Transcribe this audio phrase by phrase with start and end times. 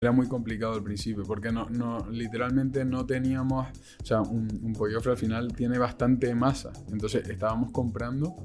[0.00, 3.66] Era muy complicado al principio porque no, no, literalmente no teníamos,
[4.00, 8.36] o sea, un, un pollofre al final tiene bastante masa, entonces estábamos comprando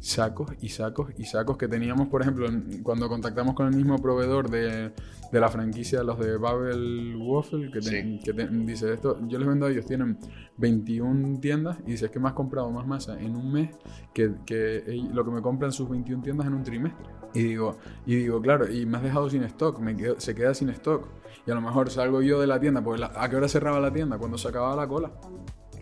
[0.00, 2.48] sacos y sacos y sacos que teníamos, por ejemplo,
[2.82, 4.92] cuando contactamos con el mismo proveedor de,
[5.30, 9.84] de la franquicia, los de Babel Waffle, que, dice esto, yo les vendo a ellos,
[9.84, 10.16] tienen
[10.56, 13.68] 21 tiendas y dice, es que me has comprado más masa en un mes
[14.14, 14.82] que, que
[15.12, 17.04] lo que me compran sus 21 tiendas en un trimestre.
[17.36, 17.76] Y digo,
[18.06, 21.06] y digo, claro, y me has dejado sin stock, me se queda sin stock.
[21.46, 23.92] Y a lo mejor salgo yo de la tienda, porque ¿a qué hora cerraba la
[23.92, 24.16] tienda?
[24.16, 25.12] Cuando se acababa la cola.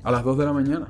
[0.02, 0.88] A las 2 de la mañana.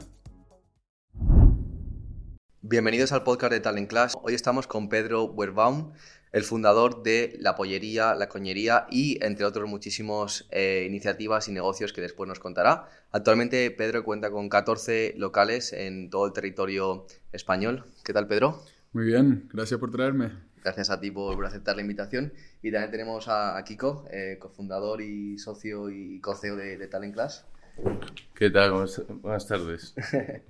[2.62, 4.14] Bienvenidos al podcast de Talent Class.
[4.22, 5.92] Hoy estamos con Pedro Werbaum,
[6.32, 11.92] el fundador de La Pollería, La Coñería y entre otros muchísimas eh, iniciativas y negocios
[11.92, 12.88] que después nos contará.
[13.10, 17.84] Actualmente Pedro cuenta con 14 locales en todo el territorio español.
[18.02, 18.64] ¿Qué tal Pedro?
[18.94, 20.53] Muy bien, gracias por traerme.
[20.64, 22.32] Gracias a ti por, aceptar la invitación.
[22.62, 27.44] Y también tenemos a, Kiko, eh, cofundador y socio y co-CEO de, Talent Class.
[28.34, 28.72] ¿Qué tal?
[29.20, 29.94] Buenas tardes.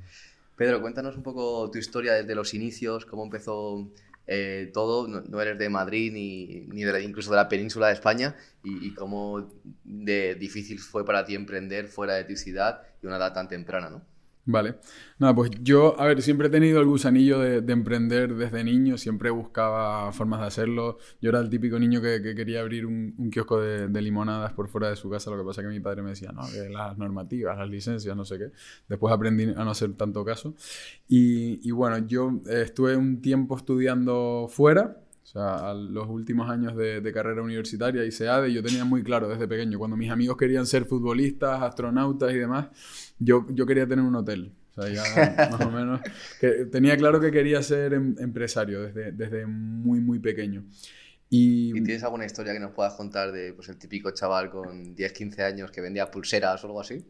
[0.57, 3.91] Pedro, cuéntanos un poco tu historia desde los inicios, cómo empezó
[4.29, 5.09] eh, todo.
[5.09, 8.95] No, eres de Madrid ni, ni de incluso de la península de España y, y,
[8.95, 9.51] cómo
[9.83, 13.91] de difícil fue para ti emprender fuera de tu ciudad y una edad tan temprana,
[13.91, 14.14] ¿no?
[14.47, 14.77] Vale.
[15.19, 19.31] Nada, pues yo, a ver, siempre he tenido el gusanillo de, emprender desde niño, siempre
[19.31, 20.99] buscaba formas de hacerlo.
[21.23, 24.97] Yo era el típico niño que, quería abrir un, kiosco de, limonadas por fuera de
[24.97, 27.71] su casa, lo que pasa que mi padre me decía, no, que las normativas, las
[27.71, 28.51] licencias, no sé qué.
[28.87, 30.55] Después aprendí a no hacer tanto caso.
[31.09, 37.13] Y, y bueno, yo estuve un tiempo estudiando fuera, o sea, los últimos años de,
[37.15, 40.67] carrera universitaria hice ADE y yo tenía muy claro desde pequeño, cuando mis amigos querían
[40.67, 42.69] ser futbolistas, astronautas y demás,
[43.19, 44.53] yo, yo quería tener un hotel.
[44.77, 46.01] O sea, ya más o menos.
[46.41, 50.65] Que tenía claro que quería ser em, empresario desde, desde muy, muy pequeño.
[51.31, 51.73] Y...
[51.73, 55.43] tienes alguna historia que nos puedas contar de pues, el típico chaval con 10, 15
[55.43, 57.05] años que vendía pulseras o algo así?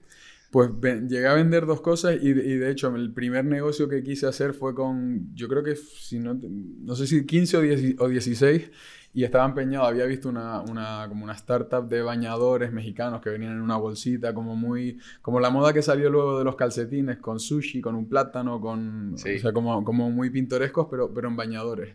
[0.51, 0.71] Pues
[1.09, 4.73] llegué a vender dos cosas y, de hecho el primer negocio que quise hacer fue
[4.73, 8.71] con, yo creo que si no, no sé si 15 o, 16
[9.15, 13.53] y estaba empeñado, había visto una, una, como una startup de bañadores mexicanos que venían
[13.53, 17.39] en una bolsita, como muy, como la moda que salió luego de los calcetines, con
[17.39, 21.95] sushi, con un plátano, con, o sea, como, como muy pintorescos, pero, pero en bañadores.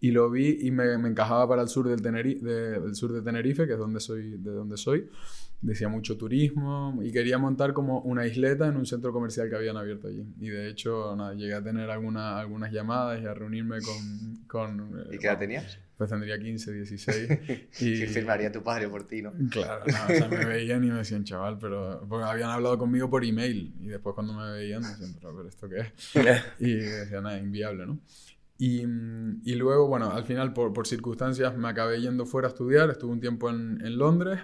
[0.00, 3.22] Y lo vi y me, me encajaba para el sur del, Tenerife, del sur de
[3.22, 5.08] Tenerife, que es donde soy, de donde soy
[5.62, 9.76] decía mucho turismo y quería montar como una isleta en un centro comercial que habían
[9.76, 10.26] abierto allí.
[10.38, 14.36] Y de hecho, nada, llegué a tener alguna, algunas llamadas y a reunirme con...
[14.46, 15.78] con ¿Y qué edad tenías?
[15.96, 17.30] Pues tendría 15, 16.
[17.80, 19.32] y ¿Qué firmaría tu padre por ti, no?
[19.50, 22.04] Claro, o sea, me veían y me decían, chaval, pero...
[22.08, 25.68] Porque habían hablado conmigo por email y después cuando me veían me decían, pero ¿esto
[25.68, 26.44] qué es?
[26.60, 27.98] y decían, nada, inviable, ¿no?
[28.58, 28.82] Y,
[29.44, 32.88] y, luego, bueno, al final, por, por, circunstancias, me acabé yendo fuera a estudiar.
[32.88, 34.40] Estuve un tiempo en, en Londres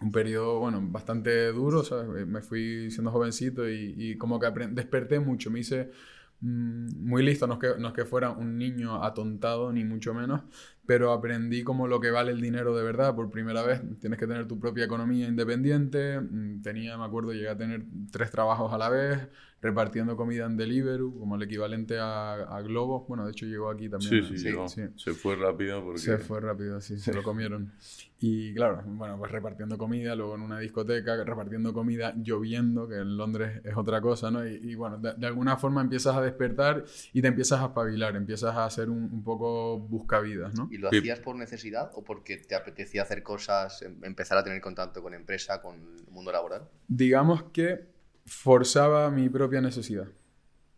[0.00, 2.26] un periodo, bueno, bastante duro, ¿sabes?
[2.26, 5.90] Me fui siendo jovencito y, y como que desperté mucho, me hice
[6.40, 10.42] muy listo, no es, que, no es que fuera un niño atontado, ni mucho menos,
[10.86, 13.14] pero aprendí como lo que vale el dinero de verdad.
[13.14, 16.20] Por primera vez tienes que tener tu propia economía independiente.
[16.20, 19.28] Mm, tenía, me acuerdo, llegué a tener tres trabajos a la vez,
[19.60, 23.04] repartiendo comida en Deliveroo, como el equivalente a, a Globo.
[23.08, 24.24] Bueno, de hecho llegó aquí también.
[24.24, 24.82] Sí, sí, sí.
[24.96, 26.00] Se fue rápido porque...
[26.00, 27.72] Se fue rápido, sí, se lo comieron.
[28.22, 33.16] Y claro, bueno, pues repartiendo comida, luego en una discoteca, repartiendo comida, lloviendo, que en
[33.16, 34.46] Londres es otra cosa, ¿no?
[34.46, 38.66] Y, bueno, de, alguna forma empiezas a despertar y te empiezas a espabilar, empiezas a
[38.66, 40.68] hacer un, un poco buscavidas, ¿no?
[40.70, 44.60] ¿Y lo hacías por necesidad o porque te apetecía hacer cosas, em, empezar a tener
[44.60, 46.68] contacto con empresa, con el mundo laboral?
[46.86, 47.88] Digamos que
[48.24, 50.06] forzaba mi propia necesidad.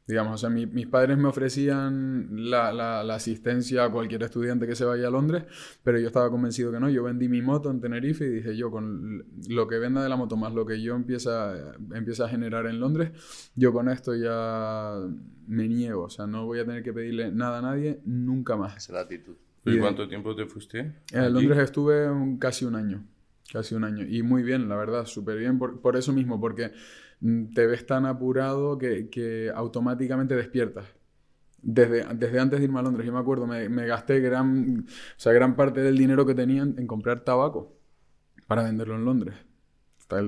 [0.07, 4.85] Digamos, o sea, mis padres me ofrecían la, la, asistencia a cualquier estudiante que se
[4.85, 5.45] vaya a Londres,
[5.85, 6.91] pero yo estaba convencido que no.
[6.91, 10.17] Yo vendí mi moto en Tenerife y dije yo, con lo que venda de la
[10.17, 13.13] moto más lo que yo empieza, empieza a generar en Londres,
[13.55, 14.99] yo con esto ya
[15.47, 16.03] me niego.
[16.05, 18.77] O sea, no voy a tener que pedirle nada a nadie nunca más.
[18.77, 19.37] Esa es la actitud.
[19.65, 20.93] ¿Y cuánto tiempo te fuiste?
[21.13, 22.09] En Londres estuve
[22.39, 23.05] casi un año.
[23.53, 24.05] Casi un año.
[24.05, 25.59] Y muy bien, la verdad, súper bien.
[25.59, 26.73] Por, por eso mismo, porque
[27.23, 30.87] Mm, te ves tan apurado que, que automáticamente despiertas.
[31.63, 34.91] Desde, desde, antes de irme a Londres, yo me acuerdo, me, me, gasté gran, o
[35.17, 37.79] sea, gran parte del dinero que tenían en comprar tabaco
[38.49, 39.35] para venderlo en Londres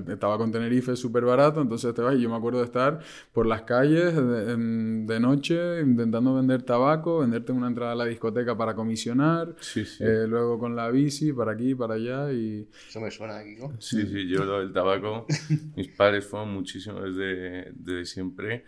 [0.08, 3.00] estaba con Tenerife súper barato, entonces te vas y yo me acuerdo de estar
[3.32, 8.75] por las calles de, noche intentando vender tabaco, venderte una entrada a la discoteca para
[8.75, 12.69] comisionar, eh, luego con la bici para aquí, para allá y...
[12.88, 13.72] Eso me suena aquí, ¿no?
[13.81, 15.26] Sí, sí, yo lo del tabaco,
[15.76, 18.64] mis padres fueron muchísimo desde, desde siempre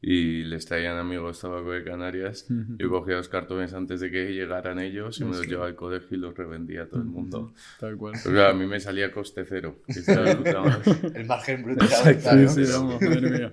[0.00, 2.46] y les traían amigos tabaco de Canarias.
[2.78, 6.16] Yo cogía los cartones antes de que llegaran ellos y me los llevaba al colegio
[6.16, 7.52] y los revendía a todo el mundo.
[7.80, 8.14] Tal cual.
[8.22, 9.80] Pero claro, a mí me salía coste cero.
[9.88, 10.70] que.
[11.14, 11.84] El margen bruto.
[11.84, 12.50] era Sí, brutal, ¿no?
[12.50, 13.52] sí, vamos, madre mía.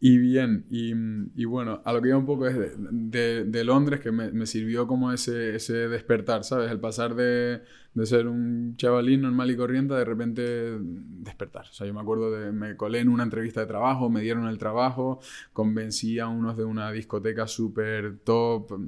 [0.00, 0.92] Y bien, y,
[1.34, 4.30] y bueno, a lo que iba un poco es de, de- de Londres, que me,
[4.30, 6.70] me sirvió como ese, ese despertar, ¿sabes?
[6.70, 7.62] El pasar de,
[7.94, 10.42] de ser un chavalín normal y corriente a de repente
[10.80, 11.66] despertar.
[11.68, 14.46] O sea, yo me acuerdo de, me colé en una entrevista de trabajo, me dieron
[14.46, 15.18] el trabajo,
[15.52, 18.80] convencí a unos de una discoteca súper top, al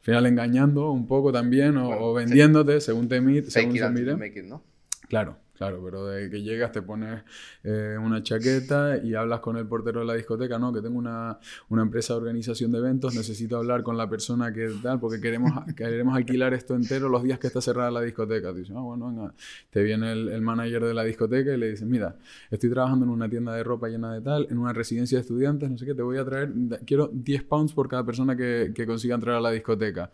[0.00, 3.92] final engañando un poco también, o, Bueno, o vendiéndote según te según it se until
[3.92, 4.26] mire.
[4.26, 4.62] it, ¿no?
[5.08, 7.22] Claro, claro, pero de que llegas te pones
[7.62, 11.38] eh, una chaqueta y hablas con el portero de la discoteca, no, que tengo una,
[11.68, 15.52] una empresa de organización de eventos, necesito hablar con la persona que tal, porque queremos,
[15.76, 18.52] queremos alquilar esto entero los días que está cerrada la discoteca.
[18.52, 19.34] Te dice, ah, bueno, venga.
[19.70, 22.16] Te viene el, el manager de la discoteca y le dice, mira,
[22.50, 25.70] estoy trabajando en una tienda de ropa llena de tal, en una residencia de estudiantes,
[25.70, 26.52] no sé qué, te voy a traer,
[26.84, 30.10] quiero 10 pounds por cada persona que, que consiga entrar a la discoteca.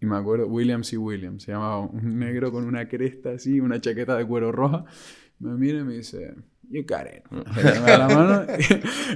[0.00, 0.96] Y me acuerdo, William C.
[0.96, 4.84] Williams, se llamaba un negro con una cresta así, una chaqueta de cuero roja.
[5.40, 6.34] Me mira y me dice,
[6.70, 7.24] You got it.
[7.30, 8.46] Me la mano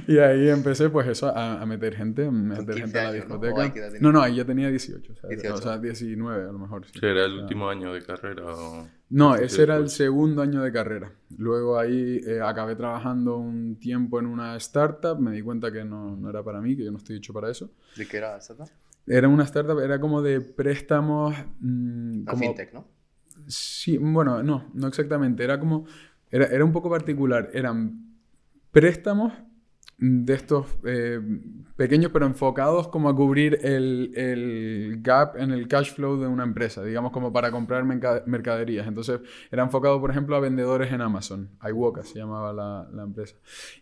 [0.07, 3.03] y, y ahí empecé, pues eso, a, a meter gente, a meter 15 gente a
[3.03, 3.37] la años, ¿no?
[3.37, 3.89] discoteca.
[3.99, 5.53] No, no, ahí ya tenía 18, o sea, 18.
[5.53, 6.85] o sea, 19 a lo mejor.
[6.87, 6.99] Sí.
[7.03, 8.43] Era el último año de carrera.
[8.45, 8.87] O...
[9.09, 11.11] no, ese era el segundo año de carrera.
[11.37, 16.15] Luego ahí eh, acabé trabajando un tiempo en una startup, me di cuenta que no,
[16.15, 17.69] no era para mí, que yo no estoy hecho para eso.
[17.95, 18.65] ¿De qué era esta?
[19.05, 21.35] Era una startup, era como de préstamos...
[21.59, 22.87] mm, como, fintech, ¿no?
[23.47, 25.43] Sí, bueno, no, no exactamente.
[25.43, 25.85] Era como.
[26.31, 27.49] Era, era un poco particular.
[27.53, 28.17] Eran
[28.71, 29.33] préstamos
[29.97, 31.19] de estos eh,
[31.75, 36.43] pequeños, pero enfocados como a cubrir el, el gap en el cash flow de una
[36.43, 38.87] empresa, digamos, como para comprar merca- mercaderías.
[38.87, 41.49] Entonces, era enfocado, por ejemplo, a vendedores en Amazon.
[41.67, 43.35] iWoka se llamaba la, la empresa.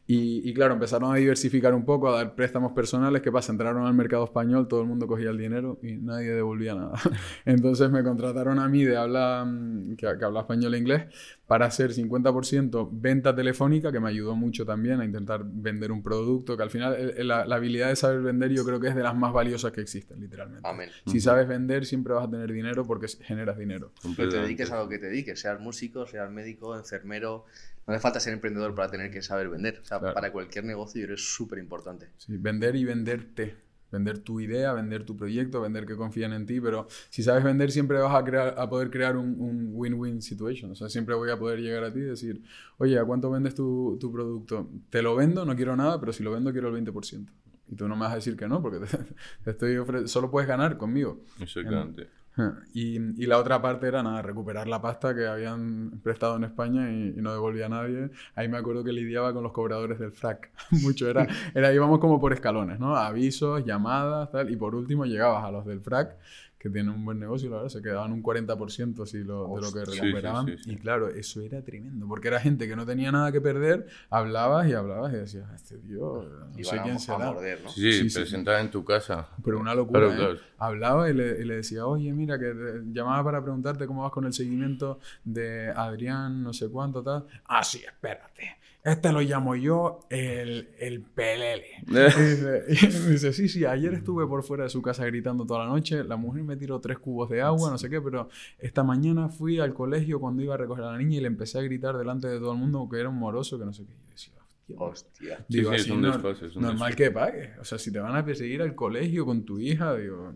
[0.07, 3.21] Y, y claro, empezaron a diversificar un poco, a dar préstamos personales.
[3.21, 3.51] ¿Qué pasa?
[3.51, 6.93] Entraron al mercado español, todo el mundo cogía el dinero y nadie devolvía nada.
[7.45, 11.05] Entonces me contrataron a mí de habla, mm, que, que habla español e inglés
[11.51, 16.55] para hacer 50% venta telefónica, que me ayudó mucho también a intentar vender un producto,
[16.55, 19.13] que al final la, la habilidad de saber vender yo creo que es de las
[19.17, 20.65] más valiosas que existen, literalmente.
[20.65, 20.89] Amén.
[21.07, 23.91] Si sabes vender, siempre vas a tener dinero porque generas dinero.
[24.15, 27.43] Pero te dediques a lo que te dediques, seas músico, seas médico, enfermero.
[27.85, 29.79] No hace falta ser emprendedor para tener que saber vender.
[29.81, 30.13] O sea, Claro.
[30.13, 32.07] para cualquier negocio eres súper importante.
[32.15, 33.55] Sí, vender y venderte.
[33.91, 37.71] Vender tu idea, vender tu proyecto, vender que confían en ti, pero si sabes vender
[37.71, 40.71] siempre vas a, crear, a poder crear un win-win situation.
[40.71, 42.41] O sea, siempre voy a poder llegar a ti y decir,
[42.77, 44.69] oye, ¿a cuánto vendes tu, tu producto?
[44.89, 47.27] Te lo vendo, no quiero nada, pero si lo vendo quiero el 20%.
[47.69, 48.97] Y tú no me vas a decir que no, porque te,
[49.43, 51.23] te estoy solo puedes ganar conmigo.
[51.39, 52.20] Exactamente.
[52.73, 57.13] Y, la otra parte era nada, recuperar la pasta que habían prestado en España y,
[57.17, 58.09] y no devolvía a nadie.
[58.35, 60.51] Ahí me acuerdo que lidiaba con los cobradores del frac.
[60.83, 62.95] Mucho era, era, íbamos como por escalones, ¿no?
[62.95, 64.49] Avisos, llamadas, tal.
[64.49, 66.17] Y por último llegabas a los del frac,
[66.61, 69.71] que tienen un buen negocio, la verdad, se quedaban un 40% si lo, de lo
[69.73, 69.85] que Hostia.
[69.85, 70.45] Sí, sí, recuperaban.
[70.45, 70.71] sí, sí.
[70.71, 74.67] Y claro, eso era tremendo, porque era gente que no tenía nada que perder, hablabas
[74.69, 77.25] y hablabas y decías, este tío, no Y sé quién a, a será.
[77.33, 77.69] morder, ¿no?
[77.69, 78.13] Sí, sí, Sí, sí.
[78.13, 79.27] presentada en tu casa.
[79.43, 80.39] Pero una locura, Claro, ¿eh?
[80.59, 84.11] Hablaba y le, y le decía, oye, mira, que te- llamaba para preguntarte cómo vas
[84.11, 87.25] con el seguimiento de Adrián, no sé cuánto, tal.
[87.45, 88.57] Ah, sí, espérate.
[88.83, 91.67] Este lo llamo yo el, el pelele.
[91.87, 92.63] Y dice,
[93.11, 96.15] dice, sí, sí, ayer estuve por fuera de su casa gritando toda la noche, la
[96.15, 99.73] mujer me tiró tres cubos de agua, no sé qué, pero esta mañana fui al
[99.75, 102.39] colegio cuando iba a recoger a la niña y le empecé a gritar delante de
[102.39, 103.93] todo el mundo que era un moroso, que no sé qué.
[103.93, 104.33] Y yo decía,
[104.77, 105.37] hostia.
[105.37, 107.59] Sí, Digo, sí, es así un no- desfase, es un normal que pagues.
[107.59, 110.33] O sea, si te van a perseguir al colegio con tu hija, digo...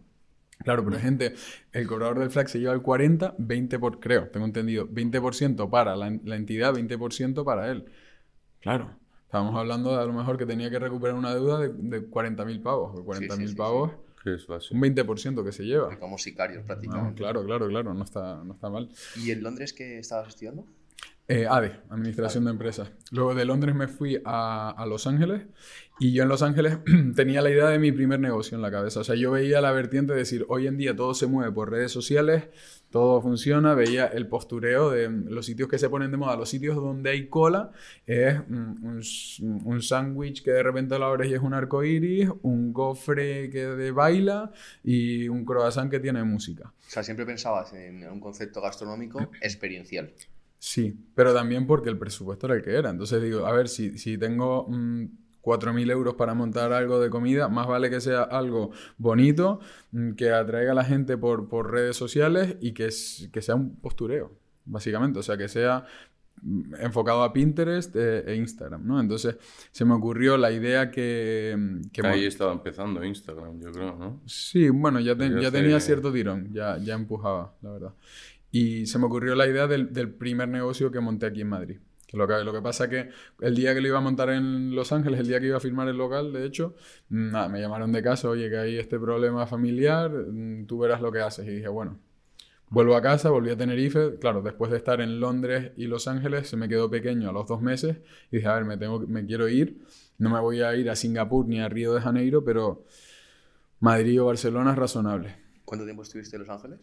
[0.64, 1.34] Claro, pero gente,
[1.74, 5.98] el cobrador del flag se lleva el 40, 20 por, creo, tengo entendido, 20% para
[5.98, 7.86] la, la entidad, 20% para él.
[8.66, 8.90] Claro,
[9.26, 12.64] estábamos hablando de a lo mejor que tenía que recuperar una deuda de, de 40.000
[12.64, 12.96] pavos.
[12.96, 13.92] De 40.000 sí, sí, pavos,
[14.26, 14.74] es base.
[14.74, 15.98] un 20% que se lleva.
[16.00, 17.22] Como sicarios No, prácticamente.
[17.22, 18.90] claro, claro, claro, no está, no está mal.
[19.16, 20.66] ¿Y en Londres qué estabas estudiando?
[21.28, 22.92] Eh, ADE, Administración de Empresas.
[23.12, 25.44] Luego de Londres me fui a, a Los Ángeles
[26.00, 26.78] y yo en Los Ángeles
[27.16, 29.00] tenía la idea de mi primer negocio en la cabeza.
[29.00, 31.72] O sea, yo veía la vertiente de decir, hoy en día todo se mueve por
[31.72, 32.50] redes sociales,
[32.96, 36.48] todo funciona, veía el postureo de mm, los sitios que se ponen de moda, los
[36.48, 37.72] sitios donde hay cola,
[38.06, 41.84] es mm, un, s- un sándwich que de repente lo abres y es un arco
[41.84, 46.72] iris, un gofre que de baila y un croissant que tiene música.
[46.88, 50.14] O sea, siempre pensabas en un concepto gastronómico experiencial.
[50.58, 52.92] Sí, pero también porque el presupuesto era el que era.
[52.92, 55.06] Entonces digo, a ver, si, si tengo mm,
[55.46, 59.60] 4.000 euros para montar algo de comida, más vale que sea algo bonito,
[59.92, 63.54] mm, que atraiga a la gente por, por redes sociales y que, es- que sea
[63.56, 64.32] un postureo,
[64.66, 65.20] básicamente.
[65.20, 65.86] O sea, que sea
[66.82, 69.00] enfocado a Pinterest e, e, Instagram, ¿no?
[69.00, 69.38] Entonces
[69.72, 71.80] se me ocurrió la idea que...
[71.94, 74.22] que Ahí estaba empezando Instagram, yo creo, ¿no?
[74.26, 77.94] Sí, bueno, ya, ya tenía cierto tirón, ya, ya empujaba, la verdad.
[78.52, 81.78] Y se me ocurrió la idea del, del primer negocio que monté aquí en Madrid.
[82.14, 83.10] Lo, que, lo que pasa que
[83.42, 85.60] el día que lo iba a montar en Los Ángeles, el día que iba a
[85.60, 86.76] firmar el local, de hecho,
[87.10, 91.12] nada, me llamaron de casa, oye, que hay este problema familiar, mm, tú verás lo
[91.12, 91.46] que haces.
[91.48, 92.00] Y dije, bueno,
[92.70, 94.18] Vuelvo a casa, volví a Tenerife.
[94.20, 97.48] Claro, después de estar en Londres y Los Ángeles, se me quedó pequeño a los
[97.48, 97.98] dos meses.
[98.32, 99.86] Y dije, a ver, me, tengo, me quiero ir.
[100.18, 102.84] No me voy a ir a Singapur ni a Río de Janeiro, pero
[103.80, 105.36] Madrid o Barcelona es razonable.
[105.64, 106.80] ¿Cuánto tiempo estuviste en Los Ángeles?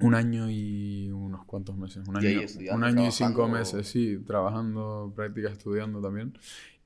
[0.00, 2.06] Un año y unos cuantos meses.
[2.06, 6.34] Un año, y, un año y cinco meses, sí, trabajando, prácticas, estudiando también.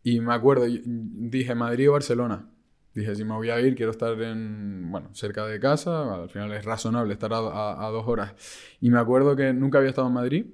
[0.03, 2.47] Y me acuerdo, dije Madrid o Barcelona.
[2.95, 6.53] Dije, si me voy a ir, quiero estar en, bueno, cerca de casa, al final
[6.53, 8.35] es razonable estar a, dos horas.
[8.81, 10.47] Y me acuerdo que nunca había estado en Madrid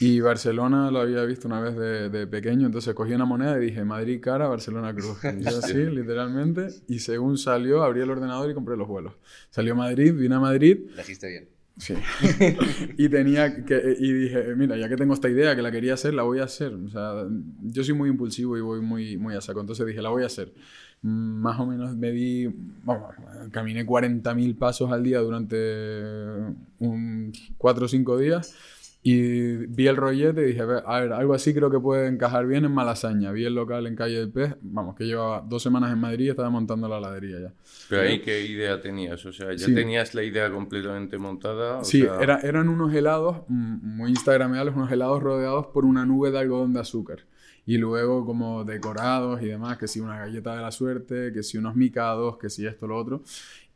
[0.00, 3.84] y Barcelona lo había visto una vez de, pequeño, entonces cogí una moneda y dije,
[3.84, 5.18] Madrid cara, Barcelona cruz.
[5.40, 9.14] Y así, literalmente, y según salió, abrí el ordenador y compré los vuelos.
[9.50, 10.90] Salió Madrid, vine a Madrid.
[10.96, 11.59] La hiciste bien.
[11.80, 11.94] Sí.
[12.98, 16.14] y tenía que y dije, mira, ya que tengo esta idea que la quería hacer,
[16.14, 16.74] la voy a hacer.
[16.74, 17.26] O sea,
[17.62, 20.26] yo soy muy impulsivo y voy muy muy a saco, entonces dije, la voy a
[20.26, 20.52] hacer
[21.02, 22.46] más o menos me di,
[22.84, 23.14] vamos,
[23.52, 25.56] caminé 40.000 pasos al día durante
[26.78, 28.54] un 4 o 5 días
[29.02, 30.66] y vi el rollete y dije, a
[31.00, 33.32] ver, algo así creo que puede encajar bien en Malasaña.
[33.32, 36.28] Vi el local en Calle del Pez, vamos, que llevaba dos semanas en Madrid y
[36.28, 37.52] estaba montando la ladería ya.
[37.88, 39.24] Pero ahí, ¿qué idea tenías?
[39.24, 41.82] O sea, ¿ya tenías la idea completamente montada?
[41.82, 46.74] sí, era, eran unos helados muy instagramables, unos helados rodeados por una nube de algodón
[46.74, 47.20] de azúcar
[47.64, 51.56] y luego como decorados y demás, que si una galleta de la suerte, que si
[51.56, 53.22] unos micados, que si esto, lo otro.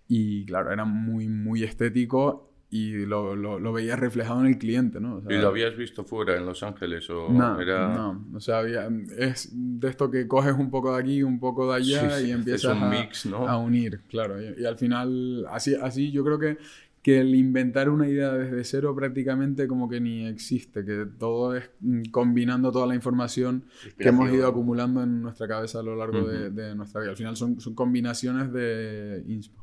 [0.07, 5.23] Y claro, era muy, muy estético y lo, lo, veías reflejado en el cliente, ¿no?
[5.31, 7.09] ¿Y lo habías visto fuera, en Los Ángeles?
[7.09, 11.23] O no, no, o sea, había, es de esto que coges un poco de aquí,
[11.23, 13.47] un poco de allá y empiezas a, mix, ¿no?
[13.49, 14.43] a, unir, claro.
[14.43, 16.59] Y, y, al final, así, así yo creo que
[17.04, 21.69] que el inventar una idea desde cero prácticamente como que ni existe, que todo es
[22.11, 23.64] combinando toda la información
[23.99, 27.11] que hemos ido acumulando en nuestra cabeza a lo largo de, nuestra vida.
[27.11, 29.62] Al final son, son combinaciones de inspo.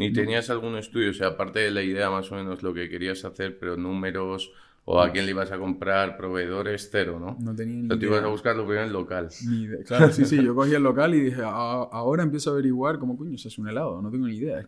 [0.00, 1.10] ¿Ni tenías algún estudio?
[1.10, 4.50] O sea, aparte de la idea más o menos lo que querías hacer, pero números
[4.86, 7.36] o a quién le ibas a comprar, proveedores, cero, ¿no?
[7.38, 7.98] No tenía ni idea.
[7.98, 9.28] te ibas a buscar lo primero en el local.
[9.46, 9.84] Ni idea.
[9.84, 13.36] Claro, sí, sí, yo cogí el local y dije, ahora empiezo a averiguar cómo coño
[13.36, 14.64] se hace un helado, no tengo ni idea,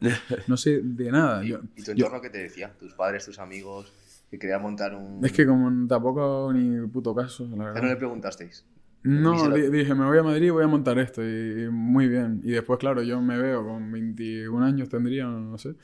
[0.47, 1.43] no sé de nada.
[1.45, 2.73] ¿Y, ¿y tu entorno qué te decía?
[2.79, 3.93] ¿Tus padres, tus amigos?
[4.31, 5.25] Que querían montar un...
[5.25, 7.83] Es que como tampoco ni puto caso, la verdad.
[7.83, 8.65] ¿No le preguntasteis?
[9.05, 11.23] No, dije, me voy a Madrid y voy a montar esto.
[11.23, 12.41] Y, muy bien.
[12.45, 15.75] Y después, claro, yo me veo con 21 años, tendría, no sé.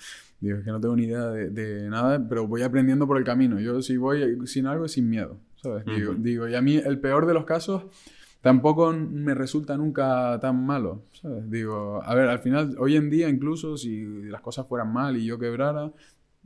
[0.41, 3.59] Digo, es que no tengo ni idea de, nada, pero voy aprendiendo por el camino.
[3.59, 5.85] Yo si voy sin algo es sin miedo, ¿sabes?
[5.85, 7.87] digo, digo, y a mí el peor de los casos
[8.41, 11.51] tampoco me resulta nunca tan malo, ¿sabes?
[11.51, 15.25] Digo, a ver, al final, hoy en día incluso si las cosas fueran mal y
[15.25, 15.91] yo quebrara,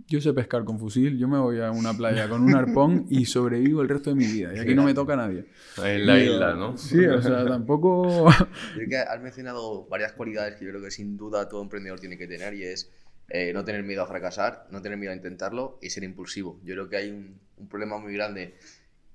[0.07, 3.25] yo sé pescar con fusil, yo me voy a una playa con un arpón y
[3.27, 4.55] sobrevivo el resto de mi vida.
[4.55, 5.47] Y aquí no me toca a nadie.
[5.83, 6.77] En la isla, ¿no?
[6.77, 8.29] Sí, o sea, tampoco...
[8.31, 12.01] Yo creo que has mencionado varias cualidades que yo creo que sin duda todo emprendedor
[12.01, 12.91] tiene que tener y es
[13.29, 16.61] eh, no tener miedo a fracasar, no tener miedo a intentarlo y ser impulsivo.
[16.65, 18.55] Yo creo que hay un, un problema muy grande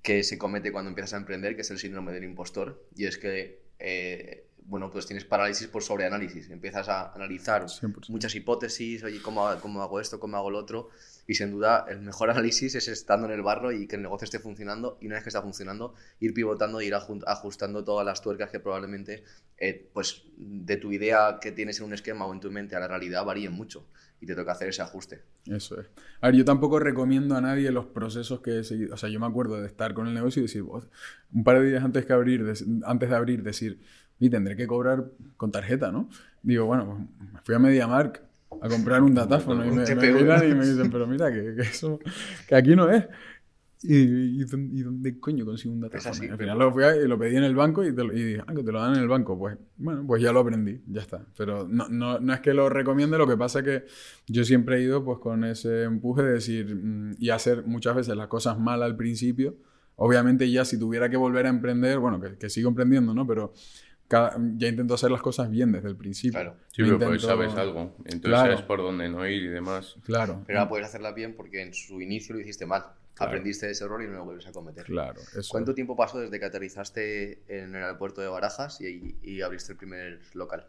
[0.01, 3.17] que se comete cuando empiezas a emprender, que es el síndrome del impostor, y es
[3.17, 6.49] que eh, bueno, pues tienes parálisis por sobreanálisis.
[6.49, 7.65] Empiezas a analizar
[8.09, 10.19] muchas hipótesis, oye, ¿cómo, ¿cómo hago esto?
[10.19, 10.89] ¿Cómo hago lo otro?
[11.25, 14.25] Y sin duda, el mejor análisis es estando en el barro y que el negocio
[14.25, 14.97] esté funcionando.
[14.99, 18.59] Y una vez que está funcionando, ir pivotando e ir ajustando todas las tuercas que
[18.59, 19.23] probablemente,
[19.57, 22.79] eh, pues, de tu idea que tienes en un esquema o en tu mente a
[22.79, 23.87] la realidad varíen mucho.
[24.19, 25.21] Y te toca hacer ese ajuste.
[25.45, 25.87] Eso es.
[26.21, 28.95] A ver, yo tampoco recomiendo a nadie los procesos que he seguido.
[28.95, 31.69] O sea, yo me acuerdo de estar con el negocio y decir, un par de
[31.69, 32.51] días antes, que abrir,
[32.83, 33.79] antes de abrir, decir,
[34.19, 35.05] y tendré que cobrar
[35.35, 36.09] con tarjeta, ¿no?
[36.41, 38.21] Digo, bueno, pues fui a MediaMark
[38.61, 41.99] a comprar un datáfono y me, miran y me dicen, pero mira, que, eso,
[42.47, 43.05] que aquí no es.
[43.83, 46.31] ¿Y, y, dónde coño consigo un datáfono?
[46.31, 48.43] Al final lo, fui y lo pedí en el banco y, te lo, y dije,
[48.47, 49.37] ah, que te lo dan en el banco.
[49.37, 51.23] Pues bueno, pues ya lo aprendí, ya está.
[51.37, 53.85] Pero no, no, no es que lo recomiende, lo que pasa es que
[54.27, 58.15] yo siempre he ido pues con ese empuje de decir mm, y hacer muchas veces
[58.15, 59.55] las cosas mal al principio.
[59.95, 63.27] Obviamente ya si tuviera que volver a emprender, bueno, que, que sigo emprendiendo, ¿no?
[63.27, 63.53] Pero
[64.09, 66.39] ya intento hacer las cosas bien desde el principio.
[66.39, 66.55] Claro.
[66.71, 67.95] Sí, pero pues sabes algo.
[68.05, 69.95] Entonces sabes por dónde no ir y demás.
[70.03, 70.43] Claro.
[70.47, 72.85] Pero ahora puedes hacerla bien porque en su inicio lo hiciste mal.
[73.19, 74.85] Aprendiste de ese error y no lo vuelves a cometer.
[74.85, 75.19] Claro.
[75.49, 80.21] ¿Cuánto tiempo pasó desde que aterrizaste en el aeropuerto de Barajas y, abriste el primer
[80.33, 80.67] local?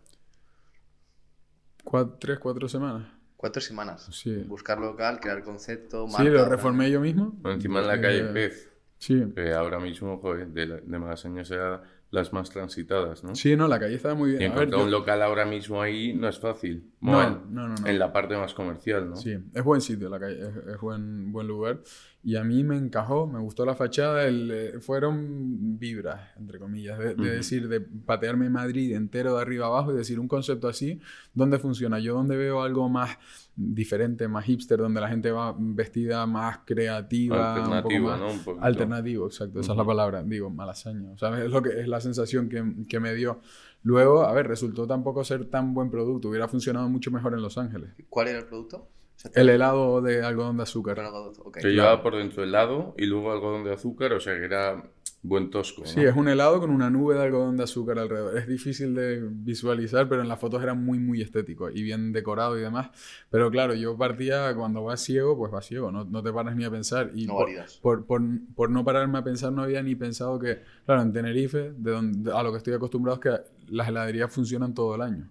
[2.18, 3.06] tres, cuatro semanas.
[3.36, 4.08] Cuatro semanas.
[4.10, 4.34] Sí.
[4.46, 6.22] Buscar local, crear concepto, marca.
[6.22, 7.38] Sí, lo reformé yo mismo.
[7.44, 8.68] encima en la calle Pez.
[8.98, 9.30] Sí.
[9.34, 13.34] Que ahora mismo, joder, de, de Malasaña sea las más transitadas, ¿no?
[13.34, 14.42] Sí, no, la calle estaba muy bien.
[14.42, 16.90] Y encontrar un local ahora mismo ahí no es fácil.
[17.00, 17.86] No, Bueno, no, no, no.
[17.86, 19.16] En la parte más comercial, ¿no?
[19.16, 21.80] Sí, es buen sitio la calle, es, es buen, buen lugar.
[22.24, 24.26] Y a mí me encajó, me gustó la fachada.
[24.26, 29.92] el, eh, fueron vibras, entre comillas, de, decir, de patearme Madrid entero de arriba abajo
[29.92, 31.00] y decir un concepto así,
[31.32, 32.00] ¿dónde funciona?
[32.00, 33.16] Yo donde veo algo más
[33.54, 38.52] diferente, más hipster, donde la gente va vestida más creativa, un poco Alternativo, más- ¿no?
[38.52, 38.62] Un.
[38.64, 41.10] Alternativo, exacto, esa es la palabra, digo, malasaña.
[41.12, 43.40] O sea, es lo que es la sensación que, que me dio.
[43.82, 47.58] Luego, a ver, resultó tampoco ser tan buen producto, hubiera funcionado mucho mejor en Los
[47.58, 47.90] Ángeles.
[48.08, 48.88] ¿Cuál era el producto?
[49.34, 50.96] El helado de algodón de azúcar.
[50.96, 51.58] Con algodón, ok.
[51.58, 54.82] Que llevaba por dentro helado y luego algodón de azúcar, o sea que era
[55.22, 55.84] buen tosco.
[55.84, 56.08] Sí, ¿no?
[56.08, 58.38] es un helado con una nube de algodón de azúcar alrededor.
[58.38, 62.58] Es difícil de visualizar, pero en las fotos era muy, muy estético y bien decorado
[62.58, 62.90] y demás.
[63.30, 66.64] Pero claro, yo partía cuando vas ciego, pues vas ciego, no, no te paras ni
[66.64, 67.10] a pensar.
[67.14, 67.48] Y No por,
[67.82, 68.22] por, por,
[68.54, 72.32] por no pararme a pensar, no había ni pensado que, claro, en Tenerife, de donde,
[72.32, 75.30] a lo que estoy acostumbrado es que las heladerías funcionan todo el año.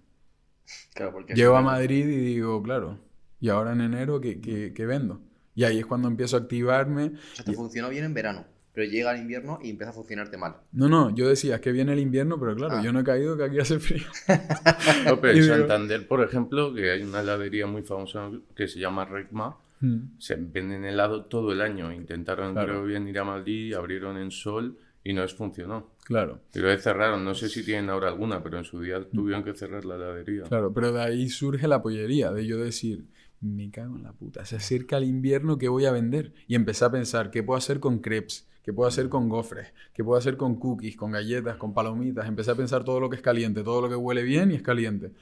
[0.94, 2.98] Claro, porque Llego a Madrid y digo, claro,
[3.40, 5.20] y ahora en enero, ¿qué, qué, qué vendo?
[5.54, 7.12] Y ahí es cuando empiezo a activarme.
[7.32, 8.44] O sea, te funcionó bien en verano,
[8.78, 10.54] pero llega el invierno y empieza a funcionarte mal.
[10.70, 12.82] No, no, yo decía, es que viene el invierno, pero claro, Ah.
[12.82, 14.04] yo no he caído que aquí hace frío.
[15.04, 19.04] No, pero en Santander, por ejemplo, que hay una heladería muy famosa que se llama
[19.04, 20.18] Recma, Mm.
[20.18, 21.92] se venden helado todo el año.
[21.92, 22.66] Intentaron, Claro.
[22.68, 25.90] creo bien, ir a Madrid, abrieron en Sol y no les funcionó.
[26.04, 29.42] Claro, Y lo cerraron, no sé si tienen ahora alguna, pero en su día tuvieron
[29.44, 30.42] que cerrar la heladería.
[30.44, 33.04] claro, pero de ahí surge la pollería, de yo decir,
[33.40, 36.32] me cago en la puta, se acerca el invierno, ¿qué voy a vender?
[36.48, 38.47] Y empecé a pensar, ¿qué puedo hacer con crepes?
[38.68, 39.72] ¿Qué puedo hacer con gofres?
[39.94, 42.28] ¿Qué puedo hacer con cookies, con galletas, con palomitas?
[42.28, 44.62] Empecé a pensar todo lo que es caliente, todo lo que huele bien y es
[44.62, 45.14] caliente.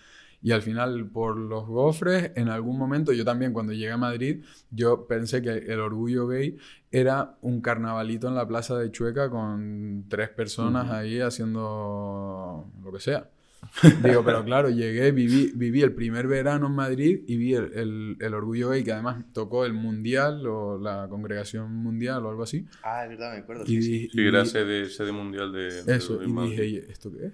[0.43, 4.45] Y al final, por los gofres, en algún momento, yo también cuando llegué a Madrid,
[4.73, 6.57] yo pensé que el orgullo gay
[6.91, 12.99] era un carnavalito en la plaza de Chueca con tres personas ahí haciendo lo que
[12.99, 13.31] sea.
[14.03, 18.17] Digo, pero claro, llegué, viví, viví el primer verano en Madrid y vi el, el-
[18.21, 22.67] el Orgullo Gay, que además tocó el Mundial o la Congregación Mundial o algo así.
[22.83, 23.65] Ah, es verdad, me acuerdo.
[23.65, 24.09] Y, sí, sí.
[24.11, 25.69] Sí, y era sede, sede mundial de...
[25.97, 26.51] eso, de y Madrid.
[26.61, 27.33] dije, "¿Y ¿esto qué es?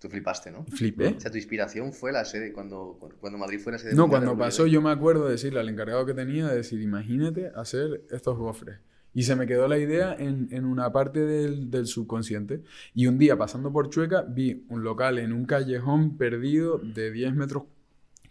[0.00, 0.64] Tú flipaste, ¿no?
[0.66, 1.08] Flipé.
[1.08, 4.20] O sea, tu inspiración fue la sede, cuando, cuando Madrid fue la sede No, mundial
[4.20, 8.02] cuando pasó yo me acuerdo de decirle al encargado que tenía, de decir, imagínate hacer
[8.10, 8.78] estos gofres.
[9.14, 12.62] Y se me quedó la idea en, en una parte del, del subconsciente.
[12.94, 17.34] Y un día, pasando por Chueca, vi un local en un callejón perdido de 10
[17.34, 17.64] metros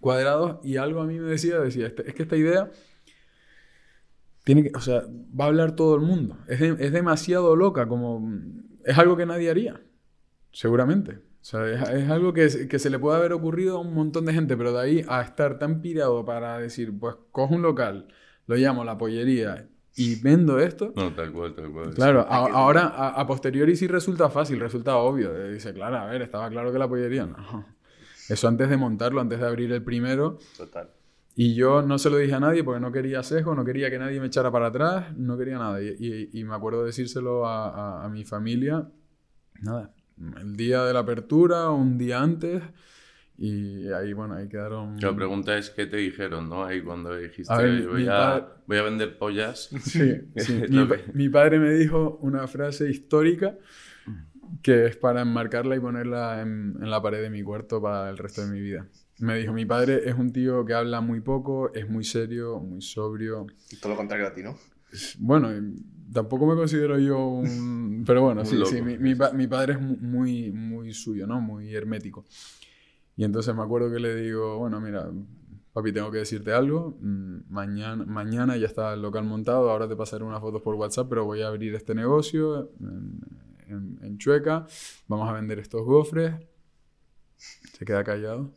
[0.01, 2.69] cuadrados y algo a mí me decía, decía, "Este- es que esta idea
[4.43, 5.03] tiene que, o sea,
[5.39, 6.37] va a hablar todo el mundo.
[6.47, 8.29] Es, es demasiado loca, como
[8.83, 9.81] es algo que nadie haría,
[10.51, 11.13] seguramente.
[11.41, 14.33] O sea, es, algo que, que se le puede haber ocurrido a un montón de
[14.33, 18.07] gente, pero de ahí a estar tan pirado para decir, pues cojo un local,
[18.47, 20.91] lo llamo la pollería y vendo esto.
[20.95, 21.93] No, tal cual, tal cual.
[21.93, 25.35] Claro, a- ahora a, a posteriori sí resulta fácil, resulta obvio.
[25.35, 27.65] Eh, Dice, claro, a ver, estaba claro que la pollería no.
[28.29, 30.37] Eso antes de montarlo, antes de abrir el primero.
[30.57, 30.89] Total.
[31.35, 33.97] Y yo no se lo dije a nadie porque no quería sesgo, no quería que
[33.99, 35.81] nadie me echara para atrás, no quería nada.
[35.81, 37.69] Y, y- y me acuerdo decírselo a,
[38.01, 38.87] a- a mi familia,
[39.61, 39.91] nada,
[40.39, 42.61] el día de la apertura, un día antes,
[43.37, 44.99] y ahí, bueno, ahí quedaron...
[44.99, 46.63] La pregunta es qué te dijeron, ¿no?
[46.65, 49.69] Ahí cuando dijiste, A ver, voy, a, padre- voy a vender pollas.
[49.83, 50.53] Sí, sí.
[50.69, 53.57] Mi, mi padre me dijo una frase histórica
[54.61, 58.17] que es para enmarcarla y ponerla en, en la pared de mi cuarto para el
[58.17, 58.87] resto de mi vida.
[59.19, 62.81] Me dijo, mi padre es un tío que habla muy poco, es muy serio, muy
[62.81, 63.47] sobrio.
[63.81, 64.57] Todo lo contrario a ti, ¿no?
[65.19, 68.03] Bueno, y tampoco me considero yo un...
[68.05, 68.71] Pero bueno, sí, loco.
[68.71, 71.41] sí, mi, mi mi padre es mu- muy, muy suyo, ¿no?
[71.41, 72.25] Muy hermético.
[73.15, 75.09] Y entonces me acuerdo que le digo, bueno, mira,
[75.73, 76.97] papi, tengo que decirte algo.
[76.99, 81.07] mm, Mañana, mañana ya está el local montado, ahora te pasaré unas fotos por WhatsApp,
[81.09, 83.19] pero voy a abrir este negocio en,
[83.67, 84.65] en- en Chueca.
[85.07, 86.33] Vamos a vender estos gofres.
[87.37, 88.49] Se queda callado.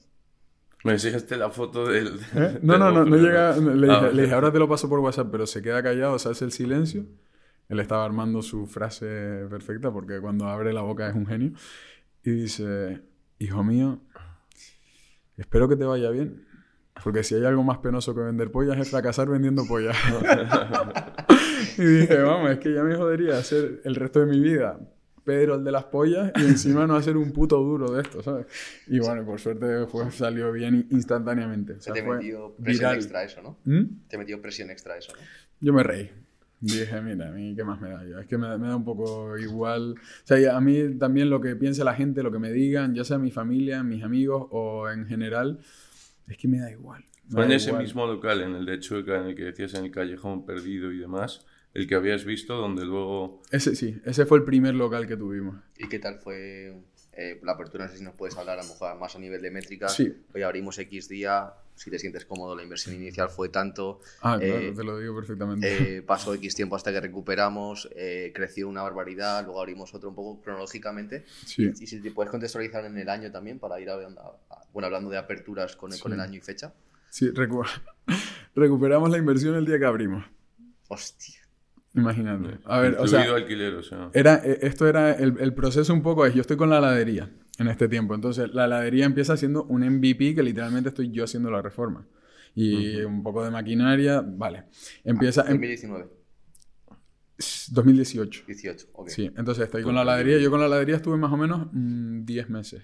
[0.85, 2.19] Me enseñaste la foto del...
[2.35, 2.59] ¿Eh?
[2.63, 3.57] No, del no, no, no llega.
[3.57, 4.13] Le Ah, dije, vale.
[4.15, 6.53] le dije, ahora te lo paso por WhatsApp, pero se queda callado, se hace el
[6.53, 7.05] silencio.
[7.69, 11.53] Él estaba armando su frase perfecta porque cuando abre la boca es un genio.
[12.23, 13.03] Y dice,
[13.41, 14.01] hijo mío,
[15.37, 16.45] espero que te vaya bien.
[17.05, 19.97] Porque si hay algo más penoso que vender pollas es fracasar vendiendo pollas.
[21.79, 24.79] y dije, vamos, es que ya me jodería hacer el resto de mi vida
[25.27, 28.47] Pedro el de las pollas y encima no hacer un puto duro de esto, ¿sabes?
[28.87, 31.73] Y bueno, por suerte fue, salió bien instantáneamente.
[31.73, 32.95] O Se sea, te metió presión viral.
[32.95, 33.59] extra eso, ¿no?
[33.65, 34.07] ¿Mm?
[34.09, 35.23] Te metió presión extra eso, ¿no?
[35.61, 36.13] Yo me reí.
[36.61, 38.19] Dije, mira, a mí qué más me da yo.
[38.19, 39.93] Es que me, da- me da un poco igual.
[39.93, 43.05] O sea, a mí también lo que piense la gente, lo que me digan, ya
[43.05, 45.61] sea mi familia, mis amigos o en general,
[46.29, 47.05] es que me da igual.
[47.29, 49.85] Me Fue en ese mismo local, en el de Chueca, en el que decías en
[49.85, 53.43] el callejón perdido y demás, el que habías visto, donde luego...
[53.51, 55.57] Ese sí, ese fue el primer local que tuvimos.
[55.79, 56.75] ¿Y qué tal fue
[57.17, 57.87] eh, la apertura?
[57.87, 59.95] No sé si nos puedes hablar a lo mejor más a nivel de métricas.
[59.95, 60.13] Sí.
[60.35, 64.01] Hoy abrimos X día, si te sientes cómodo, la inversión inicial fue tanto.
[64.21, 65.97] Ah, claro, Eh, te lo digo perfectamente.
[65.99, 67.89] eh, pasó X tiempo hasta que recuperamos,
[68.35, 71.25] creció una barbaridad, luego abrimos otro un poco cronológicamente.
[71.45, 71.71] sí.
[71.81, 74.39] Y si te puedes contextualizar en el año también para ir hablando,
[74.73, 76.73] bueno, hablando de aperturas con el, con el año y fecha.
[77.09, 77.67] Sí, recu-
[78.55, 80.25] recuperamos la inversión el día que abrimos.
[80.89, 81.41] Hostia.
[81.97, 82.59] Imagínate.
[82.65, 84.11] A ver, o sea, alquiler, o sea...
[84.13, 87.31] Era, eh, esto era el, el proceso un poco es, yo estoy con la heladería
[87.59, 91.51] en este tiempo, entonces la heladería empieza siendo un MVP que literalmente estoy yo haciendo
[91.51, 92.07] la reforma.
[92.55, 94.65] Y un poco de maquinaria, vale.
[95.05, 96.09] Empieza en 2019,
[97.71, 98.45] 2018.
[98.47, 99.09] 18, ok.
[99.09, 100.39] Sí, entonces estoy con la heladería.
[100.39, 102.83] Yo con la heladería estuve más o menos mm, 10 meses,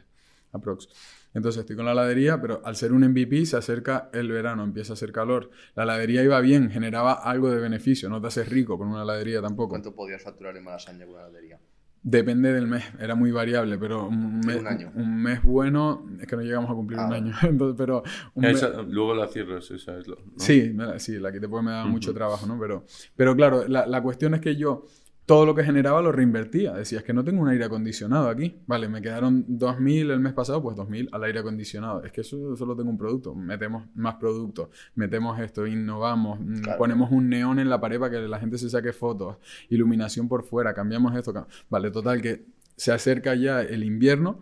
[0.52, 0.88] aprox.
[1.34, 4.92] Entonces estoy con la heladería, pero al ser un MVP se acerca el verano, empieza
[4.92, 5.50] a hacer calor.
[5.74, 9.40] La heladería iba bien, generaba algo de beneficio, no te haces rico con una heladería
[9.40, 9.70] tampoco.
[9.70, 11.58] ¿Cuánto podías facturar en Malasaña con una heladería?
[12.04, 14.90] Depende del mes, era muy variable, pero un mes, un año.
[14.96, 18.02] un mes bueno, es que no llegamos a cumplir Ah, un año, entonces, pero
[18.34, 20.16] un mes- luego la cierras, esa es lo...
[20.16, 20.32] ¿no?
[20.36, 22.58] Sí, la- sí, la quité porque me daba mucho trabajo, ¿no?
[22.58, 24.84] Pero, pero claro, la, la cuestión es que yo
[25.32, 26.74] todo lo que generaba lo reinvertía.
[26.74, 28.60] Decía, es que no tengo un aire acondicionado aquí.
[28.66, 32.02] Vale, me quedaron 2.000 el mes pasado, pues 2.000 al aire acondicionado.
[32.04, 33.34] Es que eso solo tengo un producto.
[33.34, 36.76] Metemos más productos, metemos esto, innovamos, mm, Claro.
[36.78, 39.38] ponemos un neón en la pared para que la gente se saque fotos,
[39.70, 41.32] iluminación por fuera, cambiamos esto.
[41.32, 42.44] cam- Vale, total, que
[42.76, 44.40] se acerca ya el invierno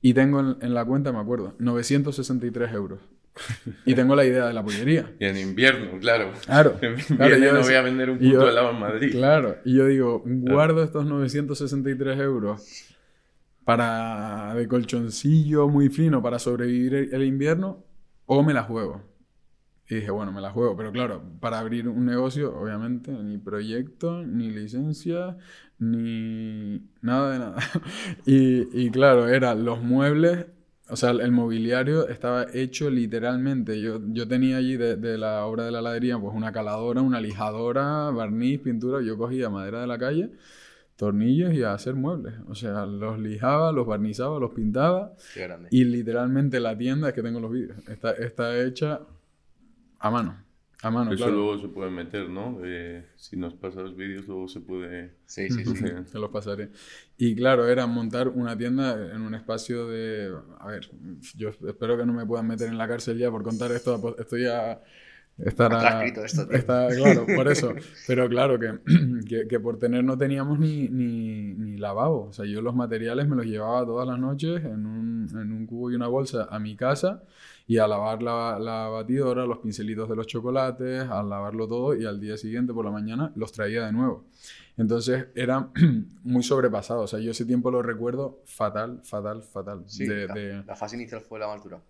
[0.00, 3.00] y tengo en, en la cuenta, me acuerdo, 963 euros.
[3.84, 5.12] Y tengo la idea de la pollería.
[5.18, 6.32] Y en invierno, claro.
[6.46, 6.76] Claro.
[6.82, 9.10] En claro, yo no voy a vender un y yo- puto helado en Madrid.
[9.12, 12.62] Claro, y yo digo, guardo estos 963 euros
[13.64, 17.84] para de colchoncillo muy fino para sobrevivir el, el invierno
[18.26, 19.02] o me la juego.
[19.88, 24.22] Y dije, bueno, me la juego, pero claro, para abrir un negocio, obviamente, ni proyecto,
[24.24, 25.36] ni licencia,
[25.78, 27.56] ni nada de nada.
[28.26, 30.46] Y, y claro, eran los muebles,
[30.88, 33.80] o sea, el mobiliario estaba hecho literalmente.
[33.80, 37.20] Yo, yo tenía allí de, de la obra de la heladería, pues una caladora, una
[37.20, 39.00] lijadora, barniz, pintura.
[39.00, 40.32] Yo cogía madera de la calle,
[40.96, 42.34] tornillos y a hacer muebles.
[42.48, 45.14] O sea, los lijaba, los barnizaba, los pintaba.
[45.32, 45.68] Qué grande.
[45.70, 49.00] Y literalmente la tienda, es que tengo los vídeos, está, está hecha
[49.98, 50.43] a mano.
[50.84, 51.32] A mano, Eso claro.
[51.32, 52.58] luego se puede meter, ¿no?
[52.62, 55.12] Eh, si nos pasas los vídeos, luego se puede...
[55.24, 55.76] Sí, sí, sí.
[55.76, 55.86] Sí.
[56.04, 56.68] Se los pasaré.
[57.16, 60.30] Y claro, era montar una tienda en un espacio de...
[60.58, 60.90] A ver,
[61.38, 63.98] yo espero que no me puedan meter en la cárcel ya por contar esto.
[63.98, 64.82] pues, Esto ya
[65.38, 65.78] estará...
[65.78, 66.52] Está escrito esto.
[66.52, 67.72] Está claro, por eso.
[68.06, 68.78] Pero claro, que,
[69.26, 72.26] que, que por tener no teníamos ni, ni, ni lavabo.
[72.28, 75.64] O sea, yo los materiales me los llevaba todas las noches en un, en un
[75.66, 77.22] cubo y una bolsa a mi casa
[77.66, 82.04] y a lavar la, la batidora, los pincelitos de los chocolates, a lavarlo todo y
[82.04, 84.24] al día siguiente por la mañana los traía de nuevo.
[84.76, 85.70] Entonces era
[86.24, 87.00] muy sobrepasado.
[87.02, 89.84] O sea, yo ese tiempo lo recuerdo fatal, fatal, fatal.
[89.86, 91.80] Sí, De- la, de- la fase inicial fue la altura.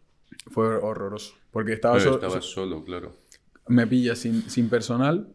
[0.51, 1.35] fue horroroso.
[1.51, 3.13] Porque estaba, Pero so- estabas solo, claro.
[3.69, 5.27] me pilla sin, sin personal.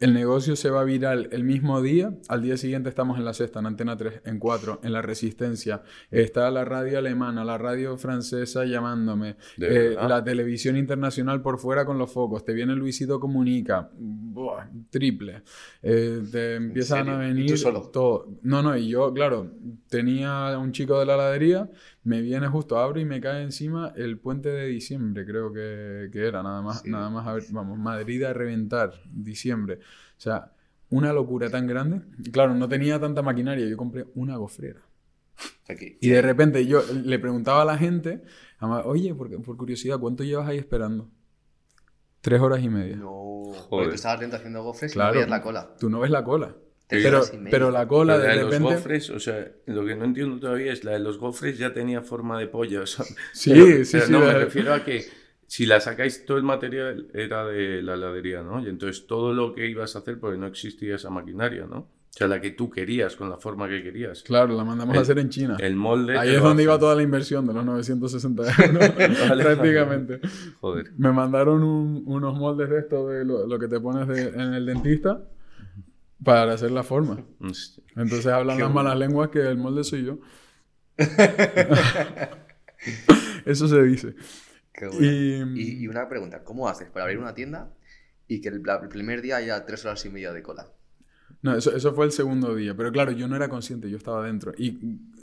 [0.00, 2.12] El negocio se va viral el mismo día.
[2.28, 5.84] Al día siguiente estamos en la sexta, en Antena 3, en 4, en La Resistencia.
[6.10, 9.36] Está la radio alemana, la radio francesa llamándome.
[9.56, 12.44] ¿De eh, la televisión internacional por fuera con los focos.
[12.44, 13.90] Te viene Luisito Comunica.
[13.96, 15.44] Buah, triple.
[15.82, 17.82] Eh, te empiezan a ¿Y venir tú solo?
[17.92, 18.26] todo.
[18.42, 19.52] No, no, y yo, claro,
[19.88, 21.70] tenía un chico de la heladería,
[22.02, 26.26] me viene justo, abro y me cae encima el puente de diciembre, creo que, que
[26.26, 26.90] era, nada más, Sí.
[26.90, 29.78] nada más, a ver, vamos, Madrid a reventar, diciembre.
[30.22, 30.52] O sea,
[30.90, 32.00] una locura tan grande.
[32.30, 34.80] Claro, no tenía tanta maquinaria, yo compré una gofrera.
[35.68, 35.98] Aquí.
[36.00, 38.22] Y de repente yo le preguntaba a la gente,
[38.84, 41.10] oye, por, por curiosidad, ¿cuánto llevas ahí esperando?
[42.20, 42.94] Tres horas y media.
[42.94, 43.40] No.
[43.46, 43.88] Porque Joder.
[43.88, 45.08] tú estabas dentro haciendo gofres y Claro.
[45.10, 45.74] no veías la cola.
[45.80, 46.54] Tú no ves la cola.
[46.86, 48.74] Pero, y la cola Pero la de de los repente...
[48.76, 52.02] gofres, o sea, lo que no entiendo todavía es la de los gofres ya tenía
[52.02, 55.04] forma de polla, o sea, Sí, pero- sí, pero sí, No, me refiero a que
[55.52, 58.64] si la sacáis, todo el material era de la heladería, ¿no?
[58.64, 61.76] Y entonces todo lo que ibas a hacer, porque no existía esa maquinaria, ¿no?
[61.80, 64.22] O sea, la que tú querías, con la forma que querías.
[64.22, 65.58] Claro, la mandamos a hacer en China.
[65.60, 66.16] El molde.
[66.18, 68.88] Ahí es donde iba toda la inversión de los 960 euros,
[69.42, 70.20] prácticamente.
[70.62, 70.90] Joder.
[70.96, 74.54] Me mandaron un- unos moldes de esto, de lo, lo que te pones de- en
[74.54, 75.22] el dentista,
[76.24, 77.18] para hacer la forma.
[77.40, 77.84] Hostia.
[77.96, 78.88] Entonces hablan Qué las bueno.
[78.88, 80.18] malas lenguas que el molde soy yo.
[83.44, 84.14] Eso se dice.
[84.72, 85.02] Qué bueno.
[85.02, 87.70] Y, Y, y una pregunta, ¿cómo haces para abrir una tienda
[88.26, 90.68] y que el, primer día haya tres horas y media de cola?
[91.42, 92.74] No, eso, eso fue el segundo día.
[92.76, 94.52] Pero claro, yo no era consciente, yo estaba dentro.
[94.56, 94.78] Y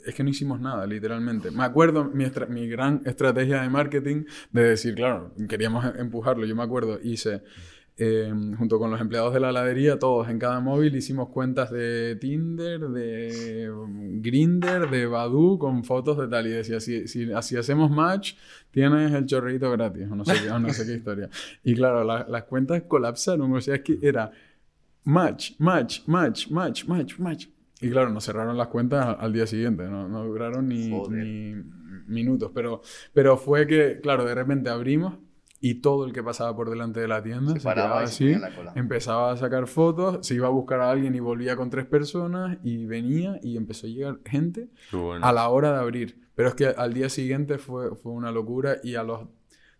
[0.06, 1.52] es que no hicimos nada, literalmente.
[1.52, 6.46] Me acuerdo mi, gran estrategia de marketing de decir, claro, queríamos em- empujarlo.
[6.46, 7.44] Yo me acuerdo, hice
[8.02, 12.16] eh, junto con los empleados de la heladería, todos en cada móvil hicimos cuentas de
[12.16, 13.70] Tinder, de
[14.22, 18.36] Grinder, de Badu con fotos de tal y decía, si, si, hacemos match,
[18.72, 21.30] tienes el chorrito gratis, o no sé qué, no sé qué historia.
[21.62, 24.32] Y claro, las cuentas colapsaron, o sea, es que era
[25.04, 27.48] match, match, match, match, match, match.
[27.82, 31.54] Y claro, nos cerraron las cuentas al día siguiente, no, no duraron ni, ni,
[32.08, 32.82] minutos, pero,
[33.14, 35.18] pero fue que, claro, de repente abrimos
[35.62, 38.36] y todo el que pasaba por delante de la tienda se, quedaba así,
[38.76, 42.58] empezaba a sacar fotos, se iba a buscar a alguien y volvía con tres personas
[42.64, 44.70] y venía y empezó a llegar gente
[45.22, 46.22] a la hora de abrir.
[46.36, 49.28] Pero es que al día siguiente fue, fue una locura y a los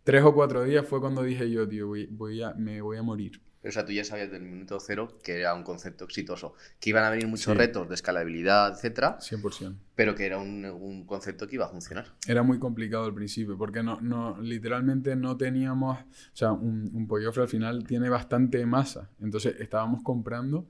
[0.04, 3.42] tres o cuatro días fue cuando dije yo, tío, voy, a, me voy a morir.
[3.62, 6.92] Pero, o sea, tú ya sabías del minuto cero que era un concepto exitoso, que
[6.92, 9.18] iban a venir muchos retos de escalabilidad, etcétera.
[9.20, 9.76] 100%.
[9.96, 12.08] Pero que era un, un, concepto que iba a funcionar.
[12.28, 17.08] Era muy complicado al principio, porque no, no, literalmente no teníamos, o sea, un, un
[17.08, 19.10] pollofre al final tiene bastante masa.
[19.20, 20.66] Entonces estábamos comprando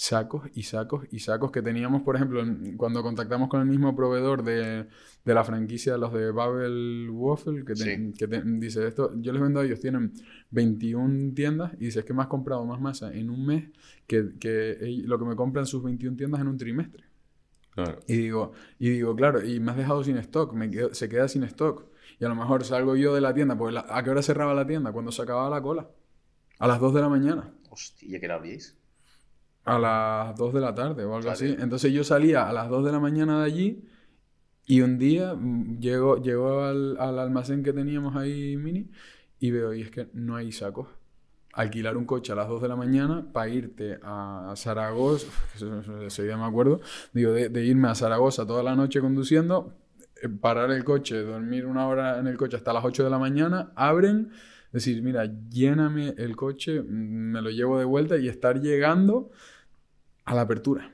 [0.00, 2.42] sacos y sacos y sacos que teníamos, por ejemplo,
[2.78, 4.86] cuando contactamos con el mismo proveedor de,
[5.26, 9.64] de la franquicia, los de Babel Waffle, que, que dice esto, yo les vendo a
[9.66, 10.14] ellos, tienen
[10.52, 13.68] 21 tiendas y dice, es que me has comprado más masa en un mes
[14.06, 17.04] que, que lo que me compran sus 21 tiendas en un trimestre.
[18.06, 21.42] Y, digo, y digo, claro, y me has dejado sin stock, me se queda sin
[21.44, 21.84] stock.
[22.18, 24.66] Y a lo mejor salgo yo de la tienda, porque ¿a qué hora cerraba la
[24.66, 24.92] tienda?
[24.92, 25.90] Cuando se acababa la cola.
[26.58, 27.54] A las 2 de la mañana.
[27.68, 28.79] Hostia, ¿y qué la abrís?
[29.64, 31.54] A las 2 de la tarde o algo así.
[31.58, 33.84] Entonces yo salía a las 2 de la mañana de allí
[34.66, 35.36] y un día
[35.80, 38.88] llego, llego al, al, almacén que teníamos ahí mini
[39.40, 40.86] y veo, y es que no hay sacos.
[41.52, 45.26] Alquilar un coche a las 2 de la mañana para irte a Zaragoza,
[46.06, 46.80] ese día me acuerdo,
[47.12, 49.74] digo, de, de, irme a Zaragoza toda la noche conduciendo,
[50.22, 53.18] eh, parar el coche, dormir una hora en el coche hasta las 8 de la
[53.18, 54.30] mañana, abren,
[54.72, 59.30] decir, mira, lléname el coche, mm, me lo llevo de vuelta y estar llegando
[60.24, 60.92] a la apertura,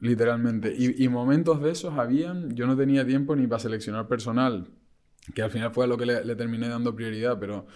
[0.00, 0.74] literalmente.
[0.76, 4.68] Y, momentos de esos habían, yo no tenía tiempo ni para seleccionar personal,
[5.34, 7.66] que al final fue a lo que le, terminé dando prioridad, pero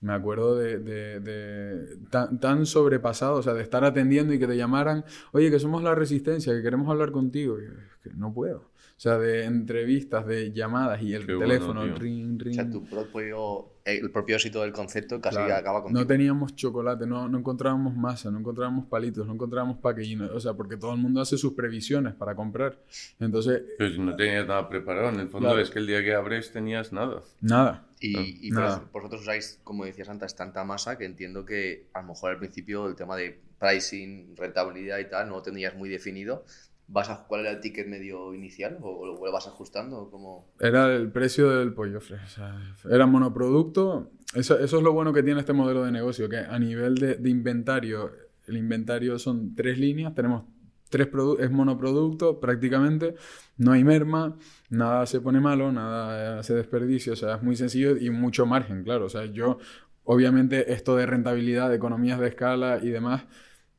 [0.00, 5.04] me acuerdo de, de, tan, sobrepasado, o sea, de estar atendiendo y que te llamaran,
[5.32, 7.56] oye, que somos la resistencia, que queremos hablar contigo.
[8.02, 8.69] que no puedo.
[9.00, 12.52] O sea, de entrevistas, de llamadas y el teléfono, ring, ring.
[12.52, 15.94] O sea, tu propio, el propósito del concepto casi acaba con.
[15.94, 20.20] No teníamos chocolate, no, no encontrábamos masa, no encontrábamos palitos, no encontrábamos paquetín.
[20.20, 22.76] O sea, porque todo el mundo hace sus previsiones para comprar.
[23.18, 23.62] Entonces.
[23.78, 26.92] Si no tenías nada preparado, en el fondo es que el día que abres tenías
[26.92, 27.22] nada.
[27.40, 27.86] Nada.
[28.00, 28.84] Y, y nada.
[28.92, 32.86] vosotros usáis, como decías antes, tanta masa que entiendo que a lo mejor al principio
[32.86, 36.44] el tema de pricing, rentabilidad y tal no lo tenías muy definido
[36.92, 40.10] ¿Vas a, ¿Cuál era el ticket medio inicial o, lo vas ajustando?
[40.10, 44.10] como Era el precio del pollo O era monoproducto.
[44.34, 48.10] Eso, es lo bueno que tiene este modelo de negocio, que a nivel de, inventario,
[48.46, 50.44] el inventario son tres líneas, tenemos
[50.88, 53.14] tres productos, es monoproducto prácticamente,
[53.56, 54.36] no hay merma,
[54.68, 58.82] nada se pone malo, nada se desperdicia, o sea, es muy sencillo y mucho margen,
[58.82, 59.04] claro.
[59.04, 59.58] O sea, yo,
[60.02, 63.26] obviamente, esto de rentabilidad, economías de escala y demás,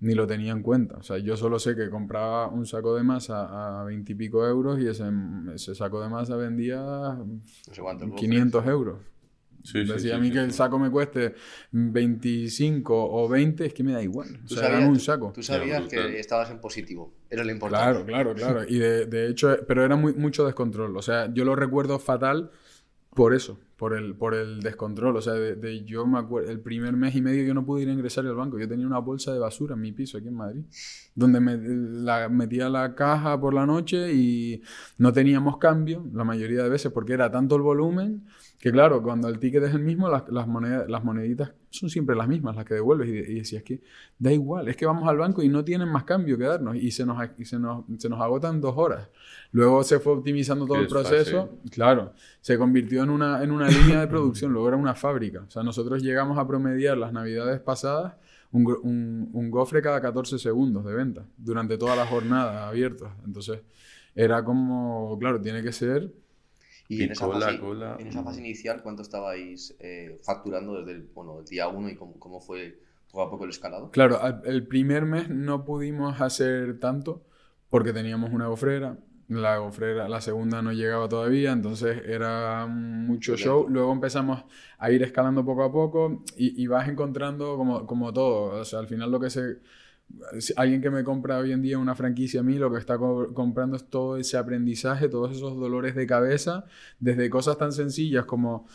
[0.02, 0.98] ni lo tenía en cuenta.
[0.98, 4.88] O sea, yo solo sé que compraba un saco de masa a veintipico euros y
[4.88, 5.06] ese,
[5.54, 9.00] ese, saco de masa vendía no 500 euros.
[9.64, 11.36] Sí, Decía a mí que el saco me cueste
[11.72, 14.40] 25 o 20, es que me da igual.
[14.44, 15.32] O sea, un saco.
[15.36, 18.04] Tú sabías que estabas en positivo, era lo importante.
[18.04, 18.68] Claro, claro, claro.
[18.68, 20.98] Y de, de hecho, pero era muy, mucho descontrol.
[20.98, 22.50] O sea, yo lo recuerdo fatal
[23.13, 25.17] por eso, por el, por el descontrol.
[25.17, 27.89] O sea, de, yo me acuerdo, el primer mes y medio yo no pude ir
[27.89, 28.58] a ingresar al banco.
[28.58, 30.63] Yo tenía una bolsa de basura en mi piso aquí en Madrid,
[31.13, 34.62] donde me, la, metía la caja por la noche y
[34.97, 38.24] no teníamos cambio la mayoría de veces porque era tanto el volumen
[38.62, 42.15] que claro, cuando el ticket es el mismo, las, las, monedas, las moneditas son siempre
[42.15, 43.10] las mismas, las que devuelves.
[43.10, 43.82] Y, y decías que
[44.19, 46.76] da igual, es que vamos al banco y no tienen más cambio que darnos.
[46.76, 49.10] Y se nos, y se nos, se nos agotan dos horas.
[49.52, 51.58] Luego se fue optimizando todo el proceso.
[51.72, 55.44] Claro, se convirtió en una, en una línea de producción, luego era una fábrica.
[55.48, 58.14] O sea, nosotros llegamos a promediar las navidades pasadas
[58.52, 63.16] un, un, un gofre cada 14 segundos de venta durante toda la jornada abierta.
[63.26, 63.62] Entonces,
[64.16, 66.12] era como, claro, tiene que ser
[66.92, 67.56] y, en, esa fase,
[68.00, 71.96] en, esa fase, inicial, ¿cuánto estabais eh, facturando desde el, bueno, el día 1 y
[71.96, 73.92] cómo, cómo, fue poco a poco el escalado?
[73.92, 77.24] Claro, el primer mes no pudimos hacer tanto
[77.70, 78.98] porque teníamos una gofrera.
[79.32, 83.65] La gofrera, la segunda no llegaba todavía, entonces era mucho show.
[83.70, 84.44] Luego empezamos
[84.78, 88.60] a ir escalando poco a poco y, y vas encontrando como, como todo.
[88.60, 89.60] O sea, al final lo que se
[90.56, 93.78] alguien que me compra hoy en día una franquicia a mí, lo que está comprando
[93.78, 96.65] es todo ese aprendizaje, todos esos dolores de cabeza,
[97.00, 98.67] desde cosas tan sencillas como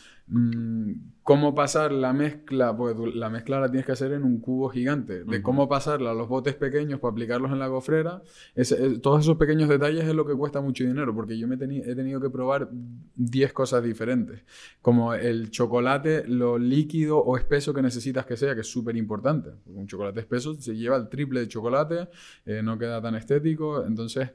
[1.23, 4.69] cómo pasar la mezcla, pues tú- la mezcla la tienes que hacer en un cubo
[4.69, 8.21] gigante, de cómo pasarla a los botes pequeños para aplicarlos en la gofrera,
[8.55, 11.95] eh, todos esos pequeños detalles es lo que cuesta mucho dinero, porque yo me he
[11.95, 12.69] tenido que probar
[13.15, 14.41] 10 cosas diferentes,
[14.81, 19.51] como el chocolate, lo líquido o espeso que necesitas que sea, que es súper importante.
[19.63, 22.07] porque Un chocolate espeso se lleva el triple de chocolate,
[22.45, 24.31] eh, no queda tan estético, entonces...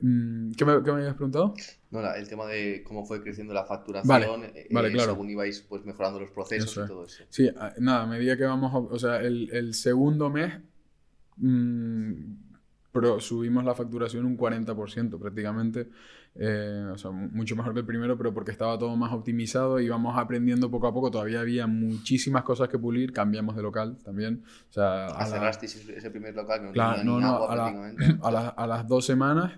[0.00, 1.54] mm, ¿Qué me, qué me habías preguntado?
[1.90, 5.12] No, la- el tema de cómo fue creciendo la facturación Vale, eh, vale, claro.
[5.12, 7.24] según ibais pues, mejorando los procesos Eso y todo eso.
[7.28, 10.52] Sí, nada, a medida que vamos, a- o sea, el, el segundo mes
[11.36, 12.12] mm,
[12.92, 15.88] pro- subimos la facturación un 40% prácticamente,
[16.36, 19.80] eh, o sea, mu- mucho mejor que el primero, pero porque estaba todo más optimizado
[19.80, 23.98] y íbamos aprendiendo poco a poco, todavía había muchísimas cosas que pulir, cambiamos de local
[24.04, 27.52] también, o sea, a la- Cerrasteis ese, primer local que no Claro, no, no, agua
[27.52, 29.52] a, la- a, la- a las dos semanas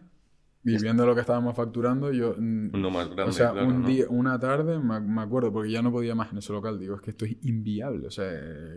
[0.64, 2.34] y viendo lo que estábamos facturando, yo...
[2.38, 3.88] mm, Uno más grande, o sea, claro, un ¿no?
[3.88, 6.78] día, una tarde, me, me acuerdo, porque ya no podía más en ese local.
[6.78, 8.06] Digo, es que esto es inviable.
[8.06, 8.30] O sea,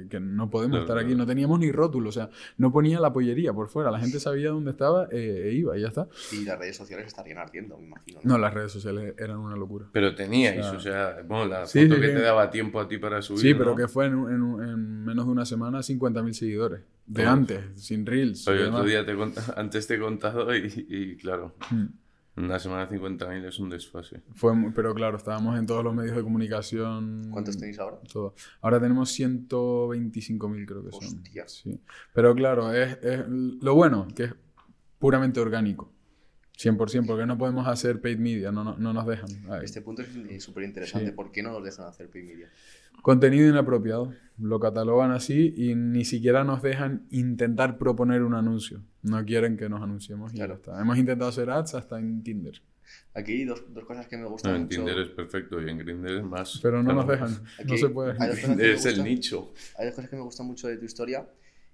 [0.09, 1.07] que no podemos Claro, estar aquí.
[1.09, 1.17] claro.
[1.19, 2.09] No teníamos ni rótulo.
[2.09, 3.91] O sea, no ponía la pollería por fuera.
[3.91, 6.07] La gente sabía dónde estaba eh, e iba y ya está.
[6.31, 8.19] Y las redes sociales estarían ardiendo, me imagino.
[8.23, 9.85] No, las redes sociales eran una locura.
[9.91, 12.13] Pero teníais, O o sea, sea, bueno, la sí, foto sí, que sí.
[12.15, 13.41] te daba tiempo a ti para subir.
[13.41, 13.75] Sí, pero ¿no?
[13.75, 16.81] que fue en, un- en un- en menos de una semana 50.000 seguidores.
[17.07, 18.45] De antes, sin reels.
[18.47, 18.79] y Oye, demás.
[18.79, 21.85] otro día te he cont- antes te he contado y, y, claro, Mm.
[22.37, 24.21] en una semana 50.000 es un desfase.
[24.33, 27.27] Fue, pero claro, estábamos en todos los medios de comunicación.
[27.31, 27.97] ¿Cuántos tenéis ahora?
[28.11, 28.33] Todo.
[28.61, 31.23] Ahora tenemos 125.000 creo que son.
[31.47, 31.79] Sí.
[32.13, 34.33] Pero claro, es, es lo bueno, que es
[34.99, 35.91] puramente orgánico.
[36.57, 39.29] 100%, porque no podemos hacer paid media, no, no, no nos dejan.
[39.49, 39.61] Ay.
[39.65, 41.07] Este punto es súper interesante.
[41.09, 41.13] Sí.
[41.15, 42.49] ¿Por qué no nos dejan hacer pay media?
[43.01, 44.13] Contenido inapropiado.
[44.37, 48.81] Lo catalogan así y ni siquiera nos dejan intentar proponer un anuncio.
[49.03, 50.53] No quieren que nos anunciemos y Claro.
[50.53, 50.81] ya está.
[50.81, 52.61] Hemos intentado hacer ads hasta en Tinder,
[53.15, 54.77] Aquí hay dos, dos cosas que me No, gustan en mucho.
[54.77, 56.59] Tinder es perfecto y en Grindr es más.
[56.61, 56.99] pero no claro.
[57.01, 57.31] nos dejan.
[57.43, 58.13] No Aquí se puede.
[58.13, 58.25] me
[58.71, 59.03] Es el gustan.
[59.05, 59.53] nicho.
[59.77, 61.27] Hay dos cosas que me gustan mucho de tu historia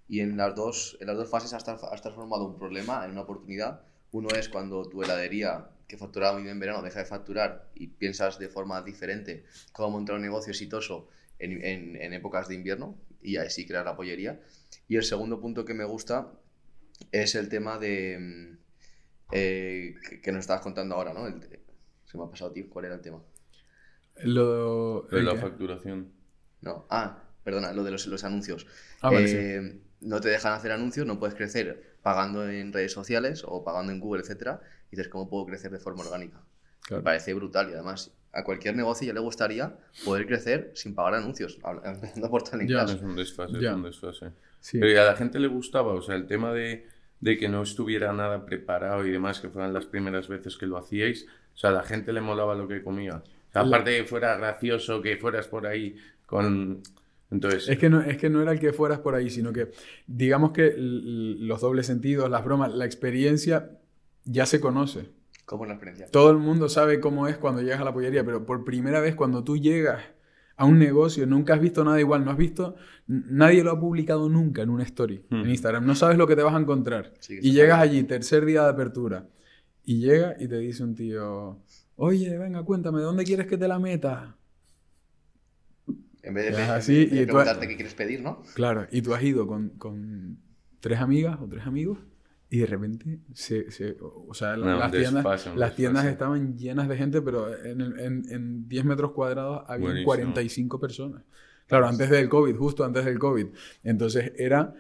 [0.08, 1.64] y en las dos, en las dos fases has
[2.02, 3.82] transformado un problema en una oportunidad.
[4.12, 7.88] Uno es cuando tu heladería, que facturaba muy bien en verano, deja de facturar y
[7.88, 11.08] piensas de forma diferente cómo montar un negocio exitoso
[11.40, 14.42] en, en- en épocas de invierno y ahí sí crear la pollería.
[14.88, 16.34] Y el segundo punto que me gusta
[17.12, 18.58] es el tema de mm,
[19.32, 21.28] eh, que, que nos estabas contando ahora, ¿no?
[21.28, 21.42] El
[22.06, 22.70] se me ha pasado, tío.
[22.70, 23.22] ¿Cuál era el tema?
[24.24, 26.12] Lo, De la facturación.
[26.62, 28.68] No, ah, perdona, lo de los, los anuncios.
[29.02, 29.46] Ah, vale, sí.
[30.02, 34.00] No te dejan hacer anuncios, no puedes crecer pagando en redes sociales o pagando en
[34.00, 34.62] Google, etcétera.
[34.92, 36.42] Y dices, ¿cómo puedo crecer de forma orgánica?
[36.82, 37.02] Claro.
[37.02, 41.16] Me parece brutal y además a cualquier negocio ya le gustaría poder crecer sin pagar
[41.16, 42.84] anuncios, habla- empezando por Talent Ya.
[42.84, 43.70] Es un desfase, Ya.
[43.72, 44.32] es un desfase.
[44.60, 44.80] Sí.
[44.80, 46.88] Pero a la gente le gustaba, o sea, el tema de,
[47.20, 50.78] de que no estuviera nada preparado y demás, que fueran las primeras veces que lo
[50.78, 53.16] hacíais, o sea, a la gente le molaba lo que comía.
[53.18, 56.82] O sea, La- aparte de que fuera gracioso, que fueras por ahí con...
[57.32, 59.72] Entonces, Es que, no, es que no era el que fueras por ahí, sino que
[60.06, 63.80] digamos que los dobles sentidos, las bromas, la experiencia
[64.26, 65.10] ya se conoce.
[65.46, 66.08] ¿Cómo la experiencia?
[66.12, 69.16] Todo el mundo sabe cómo es cuando llegas a la pollería, pero por primera vez
[69.16, 70.02] cuando tú llegas
[70.58, 72.76] a un negocio, nunca has visto nada igual, no has visto,
[73.08, 75.38] nadie lo ha publicado nunca en una story, Hmm.
[75.44, 77.14] en Instagram, no sabes lo que te vas a encontrar.
[77.20, 79.28] Sí, y llegas allí, tercer día de apertura,
[79.84, 81.60] y llega y te dice un tío,
[81.96, 84.36] oye, venga, cuéntame, ¿dónde quieres que te la meta?
[86.24, 88.42] En vez de, así, de y tú- preguntarte qué quieres pedir, ¿no?
[88.54, 90.38] Claro, y tú has ido con, con
[90.80, 91.98] tres amigas o tres amigos
[92.50, 96.98] y de repente, se, se- o sea, No, las, tiendas, las tiendas estaban llenas de
[96.98, 100.06] gente, pero en, en, en 10 metros cuadrados había Buenísimo.
[100.06, 101.24] 45 personas.
[101.68, 103.48] Claro, antes del COVID, justo antes del COVID.
[103.84, 104.76] Entonces era,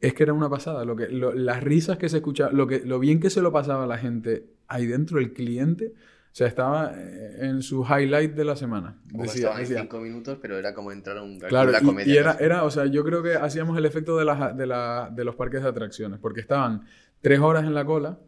[0.00, 0.84] es que era una pasada.
[0.84, 3.50] Lo que, lo- las risas que se escuchaban, lo, que, lo bien que se lo
[3.52, 5.92] pasaba a la gente ahí dentro, el cliente,
[6.32, 8.96] o sea, estaba eh, en su highlight de la semana.
[9.10, 12.14] Como Decía- decía, cinco minutos, pero era como entrar a un Claro, una y- comedia.
[12.14, 15.10] y, era, era, o sea, yo creo que hacíamos el efecto de, las, de, la-
[15.12, 16.82] de los parques de atracciones, porque estaban
[17.20, 18.18] tres horas en la cola,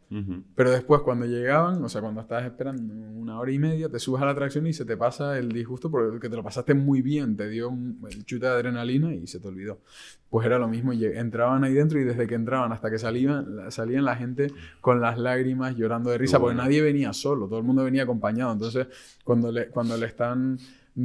[0.55, 4.21] pero después cuando llegaban, o sea, cuando estabas esperando una hora y media, te subes
[4.21, 7.35] a la atracción y se te pasa el disgusto porque te lo pasaste muy bien,
[7.35, 9.81] te dio un, el chute de adrenalina y se te olvidó.
[10.29, 13.71] Pues era lo mismo, entraban ahí dentro y desde que entraban hasta que salían, la-
[13.71, 14.49] salían la gente
[14.83, 18.53] con las lágrimas, llorando de risa, porque nadie venía solo, todo el mundo venía acompañado.
[18.53, 18.87] Entonces,
[19.25, 20.59] cuando le, cuando le están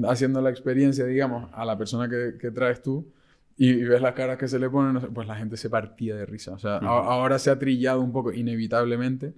[0.09, 3.07] haciendo la experiencia, digamos, a la persona que, que traes tú,
[3.57, 6.25] y, y ves las caras que se le ponen, pues la gente se partía de
[6.25, 6.53] risa.
[6.53, 9.33] O sea, a- ahora se ha trillado un poco, inevitablemente,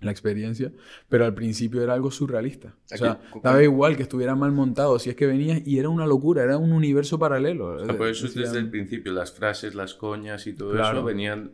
[0.00, 0.72] la experiencia,
[1.08, 2.74] pero al principio era algo surrealista.
[2.92, 5.88] O sea, Aquí- daba igual que estuviera mal montado, si es que venías y era
[5.90, 7.76] una locura, era un universo paralelo.
[7.76, 10.72] O sea, por eso es Decían- desde el principio, las frases, las coñas y todo
[10.72, 10.98] Claro.
[10.98, 11.52] eso venían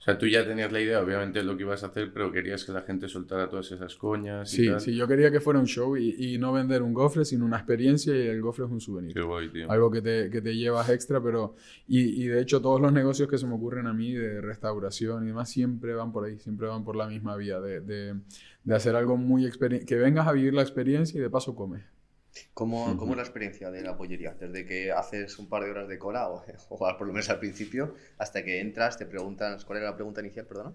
[0.00, 2.32] O sea, tú ya tenías la idea, obviamente, de lo que ibas a hacer, pero
[2.32, 4.50] querías que la gente soltara todas esas coñas.
[4.54, 4.80] Y Sí, tal.
[4.80, 7.58] sí, yo quería que fuera un show y, y no vender un gofre, sino una
[7.58, 9.12] experiencia y el gofre es un souvenir.
[9.12, 9.70] Qué guay, tío.
[9.70, 11.54] Algo que te, que te llevas extra, pero...
[11.86, 15.24] Y, y de hecho todos los negocios que se me ocurren a mí de restauración
[15.24, 18.14] y demás siempre van por ahí, siempre van por la misma vía de, de,
[18.64, 19.50] de hacer algo muy...
[19.50, 21.82] Que vengas a vivir la experiencia y de paso comes.
[22.54, 24.34] ¿Cómo, cómo es la experiencia de la pollería?
[24.38, 27.38] Desde que haces un par de horas de cola, o, o por lo menos al
[27.38, 30.72] principio, hasta que entras, te preguntan, ¿cuál era la pregunta inicial, perdona?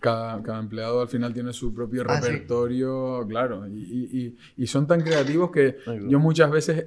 [0.00, 2.28] Cada, cada empleado al final tiene su propio Ah, sí.
[2.28, 5.76] repertorio, claro, y, y- y- y son tan creativos que
[6.08, 6.86] yo muchas veces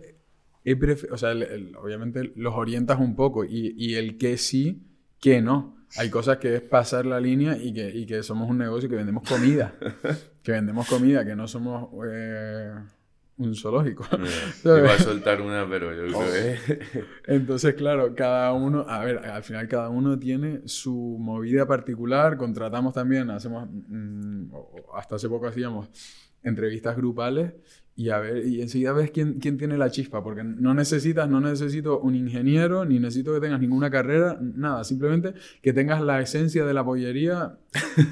[0.64, 4.38] he pref- o sea, el- el- obviamente los orientas un poco y, y el que
[4.38, 4.88] sí,
[5.20, 5.76] que no.
[5.96, 8.96] Hay cosas que es pasar la línea y que, y que somos un negocio que
[8.96, 9.76] vendemos comida,
[10.42, 12.74] que vendemos comida, que no somos eh,
[13.38, 14.06] un zoológico.
[14.64, 17.04] Iba a soltar una, pero yo creo que...
[17.34, 22.94] Entonces, claro, cada uno, a ver, al final cada uno tiene su movida particular, contratamos
[22.94, 24.52] también, hacemos, mm,
[24.96, 25.90] hasta hace poco hacíamos
[26.44, 27.54] entrevistas grupales
[27.96, 31.40] y a ver, y enseguida ves quién, quién tiene la chispa, porque no necesitas, no
[31.40, 36.66] necesito un ingeniero, ni necesito que tengas ninguna carrera, nada, simplemente que tengas la esencia
[36.66, 37.58] de la pollería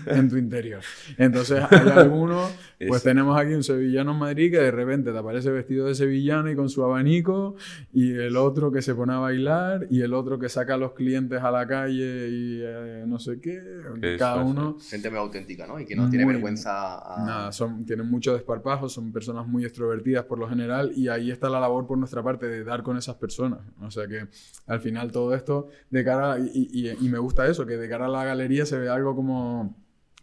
[0.05, 0.81] en tu interior.
[1.17, 5.17] Entonces, hay algunos, pues Es- tenemos aquí un sevillano en Madrid que de repente te
[5.17, 7.55] aparece vestido de sevillano y con su abanico,
[7.91, 10.93] y el otro que se pone a bailar, y el otro que saca a los
[10.93, 13.59] clientes a la calle y eh, no sé qué.
[13.99, 14.77] ¿Qué Cada uno.
[14.79, 15.79] Gente muy auténtica, ¿no?
[15.79, 17.25] Y que no tiene vergüenza a...
[17.25, 21.49] Nada, son, tienen mucho desparpajo, son personas muy extrovertidas por lo general y ahí está
[21.49, 23.59] la labor por nuestra parte de dar con esas personas.
[23.81, 24.27] O sea que
[24.67, 28.05] al final todo esto de cara, y, y- y me gusta eso, que de cara
[28.05, 29.75] a la galería se ve algo como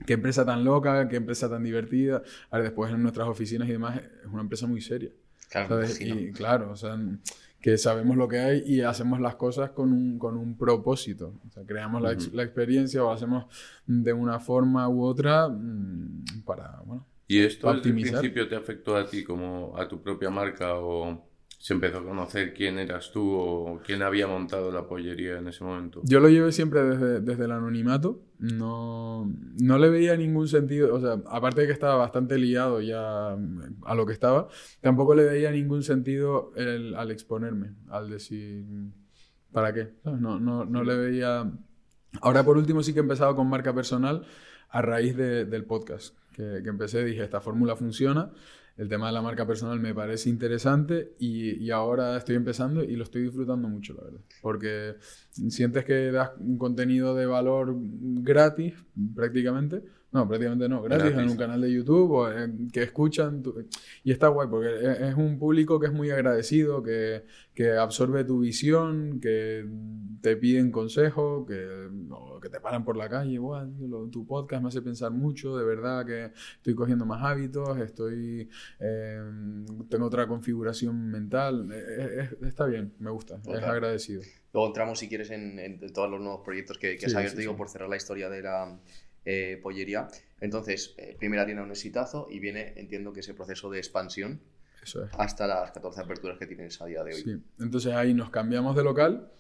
[0.06, 2.22] qué empresa tan loca, qué empresa tan divertida.
[2.50, 5.10] Ahora después en nuestras oficinas y demás es una empresa muy seria.
[5.50, 6.00] Claro, ¿sabes?
[6.00, 6.98] Y claro, o sea,
[7.60, 11.34] que sabemos lo que hay y hacemos las cosas con un, con un propósito.
[11.46, 13.46] O sea, creamos la, ex- la experiencia o la hacemos
[13.86, 18.20] de una forma u otra mm, para, bueno, ¿Y esto optimizar.
[18.20, 21.28] principio te afectó a ti como a tu propia marca o
[21.60, 25.62] se empezó a conocer quién eras tú o quién había montado la pollería en ese
[25.62, 26.00] momento?
[26.04, 28.22] Yo lo llevé siempre desde, desde el anonimato.
[28.38, 30.94] No, no le veía ningún sentido.
[30.94, 34.48] O sea, aparte de que estaba bastante liado ya a lo que estaba,
[34.80, 38.64] tampoco le veía ningún sentido el- al exponerme, al decir,
[39.52, 39.88] ¿para qué?
[40.04, 41.50] No, no, no le veía.
[42.22, 44.24] Ahora, por último, sí que he empezado con marca personal
[44.70, 46.16] a raíz de- del podcast.
[46.38, 48.30] Que, que empecé, dije, esta fórmula funciona.
[48.76, 52.94] El tema de la marca personal me parece interesante y, y ahora estoy empezando y
[52.94, 54.20] lo estoy disfrutando mucho, la verdad.
[54.40, 54.94] Porque
[55.48, 58.74] sientes que das un contenido de valor gratis,
[59.16, 59.82] prácticamente.
[60.10, 63.42] No, prácticamente no, gratis, en un canal de YouTube o en- que escuchan.
[63.42, 63.66] tu-
[64.02, 68.24] y está guay porque es, es un público que es muy agradecido, que, que absorbe
[68.24, 69.66] tu visión, que
[70.22, 71.88] te piden consejo, que,
[72.40, 73.38] que te paran por la calle.
[73.38, 77.22] "Buah, tío, lo- tu podcast me hace pensar mucho, de verdad que estoy cogiendo más
[77.22, 78.48] hábitos, estoy
[78.80, 79.20] eh,
[79.90, 81.68] tengo otra configuración mental.
[81.70, 84.22] Eh, eh, está bien, me gusta, es agradecido.
[84.54, 87.36] Luego entramos, si quieres, en, en todos los nuevos proyectos que, que has Sí, abierto,
[87.36, 87.58] sí, digo, sí.
[87.58, 88.78] por cerrar la historia de la
[89.30, 90.08] eh, pollería.
[90.40, 94.40] Entonces, eh, primera tiene un exitazo y viene, entiendo que ese proceso de expansión
[94.82, 95.10] Eso es.
[95.18, 97.20] hasta las 14 aperturas que tienes a día de hoy.
[97.22, 97.42] Sí.
[97.60, 99.30] Entonces ahí nos cambiamos de local.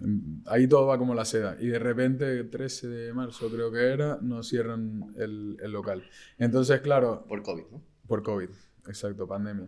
[0.00, 1.56] mm, Ahí todo va como la seda.
[1.58, 6.02] Y de repente, 13 de marzo creo que era, nos cierran el, el local.
[6.38, 7.82] Entonces, claro, Por COVID, ¿no?
[8.06, 8.50] por COVID,
[8.86, 9.66] exacto, pandemia.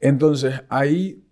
[0.00, 1.24] Entonces ahí,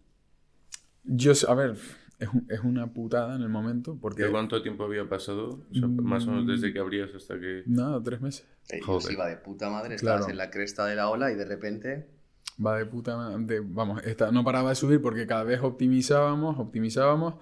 [1.05, 1.77] yo, a ver,
[2.21, 4.23] es, un- es una putada en el momento, porque...
[4.25, 5.67] ¿De cuánto tiempo había pasado?
[5.71, 7.63] O sea, más o menos desde que abrías hasta que...
[7.67, 8.47] Nada, tres meses.
[8.71, 9.13] Eh, Joder.
[9.13, 10.31] iba de puta madre, estabas Claro.
[10.31, 12.09] en la cresta de la ola y de repente...
[12.65, 13.61] Va de puta madre.
[13.65, 17.35] Vamos, esta, no paraba de subir porque cada vez optimizábamos, optimizábamos.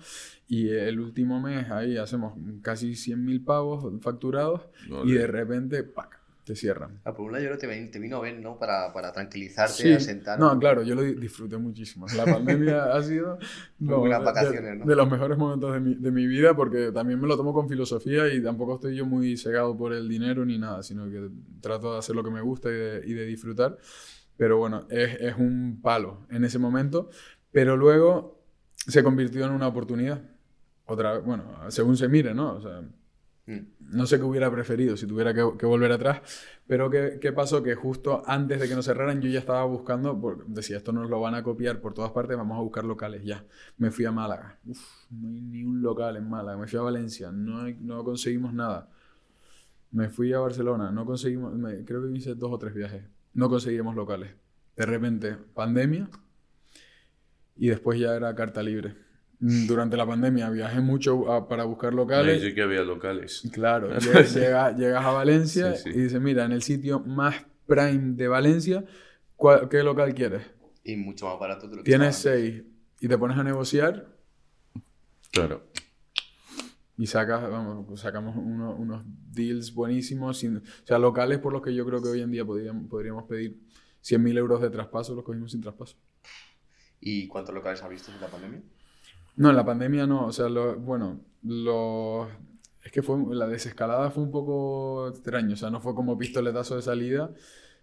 [0.47, 4.62] Y el último mes ahí hacemos casi 100.000 pavos facturados.
[4.89, 5.11] Vale.
[5.11, 6.18] Y de repente, ¡pac!
[6.49, 6.99] Te cierran.
[7.05, 8.59] Ah, por un lado yo creo que te, te vino bien, ¿no?
[8.59, 9.93] Para, para tranquilizarte, Sí.
[9.93, 10.39] asentar.
[10.41, 12.07] No, claro, yo lo di- disfruté muchísimo.
[12.17, 13.39] La pandemia ha sido
[13.79, 14.87] buenas de- vacaciones, de, ¿no?
[14.87, 17.69] de los mejores momentos de mi, de mi vida porque también me lo tomo con
[17.69, 21.29] filosofía y tampoco estoy yo muy cegado por el dinero ni nada, sino que
[21.61, 23.77] trato de hacer lo que me gusta y de, y de disfrutar.
[24.39, 27.11] Pero bueno, es, es un palo en ese momento,
[27.53, 28.41] pero luego
[28.75, 30.23] se convirtió en una oportunidad.
[30.87, 32.55] Otra bueno, según se mire, ¿no?
[32.55, 32.81] O sea,
[33.47, 33.67] Mm.
[33.91, 36.20] No sé qué hubiera preferido si tuviera que, volver atrás,
[36.66, 37.62] pero ¿qué, pasó?
[37.62, 41.09] Que justo antes de que nos cerraran yo ya estaba buscando, porque decía, esto nos
[41.09, 43.45] lo van a copiar por todas partes, vamos a buscar locales ya.
[43.78, 44.59] Me fui a Málaga,
[45.11, 48.89] no hay ni un local en Málaga, me fui a Valencia, no, conseguimos nada.
[49.91, 53.49] Me fui a Barcelona, no conseguimos, me- creo que hice dos o tres viajes, no
[53.49, 54.34] conseguimos locales.
[54.76, 56.09] De repente, pandemia,
[57.57, 59.08] y después ya era carta libre.
[59.41, 62.43] Mm, Durante la pandemia viajé mucho a- para buscar locales.
[62.43, 63.43] Sí que había locales.
[63.53, 65.99] Claro, llega- llega- llegas a Valencia Sí, sí.
[65.99, 68.84] y dices, mira, en el sitio más prime de Valencia,
[69.36, 70.43] ¿cuál- ¿qué local quieres?
[70.82, 72.62] Y mucho más barato de lo que Tienes seis
[73.01, 74.09] y te pones a negociar
[75.30, 75.68] Claro.
[76.97, 81.62] y sacas, vamos, pues sacamos uno- unos deals buenísimos, sin- o sea, locales por los
[81.62, 83.57] que yo creo que hoy en día podríamos, podríamos pedir
[84.01, 85.97] 100.000 euros de traspaso, los cogimos sin traspaso.
[87.01, 88.62] ¿Y cuántos locales has visto en la pandemia?
[89.39, 92.28] No, en la pandemia no, o sea, lo, bueno, los...
[92.82, 96.74] Es que fue, la desescalada fue un poco extraño, o sea, no fue como pistoletazo
[96.74, 97.30] de salida,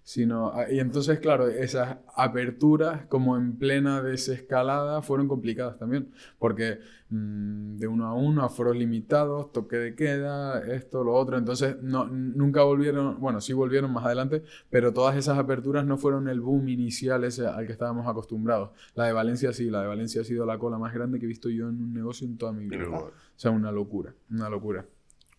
[0.06, 0.52] sino...
[0.54, 6.80] ah, Y entonces, claro, esas aperturas como en plena desescalada fueron complicadas también, porque
[7.10, 12.06] mm, de uno a uno, aforos limitados, toque de queda, esto, lo otro, entonces no,
[12.06, 16.70] nunca volvieron, bueno, sí volvieron más adelante, pero todas esas aperturas no fueron el boom
[16.70, 18.70] inicial ese al que estábamos acostumbrados.
[18.94, 21.28] La de Valencia sí, la de Valencia ha sido la cola más grande que he
[21.28, 22.88] visto yo en un negocio en toda mi vida.
[22.90, 24.86] O sea, una locura, una locura.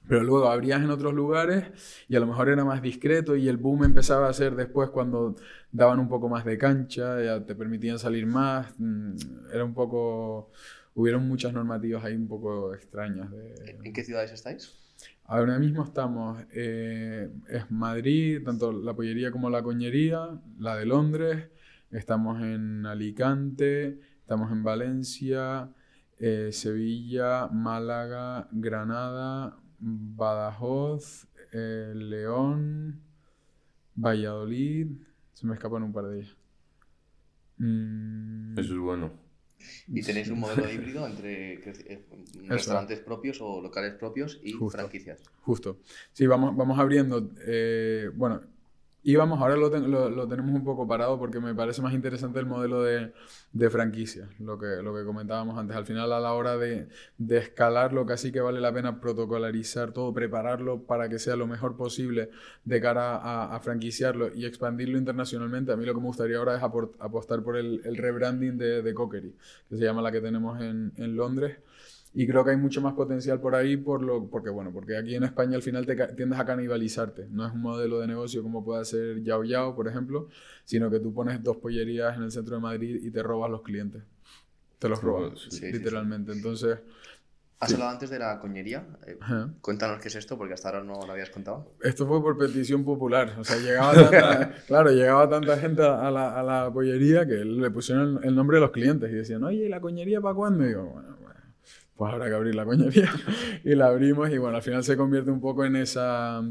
[0.09, 1.65] Pero luego abrías en otros lugares
[2.09, 5.37] y a lo mejor era más discreto y el boom empezaba a ser después cuando
[5.73, 8.73] daban un poco más de cancha, ya te permitían salir más.
[8.79, 9.15] mm,
[9.53, 10.51] Era un poco...
[10.95, 13.31] Hubieron muchas normativas ahí un poco extrañas.
[13.31, 13.79] De...
[13.85, 14.73] ¿En qué ciudades estáis?
[15.25, 21.49] Ahora mismo estamos, eh, es Madrid, tanto la pollería como la coñería, la de Londres,
[21.91, 25.69] estamos en Alicante, estamos en Valencia,
[26.19, 33.01] eh, Sevilla, Málaga, Granada, Badajoz, eh, León,
[33.95, 34.89] Valladolid,
[35.33, 36.37] se me escapan un par de ellas.
[37.59, 39.13] Mm, Eso es bueno.
[39.89, 42.07] ¿Y tenéis un modelo híbrido entre eh,
[42.47, 44.79] restaurantes propios o locales propios y Justo.
[44.79, 45.23] franquicias?
[45.43, 45.81] Justo.
[46.13, 47.31] Sí, vamos, vamos abriendo.
[47.47, 48.43] eh, bueno,
[49.07, 52.47] íbamos, ahora lo, ten- lo- tenemos un poco parado porque me parece más interesante el
[52.47, 53.13] modelo de,
[53.53, 55.77] de franquicia, lo que, lo que comentábamos antes.
[55.77, 56.89] Al final, a la hora de,
[57.19, 61.77] de escalarlo, casi que vale la pena protocolarizar todo, prepararlo para que sea lo mejor
[61.77, 62.31] posible
[62.65, 65.73] de cara a, franquiciarlo y expandirlo internacionalmente.
[65.73, 68.95] A mí lo que me gustaría ahora es apostar por el, rebranding de, de
[69.69, 71.57] que se llama la que tenemos en, en Londres.
[72.19, 75.15] Y creo que hay mucho más potencial por ahí, por lo, porque bueno, porque aquí
[75.15, 77.27] en España al final te tiendes a canibalizarte.
[77.31, 80.29] No es un modelo de negocio como puede ser Yao Yao, por ejemplo,
[80.65, 83.61] sino que tú pones dos pollerías en el centro de Madrid y te robas los
[83.61, 84.03] clientes.
[84.79, 85.73] Te los robas, sí, sí, sí.
[85.73, 86.33] literalmente.
[86.33, 86.79] Entonces,
[87.59, 88.85] Has hablado antes de la coñería.
[89.07, 89.17] Eh,
[89.63, 91.73] cuéntanos qué es esto, porque hasta ahora no lo habías contado.
[91.83, 93.35] esto fue por petición popular.
[93.39, 97.71] O sea, llegaba tanta, claro, llegaba tanta gente a la, a la pollería que le
[97.71, 100.65] pusieron el, nombre de los clientes y decían, oye, ¿y la coñería para cuándo?
[100.65, 101.16] Y digo, bueno, bueno,
[101.97, 103.11] pues habrá que abrir la coñería.
[103.65, 106.43] y la abrimos y bueno, al final se convierte un poco en esa,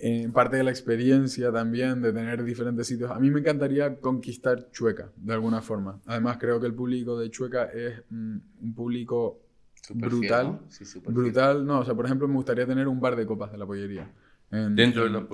[0.00, 3.10] en parte de la experiencia también, de tener diferentes sitios.
[3.10, 6.00] A mí me encantaría conquistar Chueca, de alguna forma.
[6.06, 9.40] Además, creo que el público de Chueca es mm, un público
[9.94, 10.46] brutal.
[10.46, 10.60] fiel, ¿no?
[10.70, 11.04] Sí, fiel.
[11.14, 11.66] brutal.
[11.66, 14.10] No, o sea, por ejemplo, me gustaría tener un bar de copas de la pollería.
[14.50, 15.26] En- Dentro de la...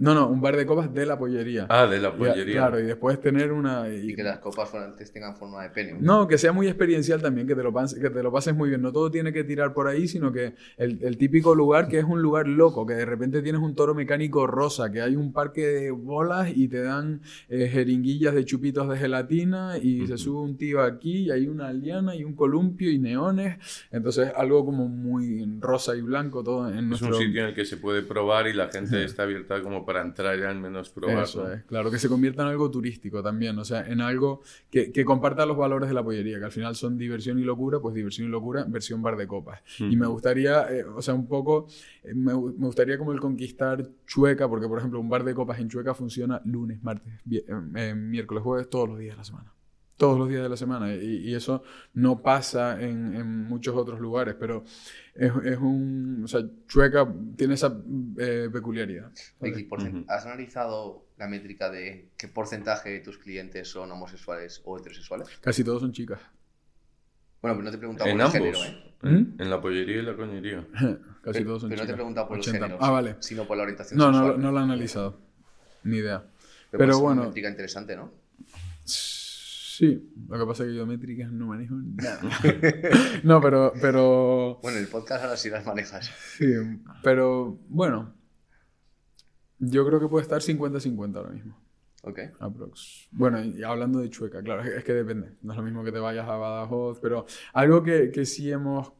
[0.00, 1.66] No, no, un bar de copas de la pollería.
[1.68, 2.54] Ah, de la Y pollería.
[2.54, 3.86] claro, y después tener una...
[3.88, 5.96] y- Y que las copas antes tengan forma de pene.
[6.00, 8.70] No, que sea muy experiencial también, que te, lo pases, que te lo pases muy
[8.70, 8.80] bien.
[8.80, 12.04] No todo tiene que tirar por ahí, sino que el, el típico lugar que es
[12.04, 15.66] un lugar loco, que de repente tienes un toro mecánico rosa, que hay un parque
[15.66, 17.20] de bolas y te dan
[17.50, 21.74] eh, jeringuillas de chupitos de gelatina y se sube un tío aquí y hay una
[21.74, 23.58] liana y un columpio y neones.
[23.90, 27.08] Entonces algo como muy rosa y blanco todo en Es nuestro...
[27.08, 29.89] un sitio en el que se puede probar y la gente está abierta como para
[29.96, 31.24] entrar y al menos probar.
[31.24, 31.52] Eso ¿no?
[31.52, 35.04] es, claro, que se convierta en algo turístico también, o sea, en algo que, que
[35.04, 38.28] comparta los valores de la pollería, que al final son diversión y locura, pues diversión
[38.28, 39.60] y locura, versión bar de copas.
[39.78, 41.66] Y me gustaría, eh, o sea, un poco,
[42.04, 45.34] eh, me, gu- me gustaría como el conquistar Chueca, porque por ejemplo, un bar de
[45.34, 49.52] copas en Chueca funciona lunes, martes, eh, miércoles, jueves, todos los días de la semana.
[50.00, 50.94] Todos los días de la semana.
[50.94, 54.64] Y, y eso no pasa en, en muchos otros lugares, pero
[55.14, 56.22] es, es un.
[56.24, 57.76] O sea, Chueca tiene esa
[58.18, 59.10] eh, peculiaridad.
[59.12, 59.54] ¿sabes?
[59.54, 60.04] Oye, ¿y porcent- Ujú.
[60.10, 65.28] ¿Has analizado la métrica de qué porcentaje de tus clientes son homosexuales o heterosexuales?
[65.42, 66.18] Casi todos son chicas.
[67.42, 68.58] Bueno, pero no te he preguntado En por el ambos.
[68.62, 68.94] género, ¿eh?
[69.02, 70.66] En- En la pollería y la coñería.
[71.22, 71.94] Casi Pero, todos son pero no te he chicas.
[71.94, 72.56] preguntado por 80.
[72.56, 73.16] el género, Ah, vale.
[73.20, 74.32] sino por la orientación No, no, sexual.
[74.32, 75.18] lo- no lo he analizado.
[75.84, 76.20] Ni idea.
[76.22, 76.30] Pero,
[76.70, 77.24] pero puede ser una bueno.
[77.28, 78.12] métrica interesante, ¿no?
[79.80, 82.20] Sí, lo que pasa es que yo métricas no manejo nada.
[83.22, 86.10] no, pero, pero, Bueno, el podcast ahora sí las manejas.
[86.36, 86.52] sí,
[87.02, 88.12] pero bueno,
[89.58, 91.56] yo creo que puede estar 50-50 ahora mismo.
[92.02, 92.18] Ok.
[92.40, 93.08] Aprox.
[93.10, 95.32] Bueno, y hablando de Chueca, claro, es que depende.
[95.40, 97.24] No es lo mismo que te vayas a Badajoz, pero
[97.54, 98.92] algo que, que sí hemos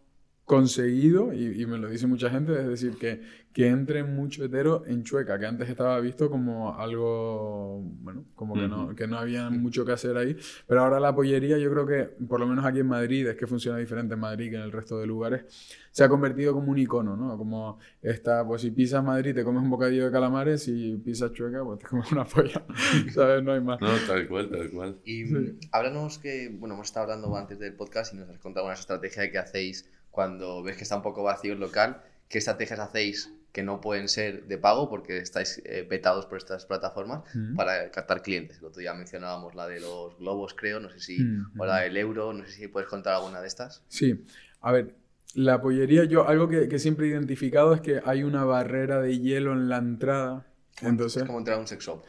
[0.51, 3.20] conseguido, y, y, me lo dice mucha gente, es decir, que,
[3.53, 8.66] que entre mucho hetero en Chueca, que antes estaba visto como algo, bueno, como que,
[8.66, 10.36] no, que no había mucho que hacer ahí,
[10.66, 13.46] pero ahora la pollería yo creo que, por lo menos aquí en Madrid, es que
[13.46, 15.44] funciona diferente en Madrid que en el resto de lugares,
[15.92, 17.38] se ha convertido como un icono, ¿no?
[17.38, 21.62] Como esta, pues si pisas Madrid te comes un bocadillo de calamares, y pisas Chueca
[21.62, 22.66] pues te comes una polla,
[23.14, 23.40] ¿sabes?
[23.44, 23.80] No hay más.
[23.80, 24.98] No, tal cual, tal cual.
[25.05, 25.26] Y
[25.70, 29.30] háblanos que, bueno, hemos estado hablando antes del podcast y nos has contado una estrategia
[29.30, 33.63] que hacéis cuando ves que está un poco vacío el local, ¿qué estrategias hacéis que
[33.63, 37.23] no pueden ser de pago porque estáis eh, vetados por estas plataformas
[37.57, 38.59] para captar clientes?
[38.59, 41.19] El otro día mencionábamos la de los globos, creo, no sé si,
[41.59, 43.83] o la del euro, no sé si puedes contar alguna de estas.
[43.89, 44.25] Sí,
[44.61, 44.95] a ver,
[45.35, 49.19] la pollería, yo algo que, que siempre he identificado es que hay una barrera de
[49.19, 50.47] hielo en la entrada.
[50.83, 52.03] Entonces, es como entrar a un sex shop.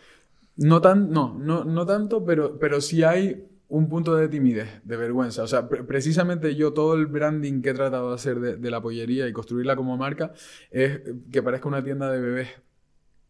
[0.57, 4.97] No, tan, no, no, no tanto, pero, pero sí hay un punto de timidez, de
[4.97, 5.43] vergüenza.
[5.43, 9.29] O sea, precisamente yo todo el branding que he tratado de hacer de, la pollería
[9.29, 10.33] y construirla como marca
[10.71, 10.99] es
[11.31, 12.49] que parezca una tienda de bebés.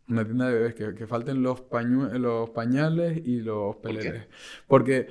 [0.07, 1.63] Una tienda de bebés, que, falten los,
[2.13, 4.27] los pañales y los peleles.
[4.67, 5.07] Porque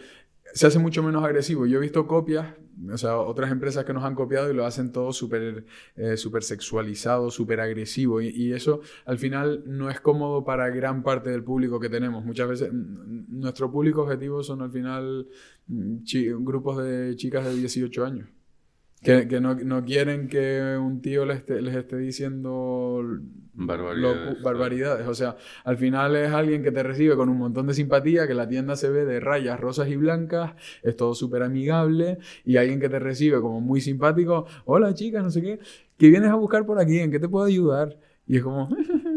[0.52, 1.64] se hace mucho menos agresivo.
[1.64, 2.46] Yo he visto copias
[2.88, 5.64] o sea, otras empresas que nos han copiado y lo hacen todo súper
[5.96, 8.20] eh, super sexualizado, súper agresivo.
[8.20, 12.24] Y, eso al final no es cómodo para gran parte del público que tenemos.
[12.24, 15.28] Muchas veces nuestro público objetivo son al final
[15.66, 18.28] grupos de chicas de 18 años.
[19.02, 23.02] Que, que no, no, quieren que un tío les esté, les esté diciendo
[23.54, 25.08] barbaridades, barbaridades.
[25.08, 28.34] O sea, al final es alguien que te recibe con un montón de simpatía, que
[28.34, 32.80] la tienda se ve de rayas rosas y blancas, es todo súper amigable, y alguien
[32.80, 35.60] que te recibe como muy simpático, hola chicas, no sé qué,
[35.96, 36.98] ¿qué vienes a buscar por aquí?
[36.98, 37.98] ¿En qué te puedo ayudar?
[38.26, 38.68] Y es como,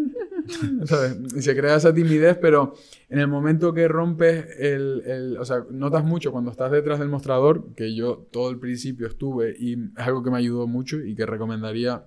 [1.35, 2.73] Y se crea esa timidez, pero
[3.09, 7.09] en el momento que rompes el, el, O sea, notas mucho cuando estás detrás del
[7.09, 11.15] mostrador, que yo todo el principio estuve y es algo que me ayudó mucho y
[11.15, 12.05] que recomendaría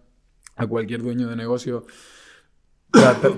[0.57, 1.85] a cualquier dueño de negocio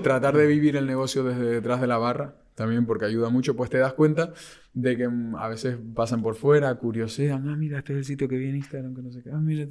[0.03, 3.69] tratar de vivir el negocio desde detrás de la barra también porque ayuda mucho, pues
[3.69, 4.33] te das cuenta
[4.73, 8.27] de que mm, a veces pasan por fuera, curiosean, ah, mira, este es el sitio
[8.27, 9.65] que vi en Instagram, que no sé qué, ah, mira,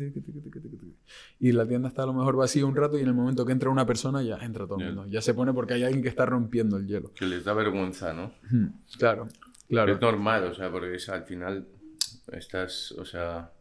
[1.39, 3.53] y la tienda está a lo mejor vacía un rato y en el momento que
[3.53, 6.09] entra una persona ya entra todo el mundo, ya se pone porque hay alguien que
[6.09, 7.13] está rompiendo el hielo.
[7.13, 8.33] Que les da vergüenza, ¿no?
[8.99, 9.29] Claro,
[9.69, 9.93] claro.
[9.93, 11.69] Es normal, o sea, porque al final
[12.33, 13.53] estás, o sea,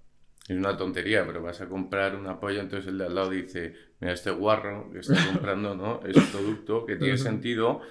[0.48, 3.76] es una tontería, pero vas a comprar una polla, entonces el de al lado dice,
[4.00, 6.00] mira, este guarro que está comprando, ¿no?
[6.08, 7.82] Es un producto que tiene sentido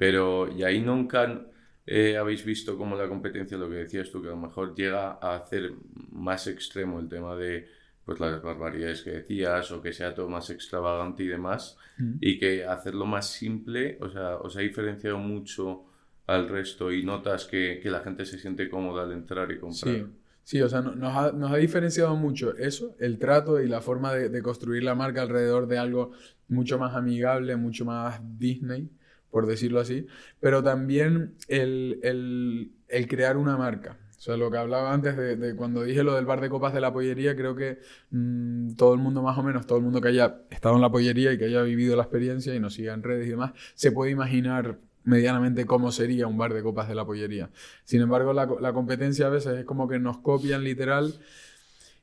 [0.00, 1.44] pero, y ahí nunca
[1.84, 5.18] eh, habéis visto como la competencia, lo que decías tú, que a lo mejor llega
[5.20, 5.74] a hacer
[6.10, 7.68] más extremo el tema de
[8.06, 12.14] pues las barbaridades que decías o que sea todo más extravagante y demás mm.
[12.18, 15.84] y que hacerlo más simple, o sea, os ha diferenciado mucho
[16.26, 19.94] al resto y notas que, que la gente se siente cómoda al entrar y comprar.
[19.96, 20.06] Sí.
[20.42, 24.14] Sí, o sea, nos ha, nos ha, diferenciado mucho eso, el trato y la forma
[24.14, 26.12] de, de, construir la marca alrededor de algo
[26.48, 28.90] mucho más amigable, mucho más Disney
[29.30, 30.06] por decirlo así,
[30.40, 33.98] pero también el, el, el crear una marca.
[34.18, 36.74] O sea, lo que hablaba antes de, de, cuando dije lo del bar de copas
[36.74, 37.78] de la pollería, creo que
[38.10, 40.90] mmm, todo el mundo, más o menos, todo el mundo que haya estado en la
[40.90, 43.92] pollería y que haya vivido la experiencia y nos siga en redes y demás, se
[43.92, 47.48] puede imaginar medianamente cómo sería un bar de copas de la pollería.
[47.84, 51.14] Sin embargo, la, la competencia a veces es como que nos copian literal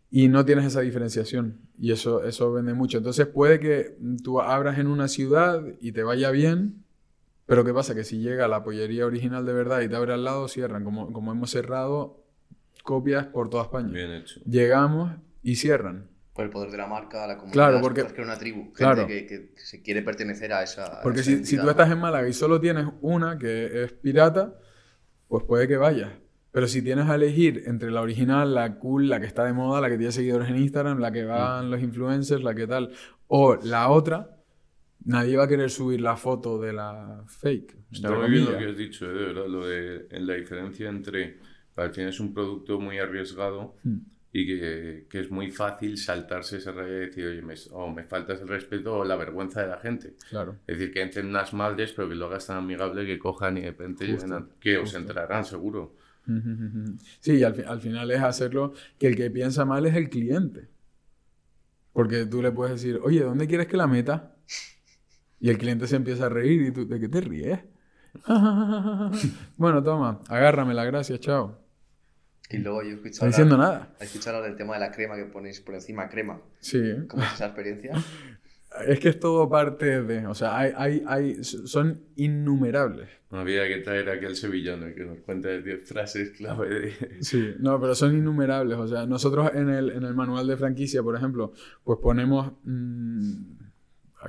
[0.09, 2.97] y no tienes esa diferenciación y eso, eso vende mucho.
[2.97, 6.83] Entonces puede que tú abras en una ciudad y te vaya bien,
[7.47, 7.95] pero ¿qué pasa?
[7.95, 10.83] Que si llega la pollería original de verdad y te abre al lado, cierran.
[10.83, 12.23] Como, como hemos cerrado
[12.83, 13.91] copias por toda España.
[13.91, 14.41] Bien hecho.
[14.45, 16.09] Llegamos y cierran.
[16.33, 17.53] Por el poder de la marca, la comunidad.
[17.53, 18.01] Claro, porque...
[18.01, 21.01] Es que una tribu, gente que, que, se quiere pertenecer a esa...
[21.01, 24.53] porque si, si, tú estás en Málaga y solo tienes una que es pirata,
[25.27, 26.11] pues puede que vayas.
[26.51, 29.81] Pero si tienes a elegir entre la original, la cool, la que está de moda,
[29.81, 31.71] la que tiene seguidores en Instagram, la que van mm.
[31.71, 32.91] los influencers, la que tal,
[33.27, 34.36] o la otra,
[35.07, 37.75] nadie va a querer subir la foto de la fake.
[37.91, 39.33] Está muy bien lo que has dicho, ¿eh?
[39.33, 41.39] Lo de la diferencia entre,
[41.73, 43.97] para tienes un producto muy arriesgado hmm.
[44.33, 48.03] y que, que, es muy fácil saltarse esa raya y decir, oye, me, o me
[48.03, 50.15] faltas el respeto o la vergüenza de la gente.
[50.29, 50.57] Claro.
[50.67, 53.61] Es decir, que entren unas maldes, pero que lo hagas tan amigable que cojan y
[53.61, 54.17] de repente
[54.59, 55.95] que os entrarán seguro.
[57.21, 60.67] Sí, y al, al final es hacerlo que el que piensa mal es el cliente.
[61.93, 64.35] Porque tú le puedes decir, oye, ¿dónde quieres que la meta?
[65.39, 67.59] Y el cliente se empieza a reír y tú, ¿de qué te ríes?
[69.57, 71.59] bueno, toma, agárrame la gracia, chao.
[72.49, 73.25] Y luego yo he escuchado.
[73.25, 73.93] No diciendo nada.
[73.99, 76.41] ¿Has escuchado del tema de la crema que ponéis por encima crema?
[76.59, 76.81] Sí.
[77.07, 77.91] ¿Cómo es esa experiencia?
[78.85, 80.27] Es que es todo parte de.
[80.27, 83.09] O sea, hay, hay, hay, son innumerables.
[83.31, 87.23] Había que traer a aquel sevillano que nos cuenta 10 frases clave de.
[87.23, 88.77] Sí, no, pero son innumerables.
[88.77, 92.53] O sea, nosotros en el, en el manual de franquicia, por ejemplo, pues ponemos.
[92.65, 93.56] mm,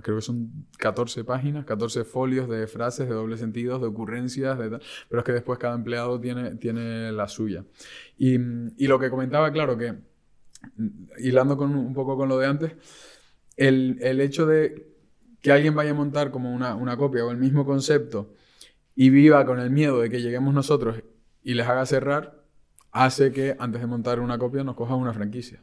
[0.03, 4.71] creo que son 14 páginas, 14 folios de frases, de doble sentido, de ocurrencias, de
[4.71, 7.65] tal, pero es que después cada empleado tiene, tiene la suya.
[8.17, 8.35] Y,
[8.77, 12.73] y lo que comentaba, claro, que mm, hilando con, un poco con lo de antes,
[13.57, 14.89] el, el hecho de
[15.41, 18.35] que alguien vaya a montar como una, una copia o el mismo concepto
[18.95, 21.03] y viva con el miedo de que lleguemos nosotros
[21.43, 22.45] y les haga cerrar,
[22.91, 25.63] hace que antes de montar una copia nos coja una franquicia.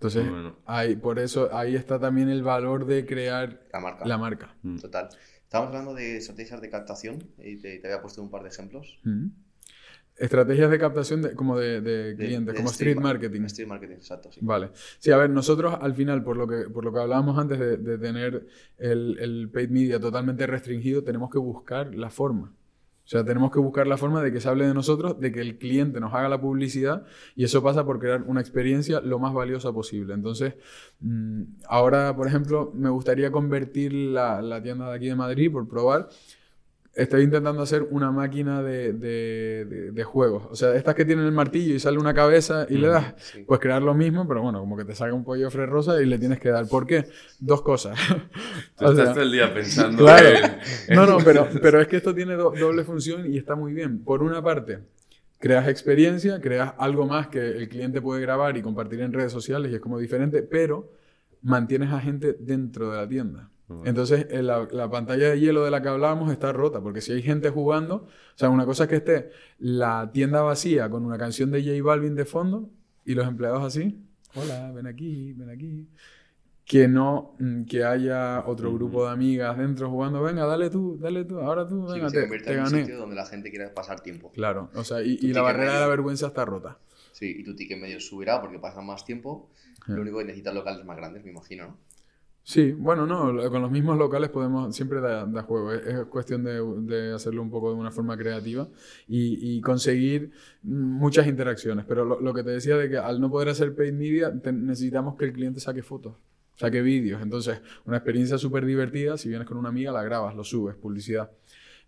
[0.00, 0.56] Entonces, Bueno.
[0.64, 4.06] ahí, por eso ahí está también el valor de crear La marca.
[4.06, 4.54] la marca.
[4.62, 4.78] Mm.
[4.78, 5.08] Total.
[5.42, 8.98] Estábamos hablando de estrategias de captación y te, te había puesto un par de ejemplos.
[9.04, 9.26] Mm.
[10.16, 13.42] Estrategias de captación de- como de, clientes, de como street marketing.
[13.42, 14.40] Street marketing, exacto, sí.
[14.42, 14.70] Vale.
[14.98, 17.76] Sí, a ver, nosotros al final, por lo que, por lo que hablábamos antes de,
[17.76, 18.46] de tener
[18.78, 22.54] el, el paid media totalmente restringido, tenemos que buscar la forma.
[23.10, 25.40] O sea, tenemos que buscar la forma de que se hable de nosotros, de que
[25.40, 29.34] el cliente nos haga la publicidad y eso pasa por crear una experiencia lo más
[29.34, 30.14] valiosa posible.
[30.14, 30.54] Entonces,
[31.00, 35.66] mm, ahora, por ejemplo, me gustaría convertir la, la tienda de aquí de Madrid, por
[35.66, 36.08] probar,
[37.00, 40.46] Estoy intentando hacer una máquina de, de- de- de juegos.
[40.50, 43.44] O sea, estas que tienen el martillo y sale una cabeza y le das, Sí.
[43.46, 46.06] pues crear lo mismo, pero bueno, como que te saca un pollo de rosa y
[46.06, 46.66] le tienes que dar.
[46.68, 47.06] ¿Por qué?
[47.38, 47.98] Dos cosas.
[48.78, 50.28] Tú O estás sea, todo el día pensando Claro.
[50.28, 50.44] en-
[50.88, 53.72] en- No, no, pero, pero es que esto tiene do- doble función y está muy
[53.72, 54.04] bien.
[54.04, 54.80] Por una parte,
[55.38, 59.72] creas experiencia, creas algo más que el cliente puede grabar y compartir en redes sociales
[59.72, 60.92] y es como diferente, pero
[61.42, 63.48] mantienes a gente dentro de la tienda.
[63.84, 67.12] Entonces, eh, la, la pantalla de hielo de la que hablábamos está rota, porque si
[67.12, 71.18] hay gente jugando, o sea, una cosa es que esté la tienda vacía con una
[71.18, 72.68] canción de J Balvin de fondo
[73.04, 74.04] y los empleados así,
[74.34, 75.88] hola, ven aquí, ven aquí.
[76.64, 81.24] Que no, mm, que haya otro grupo de amigas dentro jugando, venga, dale tú, dale
[81.24, 83.72] tú, ahora tú, Sí, venga, que se te, en un sitio donde la gente quiera
[83.74, 84.30] pasar tiempo.
[84.32, 86.78] Claro, o sea, y, la barrera de la vergüenza está rota.
[87.12, 89.50] Sí, y tu ticket medio subirá porque pasan más tiempo.
[89.84, 89.92] Sí.
[89.92, 91.76] Lo único que necesitas locales más grandes, me imagino, ¿no?
[92.42, 97.12] Sí, bueno, no, con los mismos locales podemos, siempre da, juego, es, es cuestión de,
[97.14, 98.68] hacerlo un poco de una forma creativa
[99.06, 100.32] y, conseguir
[100.62, 104.32] muchas interacciones, pero lo, que te decía de que al no poder hacer paid media
[104.52, 106.14] necesitamos que el cliente saque fotos,
[106.56, 110.42] saque vídeos, entonces una experiencia súper divertida, si vienes con una amiga la grabas, lo
[110.42, 111.30] subes, publicidad.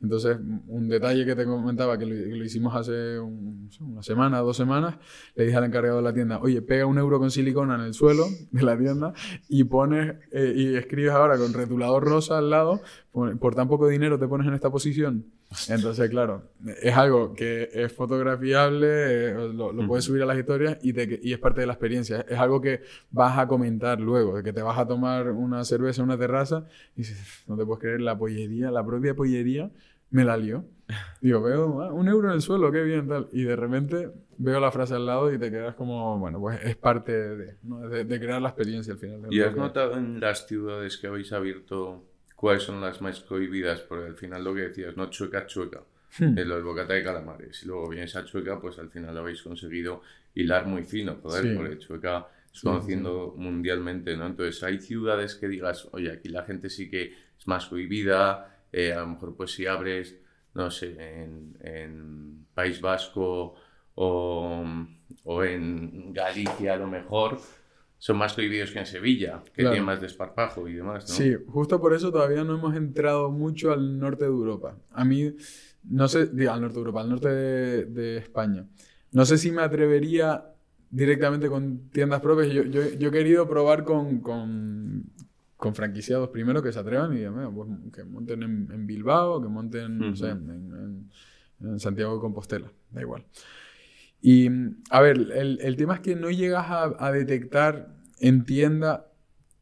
[0.03, 0.37] Entonces,
[0.67, 4.57] un detalle que te comentaba, que lo, que lo hicimos hace un- una semana, dos
[4.57, 4.97] semanas,
[5.37, 7.95] le dije al encargado de la tienda, oye, pega un euro con silicona en el
[7.95, 9.13] suelo de la tienda
[9.49, 12.81] y pones eh, y escribes ahora con retulador rosa al lado,
[13.13, 15.25] pone- por tan poco dinero te pones en esta posición.
[15.69, 16.45] Entonces, claro,
[16.83, 21.21] es algo que es fotografiable, eh, lo, lo puedes subir a las historias y, te-
[21.23, 22.25] y es parte de la experiencia.
[22.29, 22.81] Es algo que
[23.11, 26.67] vas a comentar luego, de que te vas a tomar una cerveza en una terraza
[26.97, 29.71] y dices, no te puedes creer, la pollería, la propia pollería
[30.13, 30.65] me la lió.
[31.21, 33.29] Digo, veo ah, un euro en el suelo, qué bien, tal.
[33.33, 36.77] Y de repente veo la frase al lado y te quedas como, bueno, pues es
[36.77, 37.89] parte de, ¿no?
[37.89, 39.21] de, de crear la experiencia al final.
[39.31, 42.05] ¿Y Lo has notado en las ciudades que habéis abierto
[42.37, 43.81] cuáles son las más prohibidas?
[43.81, 45.81] Porque al final lo que decías, no chueca, chueca.
[46.19, 46.37] Hmm.
[46.37, 47.63] En los bocata de calamares.
[47.63, 50.03] Y luego vienes a Chueca, pues al final habéis conseguido
[50.35, 51.55] hilar muy fino, joder, Sí.
[51.57, 54.27] porque Chueca es Sí, conociendo mundialmente, ¿no?
[54.27, 58.93] Entonces hay ciudades que digas, oye, aquí la gente sí que es más prohibida, eh,
[58.93, 60.17] a lo mejor pues si abres,
[60.55, 63.55] no sé, en, en País Vasco
[63.95, 64.65] o,
[65.25, 67.39] o en Galicia a lo mejor,
[67.99, 69.71] son más prohibidos que en Sevilla, que Claro.
[69.73, 71.15] tiene más desparpajo y demás, ¿no?
[71.15, 74.77] Sí, justo por eso todavía no hemos entrado mucho al norte de Europa.
[74.91, 75.35] A mí,
[75.85, 78.67] no sé, digo, al norte de Europa, al norte de, de España.
[79.13, 80.47] No sé si me atrevería
[80.91, 82.49] directamente con tiendas propias.
[82.53, 85.05] Yo, yo, yo he querido probar con, con,
[85.63, 89.41] con franquiciados primero que se atrevan y digan, "Bueno, pues, que monten en, en Bilbao,
[89.41, 91.11] que monten, no sé, en, en-
[91.71, 93.25] en Santiago de Compostela, da igual.
[94.21, 94.49] Y,
[94.91, 99.07] a ver, el, el tema es que no llegas a, a detectar en tienda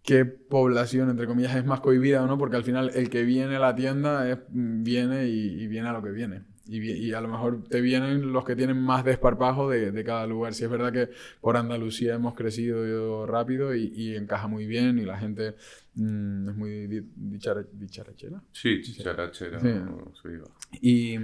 [0.02, 3.56] qué población, entre comillas, es más cohibida o no, porque al final el que viene
[3.56, 6.44] a la tienda es- viene y, y viene a lo que viene.
[6.72, 10.54] Y, a lo mejor te vienen los que tienen más desparpajo de, de cada lugar.
[10.54, 11.10] Si es verdad que
[11.40, 15.56] por Andalucía hemos crecido rápido y, y encaja muy bien y la gente
[15.94, 18.40] mm, es muy di- dichara- dicharachera.
[18.52, 19.68] Sí, chicharachera, Sí.
[19.68, 20.44] o se diga.
[20.80, 21.16] Y,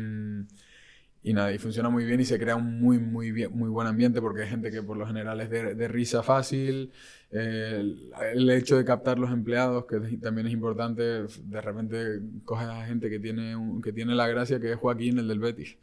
[1.28, 3.86] y nada, y funciona muy bien y se crea un muy, muy, bien, muy buen
[3.88, 6.92] ambiente porque hay gente que por lo general es de, de risa fácil.
[7.32, 12.68] eh, el, el hecho de captar los empleados, que también es importante, de repente coges
[12.68, 15.76] a gente que tiene, un- que tiene la gracia, que es Joaquín, el del Betis.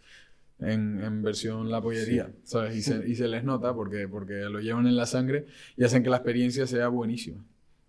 [0.59, 2.75] En, en versión la pollería, ¿sabes?
[2.77, 6.03] Y se, y se les nota porque, porque lo llevan en la sangre y hacen
[6.03, 7.43] que la experiencia sea buenísima.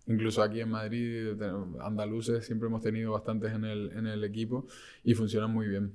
[0.07, 1.40] Incluso aquí en Madrid,
[1.80, 4.66] andaluces siempre hemos tenido bastantes en el, en el equipo
[5.05, 5.92] y funcionan muy bien.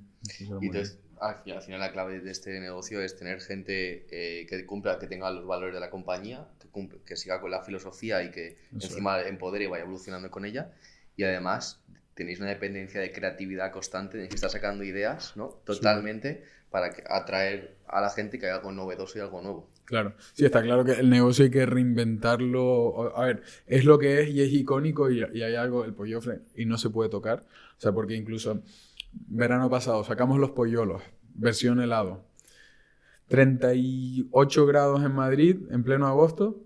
[0.60, 5.00] y entonces, Al, final la clave de este negocio es tener gente eh, que cumpla,
[5.00, 6.70] que tenga los valores de la compañía, que,
[7.06, 10.72] que siga con la filosofía y que encima empodere y vaya evolucionando con ella.
[11.16, 11.82] Y además
[12.14, 15.62] tenéis una dependencia de creatividad constante, tenéis que estar sacando ideas, ¿no?
[15.66, 19.70] Totalmente para atraer a la gente que haga algo novedoso y algo nuevo.
[19.86, 23.18] Claro, sí, está claro que el negocio hay que reinventarlo.
[23.18, 26.66] A ver, es lo que es y es icónico y, hay algo, el pollofre, y
[26.66, 27.46] no se puede tocar.
[27.78, 28.62] O sea, porque incluso
[29.12, 31.02] verano pasado sacamos los pollolos,
[31.34, 32.26] versión helado.
[33.28, 36.64] 38 grados en Madrid en pleno agosto.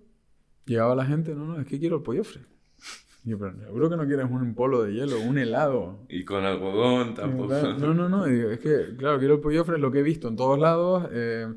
[0.65, 2.41] Llegaba la gente, no, no, es que quiero el pollofre.
[3.25, 6.05] Yo, pero seguro que no quieres un polo de hielo, un helado.
[6.07, 7.53] Y con algodón tampoco.
[7.53, 8.25] No, no, no.
[8.25, 11.09] Es que, claro, quiero el pollofre, lo que he visto en todos lados.
[11.11, 11.53] Eh,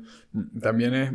[0.59, 1.13] también es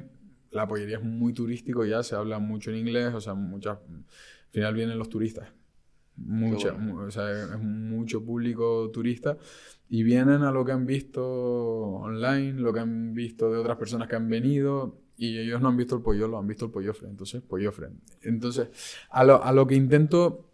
[0.53, 4.05] la pollería es muy turístico ya, se habla mucho en inglés, o sea, muchas, al
[4.51, 5.49] final vienen los turistas.
[6.17, 9.37] Mucha, o sea, es mucho público turista
[9.89, 14.09] y vienen a lo que han visto online, lo que han visto de otras personas
[14.09, 17.09] que han venido y ellos no han visto el pollo, lo han visto el pollofre,
[17.09, 17.89] entonces pollofre.
[18.23, 18.69] Entonces,
[19.11, 20.47] a lo, a lo que intento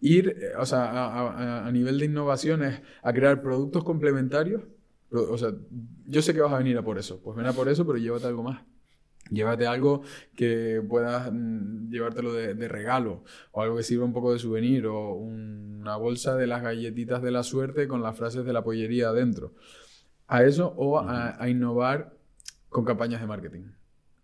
[0.00, 4.62] ir, o sea, a, a, nivel de innovación es a crear productos complementarios.
[5.10, 5.52] O sea,
[6.06, 7.98] yo sé que vas a venir a por eso, pues ven a por eso, pero
[7.98, 8.62] llévate algo más.
[9.30, 10.02] Llévate algo
[10.34, 13.22] que puedas mm, llevártelo de, regalo
[13.52, 17.30] o algo que sirva un poco de souvenir o una bolsa de las galletitas de
[17.30, 19.54] la suerte con las frases de la pollería adentro.
[20.26, 22.12] A eso o a, innovar
[22.68, 23.62] con campañas de marketing.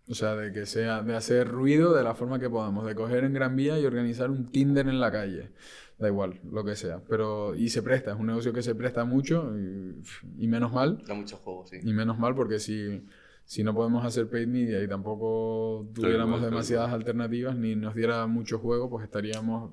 [0.09, 3.25] O sea, de que sea, de hacer ruido de la forma que podamos, de coger
[3.25, 5.51] en Gran Vía y organizar un Tinder en la calle.
[5.97, 7.01] Da igual, lo que sea.
[7.09, 10.01] Pero, y se presta, es un negocio que se presta mucho y,
[10.37, 11.03] y menos mal.
[11.05, 11.79] Da mucho juego, sí.
[11.83, 13.03] Y menos mal porque si
[13.47, 18.59] si no podemos hacer paid media y tampoco tuviéramos demasiadas alternativas ni nos diera mucho
[18.59, 19.71] juego, pues estaríamos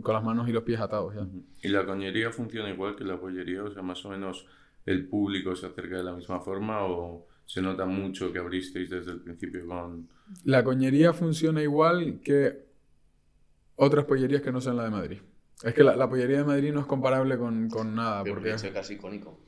[0.00, 1.26] con las manos y los pies atados ya.
[1.60, 3.64] ¿Y la coñería funciona igual que la pollería?
[3.64, 4.46] O sea, más o menos
[4.86, 9.10] el público se acerca de la misma forma o se nota mucho que abristeis desde
[9.10, 10.08] el principio con...
[10.44, 12.64] La coñería funciona igual que
[13.74, 15.18] otras pollerías que no sean la de Madrid.
[15.64, 18.22] Es que la, pollería de Madrid no es comparable con, con nada.
[18.22, 19.40] porque es casi icónico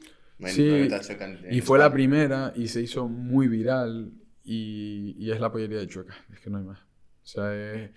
[0.47, 0.89] sí,
[1.51, 4.13] y fue la primera y se hizo muy viral
[4.45, 6.81] y, y, es la pollería de Chueca, es que no hay más.
[6.81, 7.91] O sea, es,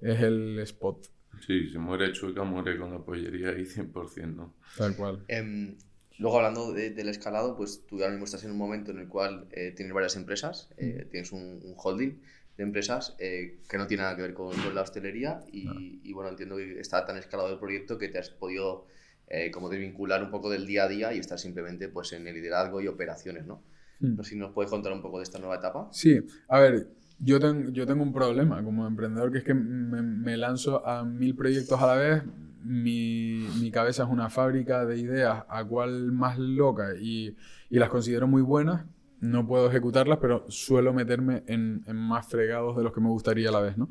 [0.00, 1.08] es el spot.
[1.46, 4.54] Sí, si muere Chueca, muere con la pollería ahí 100%, ¿no?
[4.76, 5.24] Tal cual.
[5.28, 5.76] Em,
[6.18, 9.46] luego, hablando del escalado, pues tú ahora mismo estás en un momento en el cual
[9.52, 11.10] eh, tienes varias empresas, eh, mm.
[11.10, 12.20] tienes un, holding
[12.56, 16.30] de empresas eh, que no tiene nada que ver con, la hostelería y, y, bueno,
[16.30, 18.86] entiendo que está tan escalado el proyecto que te has podido
[19.28, 22.34] eh, como desvincular un poco del día a día y estar simplemente pues, en el
[22.34, 23.62] liderazgo y operaciones, ¿no?
[23.98, 24.16] Hmm.
[24.16, 25.88] No sé si nos puedes contar un poco de esta nueva etapa.
[25.90, 27.38] Sí, a ver, yo,
[27.72, 31.86] yo tengo un problema como emprendedor que es que me, lanzo a mil proyectos a
[31.86, 32.22] la vez.
[32.62, 37.36] Mi, mi, cabeza es una fábrica de ideas a cual más loca y,
[37.70, 38.84] y, las considero muy buenas.
[39.20, 43.48] No puedo ejecutarlas, pero suelo meterme en, en, más fregados de los que me gustaría
[43.48, 43.88] a la vez, ¿no?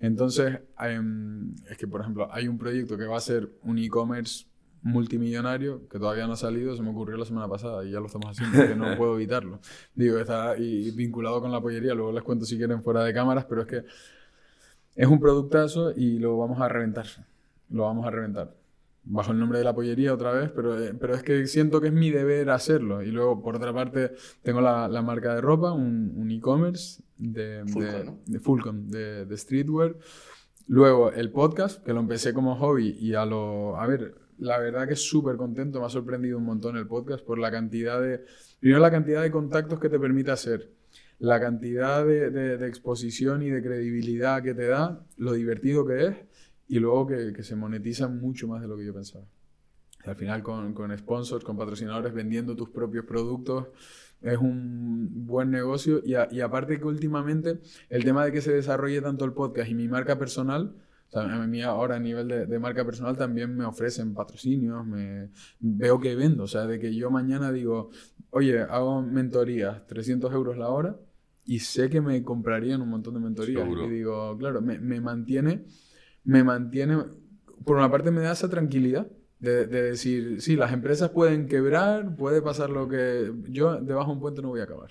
[0.00, 4.46] Entonces, em, es que, por ejemplo, hay un proyecto que va a ser un e-commerce
[4.82, 8.06] multimillonario que todavía no ha salido, se me ocurrió la semana pasada y ya lo
[8.06, 9.60] estamos haciendo porque no puedo evitarlo.
[9.94, 13.44] Digo, está y vinculado con la pollería, luego les cuento si quieren fuera de cámaras,
[13.46, 13.84] pero es que
[14.94, 17.06] es un productazo y lo vamos a reventar.
[17.70, 18.54] Lo vamos a reventar.
[19.04, 21.88] Bajo el nombre de la pollería otra vez, pero, eh, pero es que siento que
[21.88, 23.02] es mi deber hacerlo.
[23.02, 24.12] Y luego, por otra parte,
[24.42, 27.64] tengo la, la marca de ropa, un, e-commerce de,
[28.40, 29.96] Fulcon, de, de, de streetwear.
[30.66, 33.76] Luego, el podcast, que lo empecé como hobby y a lo...
[33.78, 37.24] A ver, la verdad que es súper contento, me ha sorprendido un montón el podcast
[37.24, 38.24] por la cantidad de,
[38.60, 40.70] primero la cantidad de contactos que te permite hacer,
[41.18, 46.16] la cantidad de, exposición y de credibilidad que te da, lo divertido que es
[46.68, 49.24] y luego que, se monetiza mucho más de lo que yo pensaba.
[50.04, 53.68] Al final con, sponsors, con patrocinadores, vendiendo tus propios productos,
[54.22, 57.60] es un buen negocio y aparte que últimamente
[57.90, 60.74] el tema de que se desarrolle tanto el podcast y mi marca personal,
[61.14, 65.30] a mí ahora a nivel de, marca personal también me ofrecen patrocinios, me,
[65.60, 67.90] veo que vendo, o sea, de que yo mañana digo,
[68.30, 70.98] oye, hago mentorías, 300 euros la hora,
[71.44, 73.68] y sé que me comprarían un montón de mentorías.
[73.68, 75.64] Y digo, claro, me, me, mantiene,
[76.24, 76.98] me mantiene,
[77.64, 79.06] por una parte me da esa tranquilidad
[79.38, 84.14] de, de, decir, sí, las empresas pueden quebrar, puede pasar lo que yo debajo de
[84.14, 84.90] un puente no voy a acabar.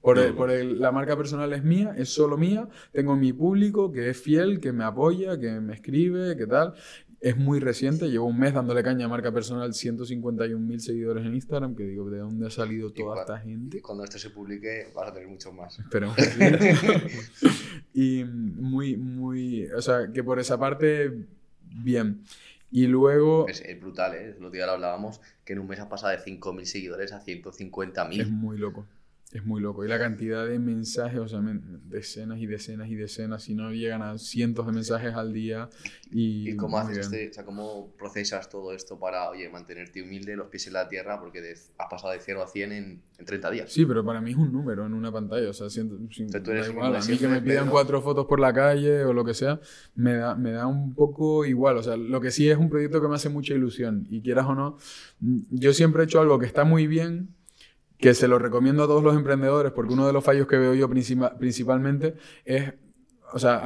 [0.00, 2.68] Por, la marca personal es mía, es solo mía.
[2.92, 6.74] Tengo mi público que es fiel, que me apoya, que me escribe, que tal.
[7.20, 11.76] es muy reciente, llevo un mes dándole caña a marca personal, 151.000 seguidores en Instagram,
[11.76, 13.78] que digo, ¿de dónde ha salido toda esta gente?
[13.78, 15.78] Y cuando esto se publique vas a tener muchos más.
[15.78, 17.46] Esperemos que sí.
[17.92, 21.26] y muy, muy, o sea, que por esa parte,
[21.60, 22.22] bien.
[22.70, 23.48] Y luego...
[23.48, 24.36] Es, es brutal, ¿eh?
[24.40, 28.20] Lo que lo hablábamos, que en un mes ha pasado de 5.000 seguidores a 150.000.
[28.20, 28.86] Es muy loco.
[29.32, 29.84] Es muy loco.
[29.84, 31.40] Y la cantidad de mensajes, o sea,
[31.84, 35.68] decenas y decenas y decenas, si no llegan a cientos de mensajes al día.
[36.10, 40.34] ¿Y, ¿Y cómo haces este, o sea, cómo procesas todo esto para, oye, mantenerte humilde,
[40.34, 43.24] los pies en la tierra, porque de, has pasado de 0 a 100 en, en,
[43.24, 43.72] 30 días?
[43.72, 45.96] Sí, pero para mí es un número en una pantalla, o sea, siento,
[46.42, 46.96] tú eres igual.
[46.96, 49.60] A mí que me pidan cuatro fotos por la calle o lo que sea,
[49.94, 51.76] me da, me da un poco igual.
[51.76, 54.08] O sea, lo que sí es un proyecto que me hace mucha ilusión.
[54.10, 54.76] Y quieras o no,
[55.20, 57.36] yo siempre he hecho algo que está muy bien
[58.00, 60.74] que se lo recomiendo a todos los emprendedores porque uno de los fallos que veo
[60.74, 62.72] yo principalmente es,
[63.32, 63.60] o sea,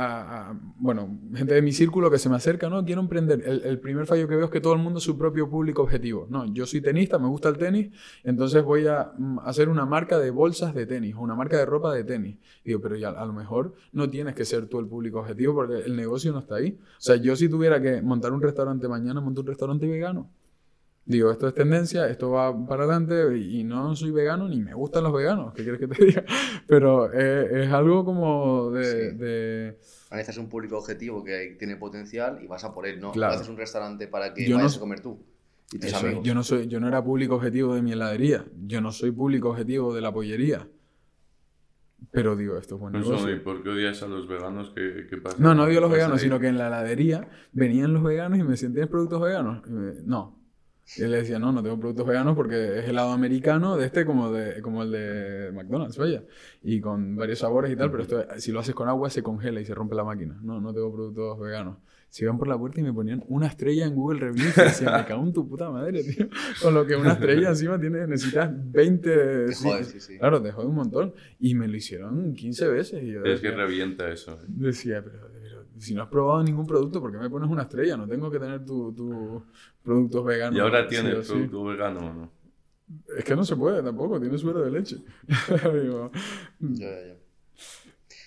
[0.50, 3.42] a, bueno, gente de mi círculo que se me acerca, no, quiero emprender.
[3.46, 6.26] El, primer fallo que veo es que todo el mundo es su propio público objetivo.
[6.28, 7.92] No, yo soy tenista, me gusta el tenis,
[8.24, 9.12] entonces voy a
[9.44, 12.38] hacer una marca de bolsas de tenis o una marca de ropa de tenis.
[12.64, 15.78] Digo, pero ya a lo mejor no tienes que ser tú el público objetivo porque
[15.86, 16.78] el negocio no está ahí.
[16.98, 20.28] O sea, yo si tuviera que montar un restaurante mañana, monto un restaurante vegano.
[21.06, 25.04] Digo, esto es tendencia, esto va para adelante y no soy vegano ni me gustan
[25.04, 26.24] los veganos, ¿qué quieres que te diga?
[26.66, 28.84] Pero es, es algo como de...
[28.84, 29.16] Sí.
[29.18, 29.78] de...
[30.10, 33.12] Analizas un público objetivo que tiene potencial y vas a por él, ¿no?
[33.12, 33.34] Claro.
[33.34, 35.18] Haces un restaurante para que Yo vayas no- a comer tú
[35.72, 36.24] y tus Eso amigos.
[36.24, 39.50] yo, no soy, yo no era público objetivo de mi heladería, yo no soy público
[39.50, 40.66] objetivo de la pollería.
[42.12, 43.34] Pero digo, esto es buen Eso, negocio.
[43.34, 44.72] ¿y por qué odias a los veganos?
[44.74, 45.36] ¿Qué, qué pasa?
[45.38, 46.24] No, no digo ¿Qué los veganos, ahí?
[46.24, 49.66] sino que en la heladería venían los veganos y me decían, ¿tienes productos veganos?
[49.68, 50.43] Me- no.
[50.96, 54.04] Y él le decía, no, no tengo productos veganos porque es helado americano de este
[54.04, 56.22] como, de, como el de McDonald's, vaya.
[56.62, 59.60] Y con varios sabores y tal, pero esto, si lo haces con agua se congela
[59.60, 60.38] y se rompe la máquina.
[60.42, 61.78] No, no tengo productos veganos.
[62.10, 65.00] Se iban por la puerta y me ponían una estrella en Google Reviews y decían,
[65.00, 66.28] me cago en tu puta madre, tío.
[66.62, 69.46] Con lo que una estrella encima tiene, necesitas 20...
[69.46, 70.18] Te sí, jode, sí, sí.
[70.18, 71.12] Claro, te jode un montón.
[71.40, 73.02] Y me lo hicieron 15 veces.
[73.02, 74.34] Y yo Es que decía, revienta eso.
[74.34, 74.44] ¿eh?
[74.46, 77.96] Decía, pero, pero si no has probado ningún producto, ¿por qué me pones una estrella?
[77.96, 79.44] No tengo que tener tus tu
[79.82, 80.56] productos veganos.
[80.56, 81.32] ¿Y ahora sí tienes sí.
[81.32, 82.32] producto vegano o no?
[83.16, 84.96] Es que no se puede tampoco, tiene suero de leche.
[85.82, 86.10] Digo,
[86.60, 87.14] Ya, ya, ya.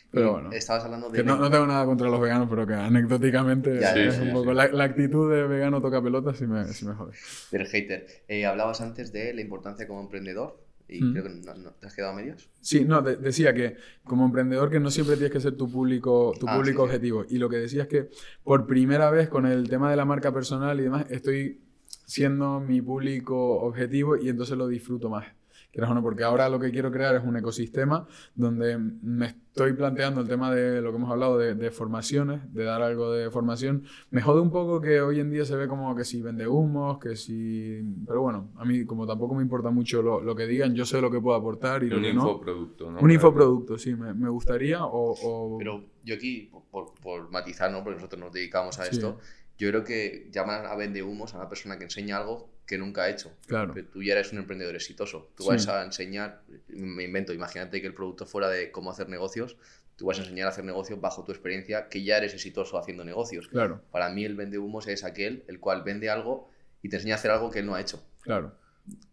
[0.09, 0.51] pero bueno.
[0.51, 1.17] Estabas hablando de...
[1.17, 4.27] Que no, no tengo nada contra los veganos, pero que anecdóticamente Ya, es sí, un
[4.27, 4.55] sí, poco sí.
[4.55, 7.13] La, la actitud de vegano toca pelota sí me, sí me jode.
[7.51, 8.07] del hater.
[8.27, 11.11] Eh, hablabas antes de la importancia como emprendedor y Mm.
[11.11, 12.49] creo que no, no- te has quedado a medias.
[12.61, 16.33] Sí, no, de- decía que como emprendedor que no siempre tienes que ser tu público,
[16.39, 16.95] tu Ah, público sí, sí.
[16.95, 17.25] objetivo.
[17.29, 18.09] Y lo que decía es que
[18.43, 21.61] por primera vez con el tema de la marca personal y demás, estoy
[22.05, 25.27] siendo mi público objetivo y entonces lo disfruto más.
[25.71, 29.73] Quieras o no, porque ahora lo que quiero crear es un ecosistema donde me estoy
[29.73, 33.29] planteando el tema de lo que hemos hablado de, de formaciones, de dar algo de
[33.29, 33.83] formación.
[34.09, 36.97] Me jode un poco que hoy en día se ve como que si vende humos,
[36.99, 37.83] que si...
[38.07, 40.99] Pero bueno, a mí como tampoco me importa mucho lo, lo que digan, yo sé
[41.01, 42.21] lo que puedo aportar y lo Un que no.
[42.21, 42.99] infoproducto, ¿no?
[43.01, 44.83] Un infoproducto, sí, me, me gustaría.
[44.85, 47.83] O, o- Pero yo aquí, por, por, por matizar, ¿no?
[47.83, 48.95] Porque nosotros nos dedicamos a Sí.
[48.95, 49.19] esto,
[49.57, 53.03] yo creo que llaman a vende humos a una persona que enseña algo que nunca
[53.03, 53.31] ha hecho.
[53.47, 53.73] Claro.
[53.73, 55.29] Pero tú ya eres un emprendedor exitoso.
[55.35, 55.49] Tú Sí.
[55.49, 59.55] vas a enseñar, me invento, imagínate que el producto fuera de cómo hacer negocios,
[59.95, 63.03] tú vas a enseñar a hacer negocios bajo tu experiencia, que ya eres exitoso haciendo
[63.05, 63.47] negocios.
[63.47, 66.49] Claro, Para mí el vende humos es aquel el cual vende algo
[66.83, 68.03] y te enseña a hacer algo que él no ha hecho.
[68.21, 68.53] claro.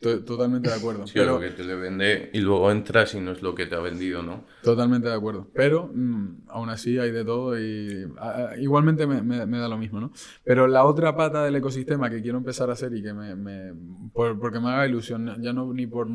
[0.00, 1.06] To- Totalmente de acuerdo.
[1.06, 3.64] Sí, pero, lo que te le vende y luego entras y no es lo que
[3.66, 4.44] te ha vendido, ¿no?
[4.62, 5.48] Totalmente de acuerdo.
[5.54, 9.68] Pero mm, aún así hay de todo y a- a- igualmente me, me- me da
[9.68, 10.12] lo mismo, ¿no?
[10.44, 13.72] Pero la otra pata del ecosistema que quiero empezar a hacer y que me, me-
[14.12, 16.06] por- porque me haga ilusión, ya no ni por,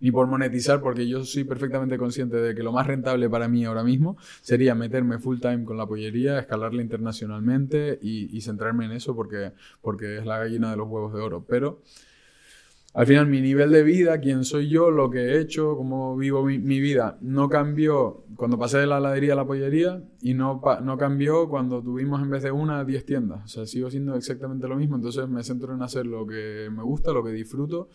[0.00, 3.64] ni por monetizar, porque yo soy perfectamente consciente de que lo más rentable para mí
[3.64, 8.92] ahora mismo sería meterme full time con la pollería, escalarla internacionalmente y, y centrarme en
[8.92, 11.44] eso porque, porque es la gallina de los huevos de oro.
[11.48, 11.80] Pero
[12.92, 16.44] al final mi nivel de vida, quién soy yo, lo que he hecho, cómo vivo
[16.44, 20.60] mi, mi vida, no cambió cuando pasé de la heladería a la pollería y no,
[20.82, 23.44] no cambió cuando tuvimos en vez de una 10 tiendas.
[23.44, 26.82] O sea, sigo siendo exactamente lo mismo, entonces me centro en hacer lo que me
[26.82, 27.88] gusta, lo que disfruto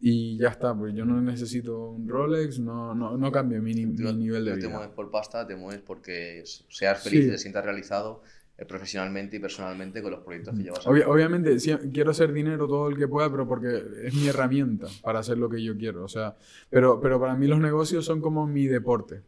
[0.00, 3.86] y ya está, pues yo no necesito un Rolex, no, no, no cambio mi, ni-
[3.86, 4.76] mi No- nivel de no te vida.
[4.76, 7.30] mueves por pasta, te mueves porque seas feliz Sí.
[7.30, 8.22] te sientas realizado
[8.66, 11.14] profesionalmente y personalmente con los proyectos que llevas a Obvia- cabo.
[11.14, 15.20] obviamente sí, quiero hacer dinero todo el que pueda, pero porque es mi herramienta para
[15.20, 16.04] hacer lo que yo quiero.
[16.04, 16.36] O sea,
[16.68, 19.22] pero, pero para mí los negocios son como mi deporte.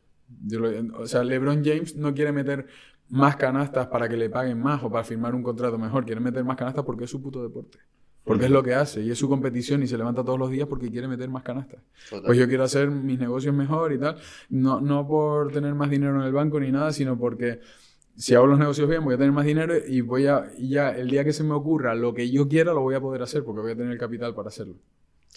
[0.47, 2.67] Yo lo- o sea, LeBron James no quiere meter
[3.09, 6.05] más canastas para que le paguen más o para firmar un contrato mejor.
[6.05, 7.79] Quiere meter más canastas porque es su puto deporte.
[8.23, 10.69] Porque es lo que hace y es su competición y se levanta todos los días
[10.69, 11.81] porque quiere meter más canastas.
[12.09, 12.27] Total.
[12.27, 14.17] Pues yo quiero hacer mis negocios mejor y tal.
[14.51, 17.61] No, no por tener más dinero en el banco ni nada, sino porque
[18.21, 20.91] si hago los negocios bien, voy a tener más dinero y voy a, y ya
[20.91, 23.43] el día que se me ocurra lo que yo quiera, lo voy a poder hacer
[23.45, 24.77] porque voy a tener el capital para hacerlo.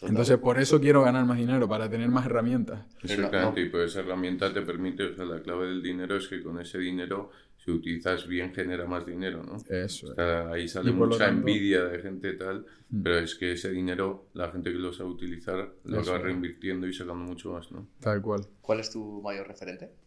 [0.02, 2.86] Entonces, por eso quiero ganar más dinero, para tener más herramientas.
[3.02, 6.44] Exactamente, y pues esa herramienta te permite, o sea, la clave del dinero es que
[6.44, 9.56] con ese dinero, si utilizas bien, genera más dinero, ¿no?
[9.70, 10.14] Eso.
[10.52, 13.02] ahí sale mucha envidia de gente tal, mm.
[13.02, 16.94] pero es que ese dinero, la gente que lo sabe utilizar, lo va reinvirtiendo y
[16.94, 17.88] sacando mucho más, ¿no?
[18.02, 18.46] Tal cual.
[18.60, 20.03] ¿Cuál es tu mayor referente?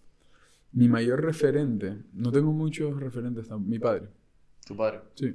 [0.77, 4.11] Mi mayor referente, no tengo muchos referentes, mi padre.
[4.67, 5.01] ¿Tu padre?
[5.15, 5.33] Sí.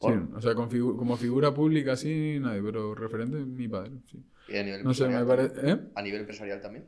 [0.00, 4.24] Sí, o sea, como figura pública sí, nadie, pero referente mi padre, sí.
[4.48, 5.68] ¿Y a nivel no sé, me parece...
[5.68, 5.80] ¿eh?
[5.96, 6.86] ¿A nivel empresarial también?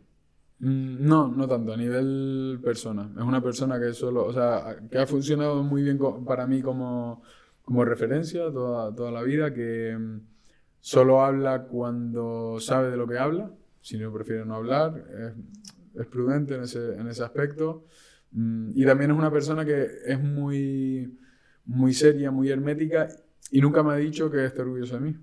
[0.61, 3.11] Mm, no, no tanto, a nivel persona.
[3.17, 7.25] Es una persona que solo, o sea, que ha funcionado muy bien para mí como,
[7.65, 10.21] como referencia toda, toda la vida, que mm,
[10.79, 15.33] solo habla cuando sabe de lo que habla, si no prefiere no hablar, es,
[15.95, 17.87] es prudente en ese, en ese aspecto.
[18.33, 21.19] Mm, y también es una persona que es muy
[21.65, 23.09] muy seria, muy hermética
[23.51, 25.17] y nunca me ha dicho que esté orgulloso de mí,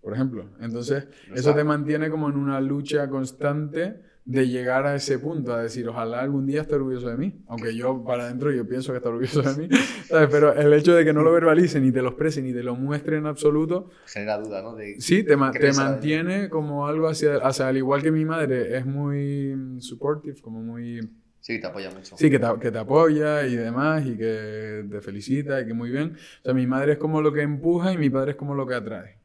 [0.00, 0.50] por ejemplo.
[0.60, 5.62] Entonces, eso te mantiene como en una lucha constante de llegar a ese punto, a
[5.62, 8.98] decir, ojalá algún día esté orgulloso de mí, aunque yo para adentro yo pienso que
[8.98, 9.68] está orgulloso de mí,
[10.30, 12.76] pero el hecho de que no lo verbalice, ni te lo exprese, ni te lo
[12.76, 14.76] muestre en absoluto, genera duda, ¿no?
[14.98, 19.80] sí, te, te mantiene como algo hacia, sea, al igual que mi madre es muy
[19.80, 21.00] supportive, como muy
[21.42, 22.16] Sí, te apoya mucho.
[22.16, 25.90] Sí, que te, que te, apoya y demás, y que te felicita, y que muy
[25.90, 26.14] bien.
[26.14, 28.64] O sea, mi madre es como lo que empuja y mi padre es como lo
[28.64, 29.21] que atrae.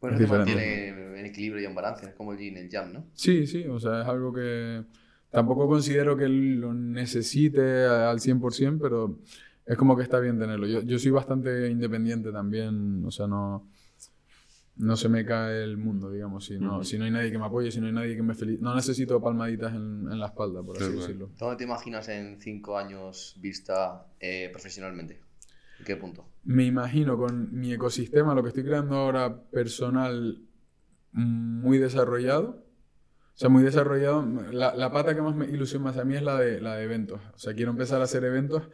[0.00, 3.06] Bueno, te mantiene en equilibrio y en balance, es como el yin, el yang, ¿no?
[3.14, 4.84] Sí, sí, o sea, es algo que
[5.30, 9.18] tampoco considero que lo necesite al 100%, pero
[9.66, 10.66] es como que está bien tenerlo.
[10.66, 13.68] Yo, yo soy bastante independiente también, o sea, no
[14.80, 16.46] no se me cae el mundo, digamos.
[16.46, 18.34] Si no, si no hay nadie que me apoye, si no hay nadie que me
[18.34, 18.62] felicite.
[18.62, 21.30] No necesito palmaditas en, la espalda, por así decirlo.
[21.38, 25.20] ¿Dónde te imaginas en cinco años vista eh, profesionalmente?
[25.80, 26.28] ¿En qué punto?
[26.44, 30.42] Me imagino con mi ecosistema, lo que estoy creando ahora personal,
[31.12, 32.66] muy desarrollado.
[33.34, 34.22] O sea, muy desarrollado.
[34.52, 36.84] La, la pata que más me ilusiona más a mí es la de, la de
[36.84, 37.20] eventos.
[37.34, 38.68] O sea, quiero empezar a hacer eventos,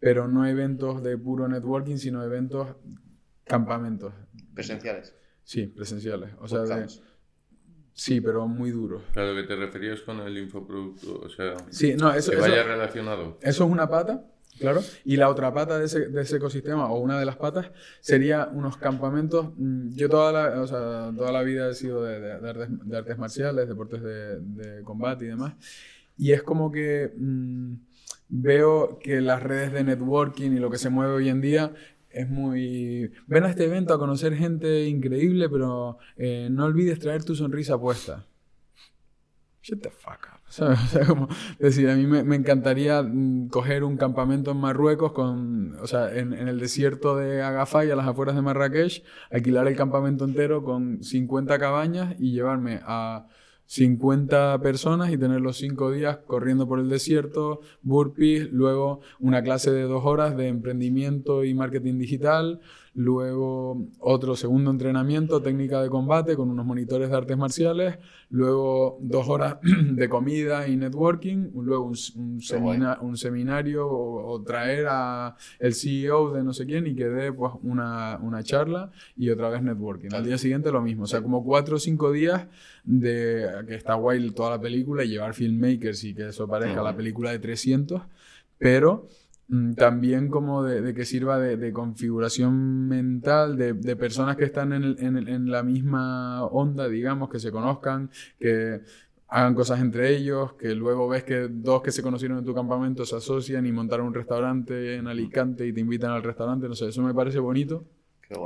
[0.00, 2.74] pero no eventos de puro networking, sino eventos
[3.44, 4.12] campamentos.
[4.54, 5.14] Presenciales.
[5.44, 6.30] Sí, presenciales.
[6.40, 6.86] O sea,
[7.92, 9.02] sí, pero muy duros.
[9.12, 13.38] Claro, que te referías con el infoproducto, o sea, sí, no, eso, que vaya relacionado.
[13.40, 14.24] Eso es una pata,
[14.58, 14.80] claro.
[15.04, 18.48] Y la otra pata de ese, de ese, ecosistema, o una de las patas, sería
[18.52, 19.50] unos campamentos.
[19.56, 23.68] Mm, yo toda la, o sea, toda la vida he sido de, de, artes, marciales,
[23.68, 25.54] deportes de, combate y demás.
[26.16, 27.74] Y es como que mm,
[28.28, 31.72] veo que las redes de networking y lo que se mueve hoy en día
[32.10, 33.12] es muy...
[33.26, 37.78] Ven a este evento a conocer gente increíble, pero eh, no olvides traer tu sonrisa
[37.78, 38.26] puesta.
[39.62, 40.38] Shut the fuck up.
[40.48, 41.28] O sea, como
[41.58, 46.32] decir, a mí me, encantaría mm, coger un campamento en Marruecos, con, o sea, en,
[46.32, 51.58] el desierto de Agafay, a las afueras de Marrakech, alquilar el campamento entero con 50
[51.58, 53.26] cabañas y llevarme a
[53.66, 59.70] 50 personas y tener los 5 días corriendo por el desierto, burpees, luego una clase
[59.70, 62.60] de dos horas de emprendimiento y marketing digital,
[62.94, 67.98] luego otro segundo entrenamiento, técnica de combate con unos monitores de artes marciales,
[68.30, 71.96] luego dos horas de comida y networking, luego un,
[73.00, 77.52] un, seminario o, traer a el CEO de no sé quién y que dé pues,
[77.62, 80.10] una, una charla y otra vez networking.
[80.12, 82.46] Al día siguiente lo mismo, o sea, como cuatro o cinco días
[82.84, 86.96] de que está guay toda la película y llevar filmmakers y que eso parezca la
[86.96, 88.02] película de 300,
[88.58, 89.08] pero
[89.76, 96.44] también como de, que sirva de, configuración mental de, personas que están en, la misma
[96.44, 98.82] onda, digamos, que se conozcan, que
[99.28, 103.04] hagan cosas entre ellos, que luego ves que dos que se conocieron en tu campamento
[103.04, 106.88] se asocian y montaron un restaurante en Alicante y te invitan al restaurante, no sé,
[106.88, 107.84] eso me parece bonito.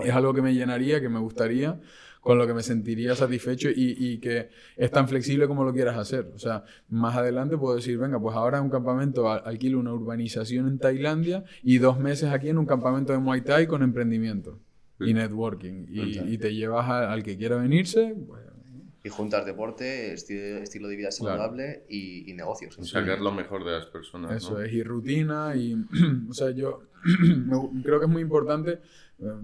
[0.04, 1.80] Es algo que me llenaría, que me gustaría
[2.22, 5.98] con lo que me sentiría satisfecho y, y, que es tan flexible como lo quieras
[5.98, 6.30] hacer.
[6.32, 10.68] O sea, más adelante puedo decir, venga, pues ahora en un campamento alquilo una urbanización
[10.68, 14.60] en Tailandia y dos meses aquí en un campamento de Muay Thai con emprendimiento
[15.00, 15.86] y networking.
[15.88, 18.14] Y, te llevas al que quiera venirse.
[18.28, 18.42] Pues,
[19.04, 22.76] y juntar deporte, estilo, de vida saludable y, negocios.
[22.82, 24.30] Sacar lo mejor de las personas.
[24.30, 25.56] Eso es, y rutina.
[25.56, 25.74] Y,
[26.30, 26.82] o sea, yo
[27.82, 28.78] creo que es muy importante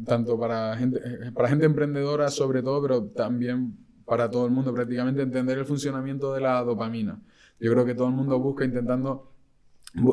[0.04, 1.00] tanto para gente,
[1.32, 6.32] para gente emprendedora sobre todo, pero también para todo el mundo prácticamente entender el funcionamiento
[6.32, 7.20] de la dopamina.
[7.60, 9.32] Yo creo que todo el mundo busca intentando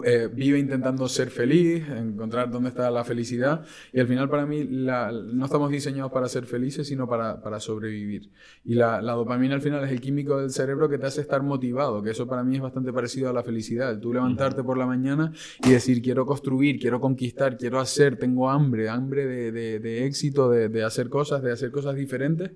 [0.05, 3.65] eh, vive intentando ser feliz, encontrar dónde está la felicidad.
[3.91, 8.31] Y al final para mí no estamos diseñados para ser felices, sino para, sobrevivir.
[8.63, 12.01] Y la, dopamina al final es el químico del cerebro que te hace estar motivado,
[12.01, 13.99] que eso para mí es bastante parecido a la felicidad.
[13.99, 15.33] Tú levantarte por la mañana
[15.63, 21.09] y decir, quiero construir, quiero conquistar, quiero hacer, tengo hambre, hambre de, éxito, de hacer
[21.09, 22.51] cosas, de hacer cosas diferentes,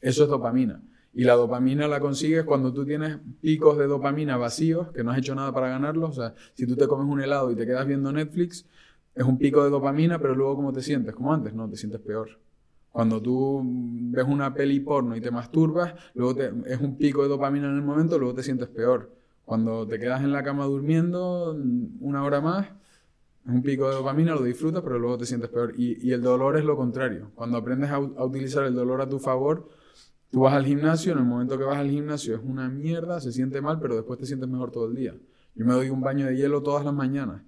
[0.00, 0.80] eso es dopamina.
[1.12, 5.18] Y la dopamina la consigues cuando tú tienes picos de dopamina vacíos, que no has
[5.18, 6.10] hecho nada para ganarlos.
[6.10, 8.64] O sea, si tú te comes un helado y te quedas viendo Netflix,
[9.14, 11.14] es un pico de dopamina, pero luego ¿cómo te sientes?
[11.14, 12.38] Como antes, no, te sientes peor.
[12.92, 17.68] Cuando tú ves una peli porno y te masturbas, luego es un pico de dopamina
[17.68, 19.10] en el momento, luego te sientes peor.
[19.44, 21.56] Cuando te quedas en la cama durmiendo
[22.00, 22.66] una hora más,
[23.46, 25.72] es un pico de dopamina, lo disfrutas, pero luego te sientes peor.
[25.76, 27.30] Y, el dolor es lo contrario.
[27.34, 29.68] Cuando aprendes a utilizar el dolor a tu favor,
[30.30, 33.32] Tú vas al gimnasio, en el momento que vas al gimnasio es una mierda, se
[33.32, 35.14] siente mal, pero después te sientes mejor todo el día.
[35.54, 37.42] Yo me doy un baño de hielo todas las mañanas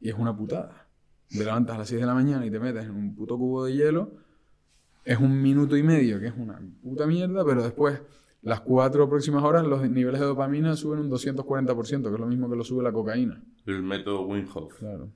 [0.00, 0.88] y es una putada.
[1.28, 3.64] Te levantas a las 6 de la mañana y te metes en un puto cubo
[3.64, 4.10] de hielo,
[5.04, 8.02] es un minuto y medio, que es una puta mierda, pero después,
[8.42, 12.50] las cuatro próximas horas, los niveles de dopamina suben un 240%, que es lo mismo
[12.50, 13.42] que lo sube la cocaína.
[13.66, 14.78] El método Wim Hof.
[14.78, 15.10] Claro.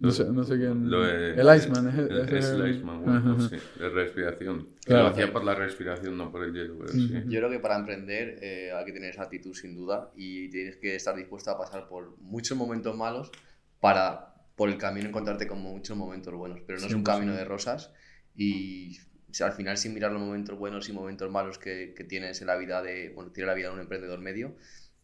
[0.00, 0.88] No sé, no sé quién.
[0.92, 1.88] el Iceman.
[1.88, 4.68] Es, el, es el, Iceman, bueno, sí, de respiración.
[4.86, 6.76] Lo hacía por la respiración, no por el hielo.
[6.78, 7.10] Pero sí.
[7.26, 10.76] Yo creo que para emprender eh, hay que tener esa actitud sin duda y tienes
[10.76, 13.32] que estar dispuesto a pasar por muchos momentos malos
[13.80, 16.60] para por el camino encontrarte con muchos momentos buenos.
[16.66, 17.92] Pero no es un camino de rosas
[18.36, 18.98] y
[19.40, 22.56] al final sin mirar los momentos buenos y momentos malos que, que, tienes en la
[22.56, 24.56] vida de, bueno, tiene la vida de un emprendedor medio,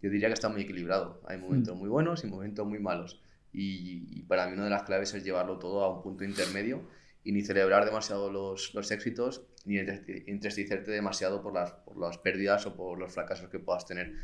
[0.02, 1.20] yo diría que está muy equilibrado.
[1.26, 3.20] Hay momentos muy buenos y momentos muy malos.
[3.56, 6.88] Y, para mí una de las claves es llevarlo todo a un punto intermedio
[7.22, 12.66] y ni celebrar demasiado los, los éxitos ni entristecerte demasiado por las, por las pérdidas
[12.66, 14.14] o por los fracasos que puedas tener,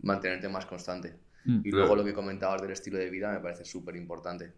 [0.00, 1.14] mantenerte más constante.
[1.46, 1.60] Mm.
[1.62, 4.52] y luego lo que comentabas del estilo de vida me parece súper importante.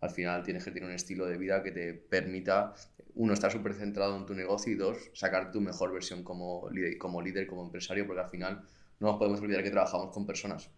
[0.00, 2.74] Al final tienes que tener un estilo de vida que te permita,
[3.14, 6.98] uno, estar súper centrado en tu negocio y dos, sacar tu mejor versión como líder,
[6.98, 8.62] como líder, como empresario, porque al final
[8.98, 10.70] no nos podemos olvidar que trabajamos con personas.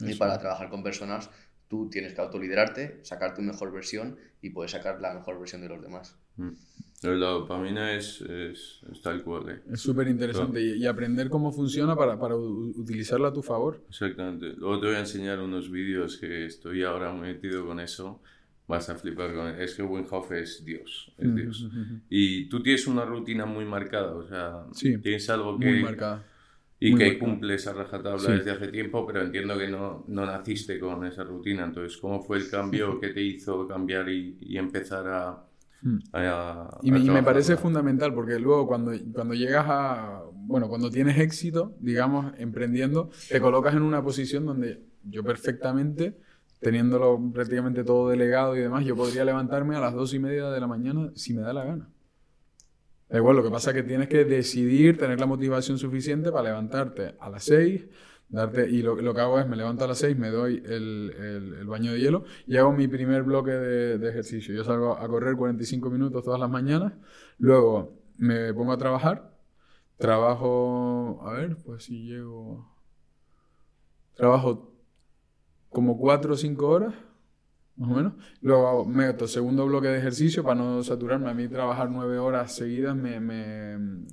[0.00, 1.30] Y para trabajar con personas
[1.68, 5.68] tú tienes que autoliderarte, sacar tu mejor versión y puedes sacar la mejor versión de
[5.68, 6.16] los demás.
[6.36, 6.50] Mm.
[7.02, 9.50] La dopamina es, es, tal cual.
[9.50, 9.60] ¿eh?
[9.70, 13.84] Es súper interesante y, aprender cómo funciona para, para, utilizarla a tu favor.
[13.88, 14.54] Exactamente.
[14.56, 18.22] Luego te voy a enseñar unos vídeos que estoy ahora metido con eso.
[18.66, 21.12] Vas a flipar con Es que Wim Hof es Dios.
[21.18, 21.68] Es Dios.
[22.08, 24.14] Y tú tienes una rutina muy marcada.
[24.14, 24.64] O sea,
[25.02, 25.66] tienes algo que...
[25.66, 26.24] Muy marcada
[26.78, 31.06] y que cumple esa rajatabla desde hace tiempo, pero entiendo que no, no, naciste con
[31.06, 31.64] esa rutina.
[31.64, 35.42] Entonces, ¿cómo fue el cambio que te hizo cambiar y, y empezar a...
[35.82, 35.98] Hmm.
[36.82, 40.22] y, me, y me, parece fundamental porque luego cuando, cuando llegas a...
[40.32, 46.18] Bueno, cuando tienes éxito, digamos, emprendiendo, te colocas en una posición donde yo perfectamente,
[46.60, 50.60] teniéndolo prácticamente todo delegado y demás, yo podría levantarme a las dos y media de
[50.60, 51.88] la mañana si me da la gana.
[53.10, 57.14] Igual, lo que pasa es que tienes que decidir, tener la motivación suficiente para levantarte
[57.20, 57.86] a las 6,
[58.28, 61.54] darte, y lo, lo, que hago es me levanto a las 6, me doy el,
[61.60, 64.52] el, baño de hielo y hago mi primer bloque de, de, ejercicio.
[64.54, 66.94] Yo salgo a correr 45 minutos todas las mañanas,
[67.38, 69.36] luego me pongo a trabajar,
[69.98, 72.68] trabajo, a ver, pues si llego,
[74.14, 74.74] trabajo
[75.70, 76.94] como 4 o 5 horas
[77.76, 78.12] más o menos.
[78.40, 81.30] Luego meto segundo bloque de ejercicio para no saturarme.
[81.30, 84.04] A mí trabajar nueve horas seguidas me, me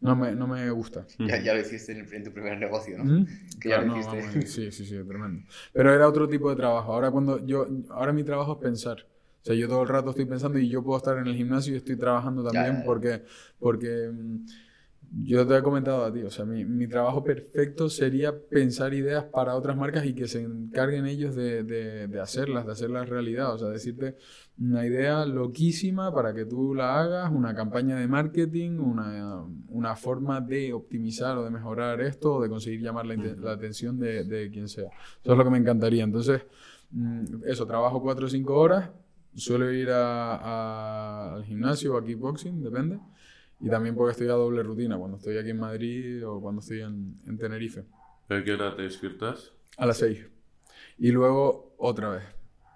[0.00, 1.06] no, me, no me gusta.
[1.18, 3.26] Ya, ya, lo hiciste en, tu primer negocio, ¿no?
[3.60, 4.46] Que ya lo hiciste.
[4.46, 5.42] sí, sí, sí, tremendo.
[5.72, 6.92] Pero era otro tipo de trabajo.
[6.92, 9.06] Ahora, cuando yo, ahora mi trabajo es pensar.
[9.42, 11.74] O sea, yo todo el rato estoy pensando y yo puedo estar en el gimnasio
[11.74, 13.22] y estoy trabajando también porque...
[13.58, 14.46] porque mm,
[15.10, 19.54] yo te he comentado a ti, o sea, mi, trabajo perfecto sería pensar ideas para
[19.54, 23.58] otras marcas y que se encarguen ellos de, de, de, hacerlas, de hacerlas realidad, o
[23.58, 24.16] sea, decirte
[24.58, 30.40] una idea loquísima para que tú la hagas, una campaña de marketing, una, una forma
[30.40, 34.68] de optimizar o de mejorar esto o de conseguir llamar la, atención de, de, quien
[34.68, 34.90] sea.
[35.22, 36.04] Eso es lo que me encantaría.
[36.04, 36.42] Entonces,
[36.90, 38.90] mm, eso, trabajo cuatro o cinco horas,
[39.34, 42.98] suelo ir a, al gimnasio o a kickboxing, depende.
[43.60, 46.82] Y también porque estoy a doble rutina, cuando estoy aquí en Madrid o cuando estoy
[46.82, 47.84] en, en Tenerife.
[48.28, 49.52] ¿A qué hora te despiertas?
[49.76, 50.26] A las 6.
[50.98, 52.24] Y luego otra vez.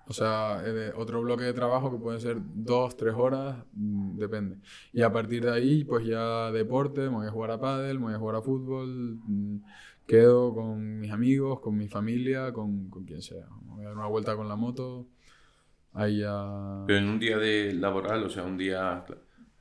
[0.09, 0.63] O sea,
[0.97, 4.59] otro bloque de trabajo que puede ser dos, tres horas, mm, depende.
[4.93, 8.07] Y a partir de ahí, pues ya deporte, me voy a jugar a pádel, me
[8.07, 9.57] voy a jugar a fútbol, mm,
[10.07, 13.47] quedo con mis amigos, con mi familia, con, con quien sea.
[13.65, 15.07] Me voy a dar una vuelta con la moto.
[15.95, 16.85] Ahí ya...
[16.87, 19.05] Pero en un día de laboral, o sea, un día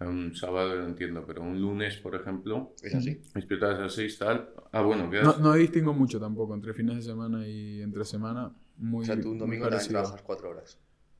[0.08, 2.74] un sábado lo entiendo, pero un lunes, por ejemplo.
[2.82, 3.22] Es así.
[3.34, 4.50] Despiertas a las 6, tal.
[4.72, 8.54] Ah, bueno, no, no distingo mucho tampoco entre fines de semana y entre semana.
[8.78, 10.80] muy O sea, tú un domingo también trabajas cuatro horas.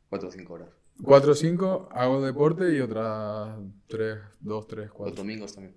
[0.10, 0.70] Cuatro o cinco horas.
[1.04, 5.16] 4 o 5, hago deporte y otras 3, 2, 3, Los 4.
[5.16, 5.76] domingos también.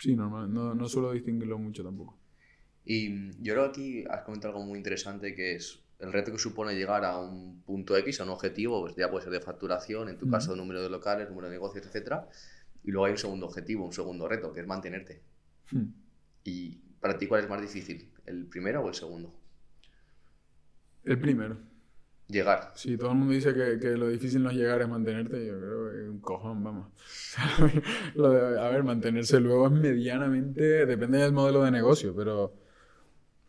[0.00, 0.52] Sí, normal.
[0.52, 2.18] No, no suelo distinguirlo mucho tampoco.
[2.84, 6.32] Y mm, yo creo que aquí has comentado algo muy interesante que es el reto
[6.32, 9.40] que supone llegar a un punto X, a un objetivo, pues ya puede ser de
[9.40, 10.32] facturación, en tu Ujú.
[10.32, 12.28] caso número de locales, número de negocios, etcétera.
[12.84, 15.22] Y luego hay un segundo objetivo, un segundo reto, que es mantenerte.
[15.70, 15.86] Hmm.
[16.44, 18.10] ¿Y para ti cuál es más difícil?
[18.26, 19.34] ¿El primero o el segundo?
[21.04, 21.56] El primero.
[22.28, 22.72] Llegar.
[22.74, 25.46] Sí, todo el mundo dice que, que lo difícil no es llegar, es mantenerte.
[25.46, 26.88] Yo creo que un cojón, vamos.
[28.14, 32.54] Lo de- a ver, mantenerse luego es medianamente, depende del modelo de negocio, pero,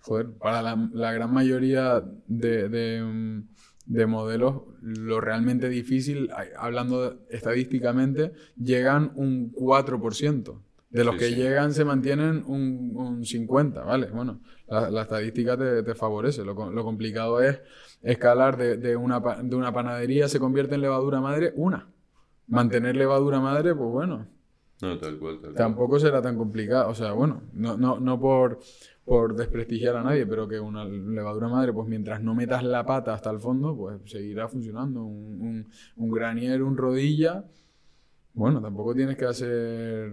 [0.06, 3.48] joder, para la, la gran mayoría de, de, mm,
[3.86, 10.62] de modelos, lo realmente difícil, hablando estadísticamente, llegan un 4%.
[10.90, 11.36] De los Sí, que sí.
[11.36, 14.08] llegan se mantienen un, un 50%, ¿vale?
[14.08, 16.46] Bueno, la, la estadística te, te favorece.
[16.46, 17.60] Lo, co- lo complicado es
[18.02, 21.90] escalar de, de una, de una panadería se convierte en levadura madre, una.
[22.48, 24.28] Mantener levadura madre, pues bueno,
[24.82, 25.76] No, tal cual, tal cual.
[25.78, 26.90] tampoco será tan complicado.
[26.90, 28.60] O sea, bueno, no, no, no por,
[29.06, 33.14] por desprestigiar a nadie, pero que una levadura madre, pues mientras no metas la pata
[33.14, 35.04] hasta el fondo, pues seguirá funcionando.
[35.04, 37.46] Un, un, un granier, un rodilla,
[38.34, 40.12] bueno, tampoco tienes que hacer,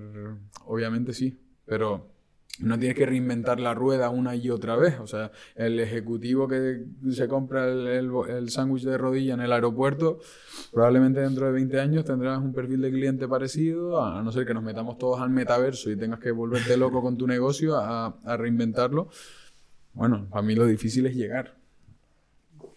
[0.67, 2.12] obviamente sí, pero
[2.59, 5.01] no tienes que reinventar la rueda una y otra vez.
[5.01, 9.53] O sea, el ejecutivo que se compra el, el, el sándwich de rodilla en el
[9.53, 10.21] aeropuerto,
[10.71, 14.55] probablemente dentro de 20 años tendrás un perfil de cliente parecido, a no ser que
[14.55, 18.37] nos metamos todos al metaverso y tengas que volverte loco con tu negocio a, a
[18.37, 19.09] reinventarlo.
[19.95, 21.55] Bueno, para mí lo difícil es llegar,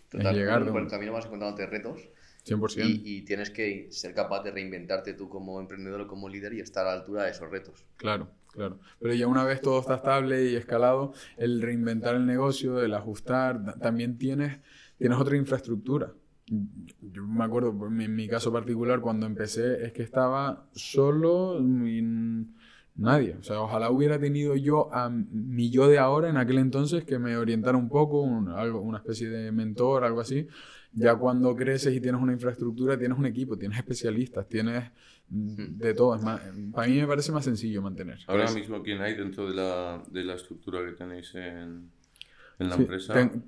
[0.10, 2.00] Total, llegar, por el camino vas encontrándote retos
[2.46, 2.84] 100%.
[2.86, 6.60] y, y tienes que ser capaz de reinventarte tú como emprendedor o como líder y
[6.62, 7.84] estar a la altura de esos retos.
[7.98, 8.80] Claro, claro.
[9.00, 13.64] Pero ya una vez todo está estable y escalado, el reinventar el negocio, el ajustar,
[13.64, 14.60] ta- también tienes,
[14.98, 16.14] tienes otra infraestructura.
[16.48, 17.70] Yo me acuerdo,
[18.00, 22.02] en mi caso particular, cuando empecé, es que estaba solo y
[22.96, 23.36] nadie.
[23.40, 27.20] O sea, ojalá hubiera tenido yo a mi yo de ahora, en aquel entonces, que
[27.20, 30.48] me orientara un poco, una especie de mentor, algo así.
[30.94, 34.92] Ya cuando creces y tienes una infraestructura, tienes un equipo, tienes especialistas, tienes
[35.30, 36.16] de todo.
[36.16, 36.42] Es más,
[36.74, 38.20] para mí me parece más sencillo mantener.
[38.28, 41.90] Ahora mismo, ¿quién hay dentro de la, de la estructura que tenéis en,
[42.60, 43.14] en la Sí, empresa?
[43.14, 43.44] ten-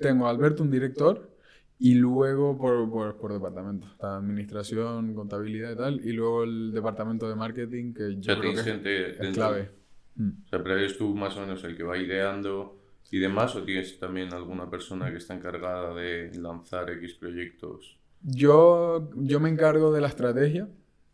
[0.00, 1.30] tengo a Alberto, un director,
[1.78, 3.86] y luego por, por, por departamento.
[3.86, 8.52] Está administración, contabilidad y tal, y luego el departamento de marketing, que yo sea, creo
[8.54, 9.70] que es, gente es dentro- clave.
[10.16, 10.28] Mm.
[10.46, 12.76] O sea, pero eres tú más o menos el que va ideando
[13.12, 17.98] y demás, o tienes también alguna persona que está encargada de lanzar X proyectos.
[18.22, 20.68] Yo, yo me encargo de la estrategia,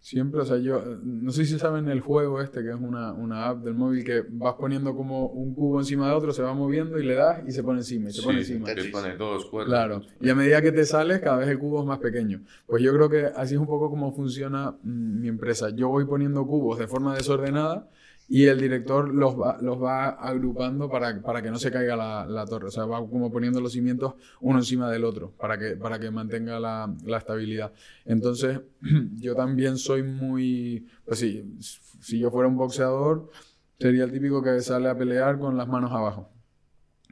[0.05, 3.49] siempre, o sea, yo, no sé si saben el juego este, que es una, una
[3.49, 6.99] app del móvil que vas poniendo como un cubo encima de otro, se va moviendo
[6.99, 8.69] y le das y se pone encima, y se pone Sí, encima.
[8.93, 9.73] pone todos cuernos.
[9.73, 12.43] Claro, y a medida que te sales, cada vez el cubo es más pequeño.
[12.67, 15.71] Pues yo creo que así es un poco como funciona mm, mi empresa.
[15.71, 17.89] Yo voy poniendo cubos de forma desordenada
[18.29, 22.47] y el director los va, los va agrupando para, para que no se caiga la,
[22.47, 22.69] torre.
[22.69, 26.11] O sea, va como poniendo los cimientos uno encima del otro para que, para que
[26.11, 27.73] mantenga la, la estabilidad.
[28.05, 28.61] Entonces,
[29.17, 30.87] yo también soy muy...
[31.05, 31.57] Pues sí,
[32.01, 33.31] si yo fuera un boxeador,
[33.79, 36.31] sería el típico que sale a pelear con las manos abajo.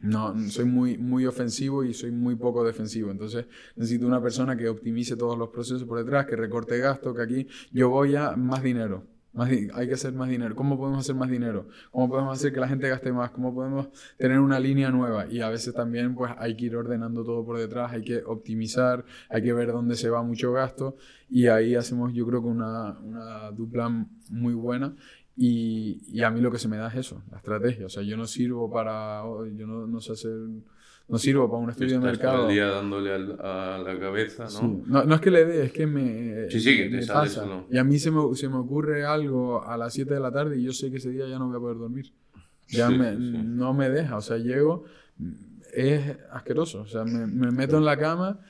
[0.02, 3.10] No, soy muy, muy ofensivo y soy muy poco defensivo.
[3.10, 7.22] Entonces necesito una persona que optimice todos los procesos por detrás, que recorte gasto, que
[7.22, 9.11] aquí yo voy a más dinero.
[9.32, 10.54] Más hay que hacer más dinero.
[10.54, 11.68] ¿Cómo podemos hacer más dinero?
[11.90, 13.30] ¿Cómo podemos hacer que la gente gaste más?
[13.30, 13.88] ¿Cómo podemos
[14.18, 15.26] tener una línea nueva?
[15.26, 19.04] Y a veces también pues hay que ir ordenando todo por detrás, hay que optimizar,
[19.30, 20.96] hay que ver dónde se va mucho gasto
[21.30, 23.88] y ahí hacemos yo creo que una, una dupla
[24.28, 24.94] muy buena
[25.34, 27.86] y, y a mí lo que se me da es eso, la estrategia.
[27.86, 29.22] O sea, yo no sirvo para,
[29.56, 30.32] yo no sé hacer,
[31.08, 32.48] no sirvo para un estudio de Estás todo mercado.
[32.48, 34.48] el día dándole al- a la cabeza, ¿no?
[34.50, 34.82] Sí.
[34.86, 37.42] No, no es que le dé, es que me, Sí, sí, que te sale pasa.
[37.42, 37.66] solo.
[37.70, 40.58] Y a mí se me, se me ocurre algo a las 7 de la tarde
[40.58, 42.12] y yo sé que ese día ya no voy a poder dormir.
[42.68, 44.84] Ya Sí, me- no me deja, o sea, llego,
[45.74, 48.40] es asqueroso, o sea, me, me meto en la cama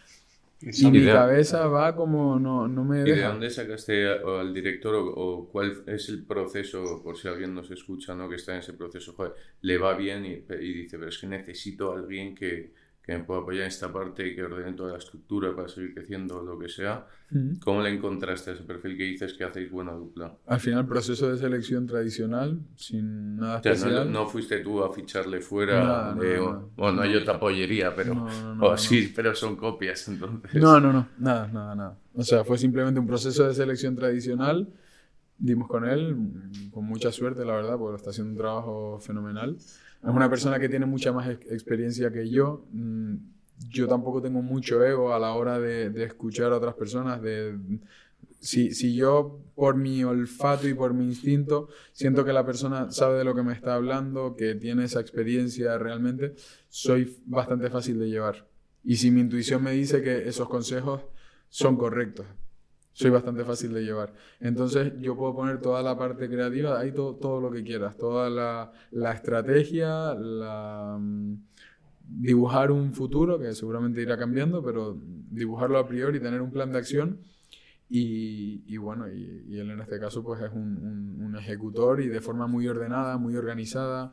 [0.62, 3.28] y mi idea- cabeza va como no, no me ¿Y de deja.
[3.28, 8.14] dónde sacaste al director o, o cuál es el proceso, por si alguien nos escucha,
[8.14, 8.28] ¿no?
[8.28, 9.32] que está en ese proceso, joder,
[9.62, 12.72] le va bien y, y dice, pero es que necesito a alguien que,
[13.04, 15.92] que me pueda apoyar en esta parte y que ordene toda la estructura para seguir
[15.92, 17.04] creciendo o lo que sea?
[17.32, 17.58] Ujú.
[17.64, 20.36] ¿Cómo le encontraste a ese perfil que dices que hacéis buena dupla?
[20.46, 24.12] Al final, proceso de selección tradicional, sin nada O sea, no, especial.
[24.12, 26.36] no fuiste tú a ficharle fuera Nada, de...
[26.36, 26.70] no, no.
[26.76, 28.14] bueno, no hay otra pollería, pero...
[28.14, 28.76] No, no, no, o no.
[28.78, 30.54] sí, pero son copias, entonces...
[30.54, 31.98] No, no, no, nada, nada, nada.
[32.14, 34.68] O sea, fue simplemente un proceso de selección tradicional.
[35.44, 39.56] Dimos con él, mm, con mucha suerte, la verdad, porque está haciendo un trabajo fenomenal.
[39.56, 42.64] Es una persona que tiene mucha más ex- experiencia que yo.
[42.72, 43.16] Mm,
[43.68, 47.58] yo tampoco tengo mucho ego a la hora de, de escuchar a otras personas, de
[48.40, 53.18] si, si, yo por mi olfato y por mi instinto siento que la persona sabe
[53.18, 56.34] de lo que me está hablando, que tiene esa experiencia realmente,
[56.68, 58.48] soy bastante fácil de llevar.
[58.84, 61.02] Y si mi intuición me dice que esos consejos
[61.50, 62.26] son correctos,
[62.92, 64.12] soy bastante fácil de llevar.
[64.40, 68.28] Entonces yo puedo poner toda la parte creativa, ahí todo, todo lo que quieras, toda
[68.28, 71.36] la, la estrategia, la, mm,
[72.04, 74.98] dibujar un futuro que seguramente irá cambiando, pero
[75.30, 77.20] dibujarlo a priori, tener un plan de acción.
[77.88, 82.08] Y, y bueno, y, y, él en este caso pues es un, un, ejecutor y
[82.08, 84.10] de forma muy ordenada, muy organizada.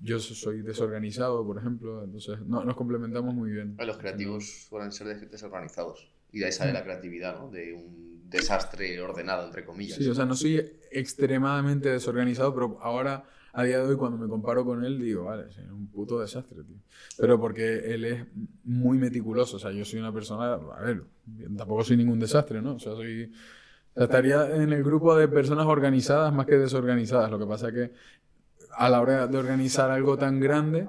[0.00, 3.76] Yo soy desorganizado, por ejemplo, entonces no, nos complementamos muy bien.
[3.78, 6.13] Los creativos suelen ser desorganizados.
[6.34, 7.48] Y de ahí sale la creatividad, ¿no?
[7.48, 9.96] De un desastre ordenado, entre comillas.
[9.96, 10.56] Sí, o sea, no soy
[10.90, 15.44] extremadamente desorganizado, pero ahora, a día de hoy, cuando me comparo con él, digo, vale,
[15.48, 16.76] es un puto desastre, tío.
[17.16, 18.26] Pero porque él es
[18.64, 21.04] muy meticuloso, o sea, yo soy una persona, a ver,
[21.56, 22.74] tampoco soy ningún desastre, ¿no?
[22.74, 23.32] O sea, soy...
[23.92, 27.30] O sea, estaría en el grupo de personas organizadas más que desorganizadas.
[27.30, 27.92] Lo que pasa es que
[28.72, 30.88] a la hora de organizar algo tan grande,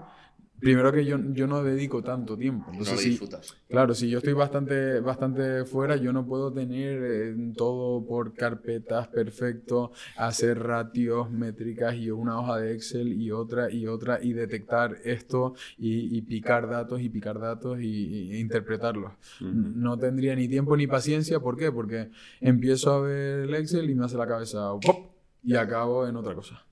[0.60, 2.66] Primero que yo, yo no dedico tanto tiempo.
[2.72, 3.56] Entonces, no lo disfrutas.
[3.68, 9.08] claro, si yo estoy bastante, bastante fuera, yo no puedo tener eh, todo por carpetas
[9.10, 14.98] perfecto, hacer ratios, métricas y una hoja de Excel y otra y otra y detectar
[15.04, 19.12] esto y, y picar datos y picar datos y, y interpretarlos.
[19.42, 19.74] Uh -huh.
[19.76, 21.40] No tendría ni tiempo ni paciencia.
[21.40, 21.72] ¿Por qué?
[21.72, 22.10] Porque
[22.40, 25.12] empiezo a ver el Excel y me hace la cabeza ¡pop!
[25.44, 26.66] y acabo en otra cosa.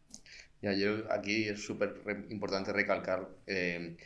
[0.64, 1.94] Ya, yo aquí es súper
[2.30, 3.98] importante recalcar eh,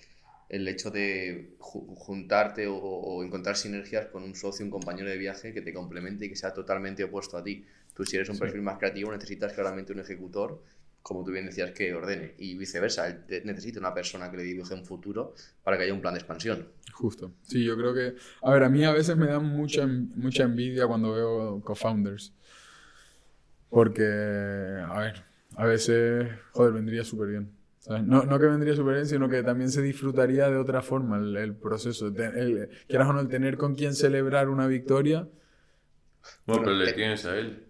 [0.49, 5.19] el hecho de ju juntarte o, o, encontrar sinergias con un socio, un compañero de
[5.19, 7.63] viaje que te complemente y que sea totalmente opuesto a ti.
[7.93, 8.41] Tú si eres un sí.
[8.41, 10.63] perfil más creativo necesitas claramente un ejecutor,
[11.03, 12.34] como tú bien decías, que ordene.
[12.39, 16.01] Y viceversa, él necesita una persona que le dibuje un futuro para que haya un
[16.01, 16.69] plan de expansión.
[16.91, 17.34] Justo.
[17.43, 18.15] Sí, yo creo que...
[18.41, 22.34] A ver, a mí a veces me da mucha, mucha envidia cuando veo co-founders.
[23.69, 25.26] Porque, a ver,
[25.57, 27.51] a veces, joder, vendría súper bien.
[28.05, 31.35] No, no, que vendría súper bien, sino que también se disfrutaría de otra forma el,
[31.35, 32.07] el proceso.
[32.07, 35.27] El, el, quieras o no, el tener con quien celebrar una victoria.
[36.45, 37.65] Bueno, pero le tienes a él.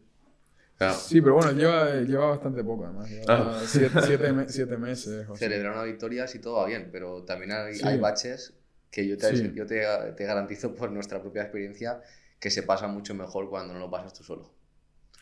[0.99, 3.09] Sí, pero bueno, lleva, lleva bastante poco además.
[3.09, 3.61] Lleva ah.
[3.65, 5.26] siete, siete, me, siete, meses.
[5.35, 7.88] Celebrar una victoria sí todo va bien, pero también hay, sí.
[7.88, 8.53] hay baches
[8.91, 9.51] que yo, te, sí.
[9.55, 9.84] yo te,
[10.15, 12.01] te garantizo por nuestra propia experiencia
[12.39, 14.56] que se pasa mucho mejor cuando no lo pasas tú solo.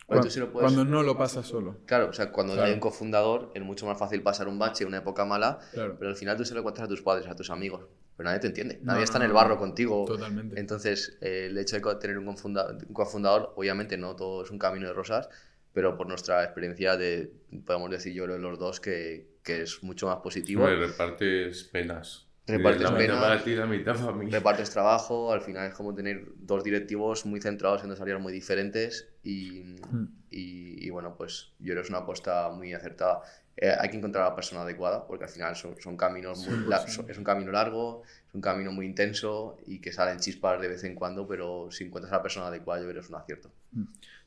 [0.06, 0.72] Cuando, sí puedes...
[0.72, 1.78] cuando, no lo pasas solo.
[1.86, 2.68] Claro, o sea, cuando claro.
[2.68, 5.96] hay un cofundador es mucho más fácil pasar un bache, una época mala, claro.
[5.98, 8.40] pero al final tú se lo cuentas a tus padres, a tus amigos, pero nadie
[8.40, 10.06] te entiende, nadie no, está en el barro contigo.
[10.06, 10.60] Totalmente.
[10.60, 14.88] Entonces, eh, el hecho de tener un, un cofundador, obviamente no todo es un camino
[14.88, 15.28] de rosas,
[15.74, 17.34] pero por nuestra experiencia, de,
[17.66, 20.62] podemos decir yo los dos que, que es mucho más positivo.
[20.62, 22.28] Bueno, repartes penas.
[22.48, 24.30] Repartes penas, para ti, la mitad para mí.
[24.30, 28.32] repartes trabajo, al final es como tener dos directivos muy centrados en dos áreas muy
[28.32, 30.08] diferentes y, mm.
[30.30, 33.22] y, y, bueno, pues yo creo que es una apuesta muy acertada.
[33.58, 36.58] Eh, hay que encontrar a la persona adecuada porque al final son, son caminos muy,
[36.86, 37.02] sí, sí.
[37.08, 40.84] es un camino largo, es un camino muy intenso y que salen chispas de vez
[40.84, 43.52] en cuando, pero si encuentras a la persona adecuada yo creo que es un acierto.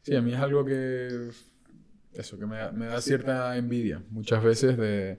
[0.03, 1.31] Sí, a mí es algo que
[2.15, 5.19] eso que me, me da cierta envidia muchas veces de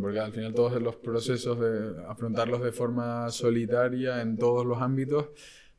[0.00, 5.28] porque al final todos los procesos de afrontarlos de forma solitaria en todos los ámbitos,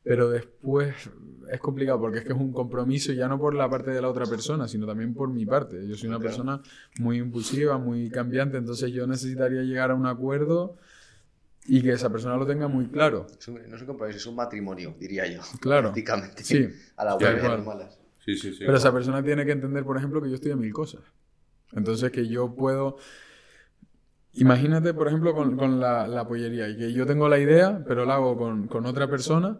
[0.06, 0.94] pero después
[1.50, 4.08] es complicado porque es que es un compromiso ya no por la parte de la
[4.08, 5.84] otra persona, sino también por mi parte.
[5.88, 6.62] Yo soy una persona
[7.00, 10.76] muy impulsiva, muy cambiante, entonces yo necesitaría llegar a un acuerdo
[11.66, 13.26] y que esa persona lo tenga muy claro.
[13.36, 15.40] Es un, no es un compromiso, es un matrimonio, diría yo.
[15.58, 15.88] Claro.
[15.88, 16.44] Prácticamente.
[16.44, 16.68] Sí.
[16.96, 17.98] A la buena y a las malas.
[18.24, 18.60] Sí, sí, sí.
[18.60, 21.00] Pero esa persona tiene que entender, por ejemplo, que yo estoy a mil cosas.
[21.72, 22.96] Entonces que yo puedo
[24.34, 28.04] Imagínate, por ejemplo, con, con la, la, pollería, y que yo tengo la idea, pero
[28.04, 29.58] la hago con, con, otra persona.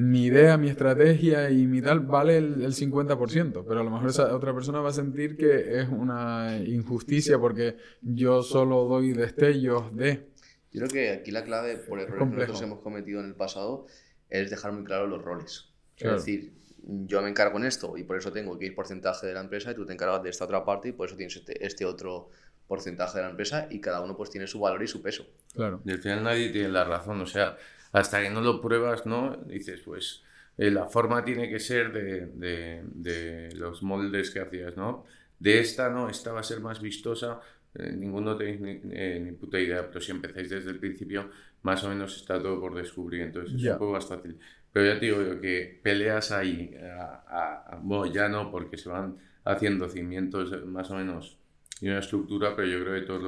[0.00, 4.10] Mi idea, mi estrategia y mi tal vale el, el, 50%, pero a lo mejor
[4.10, 9.96] esa otra persona va a sentir que es una injusticia porque yo solo doy destellos
[9.96, 10.28] de...
[10.70, 13.86] Yo creo que aquí la clave, por errores que nosotros hemos cometido en el pasado,
[14.30, 15.70] es dejar muy claro los roles.
[15.96, 16.14] Claro.
[16.14, 16.52] Es decir,
[16.86, 19.72] yo me encargo en esto y por eso tengo que ir porcentaje de la empresa
[19.72, 22.30] y tú te encargas de esta otra parte y por eso tienes este, este otro
[22.68, 25.26] porcentaje de la empresa y cada uno pues tiene su valor y su peso.
[25.54, 25.82] Claro.
[25.84, 27.56] Y al final nadie tiene la razón, o sea,
[27.92, 29.36] hasta que no lo pruebas, ¿no?
[29.46, 30.22] Dices, pues
[30.56, 35.04] eh, la forma tiene que ser de, de, de, los moldes que hacías, ¿no?
[35.38, 36.08] De esta, ¿no?
[36.08, 37.40] Esta va a ser más vistosa,
[37.74, 41.30] eh, ninguno tenéis ni, eh, ni, puta idea, pero si empezáis desde el principio,
[41.62, 43.70] más o menos está todo por descubrir, entonces yeah.
[43.70, 44.38] es un poco más fácil.
[44.72, 48.88] Pero ya te digo que peleas ahí, a, a, a, bueno, ya no, porque se
[48.88, 51.37] van haciendo cimientos más o menos
[51.80, 53.22] y una estructura, pero yo creo que todos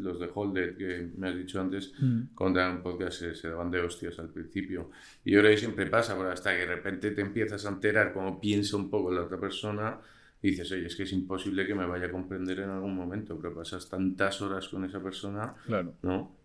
[0.00, 2.34] los de Holder, que me has dicho antes, mm.
[2.34, 4.90] contra un podcast se, se, daban de hostias al principio.
[5.24, 8.12] Y yo creo que siempre pasa, pero hasta que de repente te empiezas a enterar
[8.12, 9.98] cómo piensa un poco la otra persona,
[10.42, 13.38] y dices, oye, es que es imposible que me vaya a comprender en algún momento,
[13.40, 15.94] pero pasas tantas horas con esa persona, claro.
[16.02, 16.36] ¿no?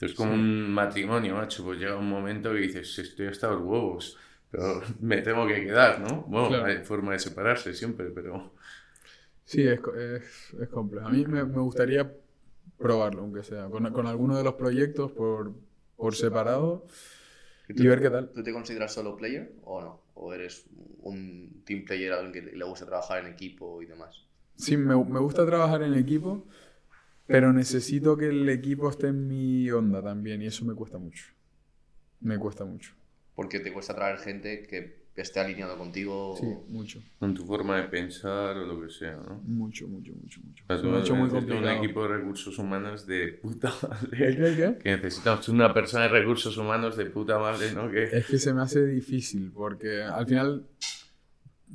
[0.00, 4.18] Es como un matrimonio, macho, pues llega un momento que dices, estoy hasta los huevos,
[4.50, 6.22] pero me tengo que quedar, ¿no?
[6.22, 8.54] Bueno, hay forma de separarse siempre, pero...
[9.44, 11.06] Sí, es, es, es complejo.
[11.08, 12.10] A mí me, me, gustaría
[12.78, 15.52] probarlo, aunque sea, con, con alguno de los proyectos por,
[15.96, 16.86] por separado
[17.68, 18.30] y ver qué tal.
[18.30, 20.00] ¿Tú te consideras solo player o no?
[20.14, 20.66] ¿O eres
[21.00, 24.24] un team player, alguien que le gusta trabajar en equipo y demás?
[24.56, 26.46] Sí, me, me gusta trabajar en equipo,
[27.26, 31.24] pero necesito que el equipo esté en mi onda también y eso me cuesta mucho.
[32.20, 32.92] Me cuesta mucho.
[33.34, 36.34] Porque te cuesta traer gente que esté alineado contigo.
[36.38, 37.00] Sí, mucho.
[37.18, 39.40] Con tu forma de pensar o lo que sea, ¿no?
[39.44, 40.64] Mucho, mucho, mucho, mucho.
[40.68, 41.60] Es mucho muy complicado.
[41.60, 44.36] un equipo de recursos humanos de puta madre.
[44.36, 44.78] ¿Qué, qué?
[44.82, 47.90] Que necesitamos una persona de recursos humanos de puta madre, ¿no?
[47.90, 48.04] Que...
[48.04, 50.66] Es que se me hace difícil porque al final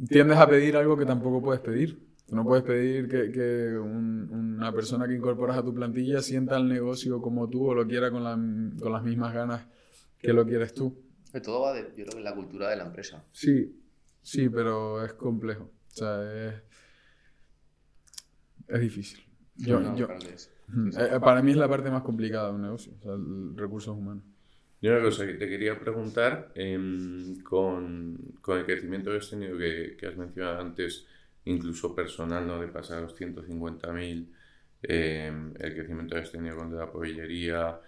[0.09, 2.07] tiendes a pedir algo que tampoco puedes pedir.
[2.27, 6.68] Tú no puedes pedir que, que una persona que incorporas a tu plantilla sienta el
[6.68, 8.31] negocio como tú o lo quiera con, la,
[8.81, 9.65] con las mismas ganas
[10.19, 11.06] que lo quieres tú.
[11.41, 13.23] Todo va de, yo creo que la cultura de la empresa.
[13.31, 13.80] Sí,
[14.22, 15.64] sí, pero es complejo.
[15.64, 16.53] O sea, es,
[18.68, 19.23] es difícil.
[19.55, 23.14] Yo, yo, eh, para mí es la parte más complicada de un negocio, o sea,
[23.55, 24.23] recursos humanos.
[24.80, 29.57] Y una cosa que te quería preguntar, em, con, con, el crecimiento que has tenido,
[29.57, 31.07] que, que, has mencionado antes,
[31.45, 32.59] incluso personal, ¿no?
[32.59, 34.27] de pasar a los 150.000,
[34.84, 37.80] eh, el crecimiento que has tenido con la pollería,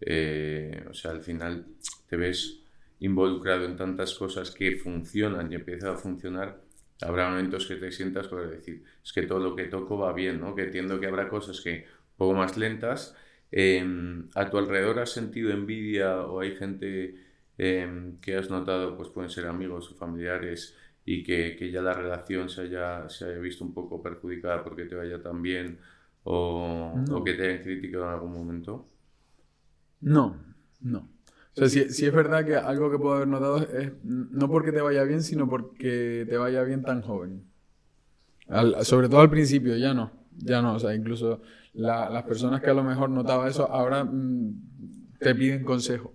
[0.00, 1.66] eh, o sea, al final
[2.06, 2.60] te ves
[3.00, 6.62] involucrado en tantas cosas que funcionan y empieza a funcionar,
[7.02, 10.40] habrá momentos que te sientas con decir, es que todo lo que toco va bien,
[10.40, 10.54] ¿no?
[10.54, 13.14] Que entiendo que habrá cosas que un poco más lentas.
[13.50, 17.16] Em, ¿A tu alrededor has sentido envidia o hay gente
[17.58, 21.94] em, que has notado, pues pueden ser amigos o familiares, y que, que, ya la
[21.94, 25.78] relación se haya, se haya visto un poco perjudicada porque te vaya tan bien
[26.24, 28.88] o, o que te hayan criticado en algún momento?
[30.00, 30.36] No,
[30.80, 31.15] no.
[31.56, 34.82] O sea, sí, es verdad que algo que puedo haber notado es no porque te
[34.82, 37.44] vaya bien, sino porque te vaya bien tan joven.
[38.82, 40.12] sobre todo al principio, ya no.
[40.36, 41.40] Ya no, o sea, incluso
[41.72, 46.12] las personas que a lo mejor notaba eso ahora mm, te piden consejo.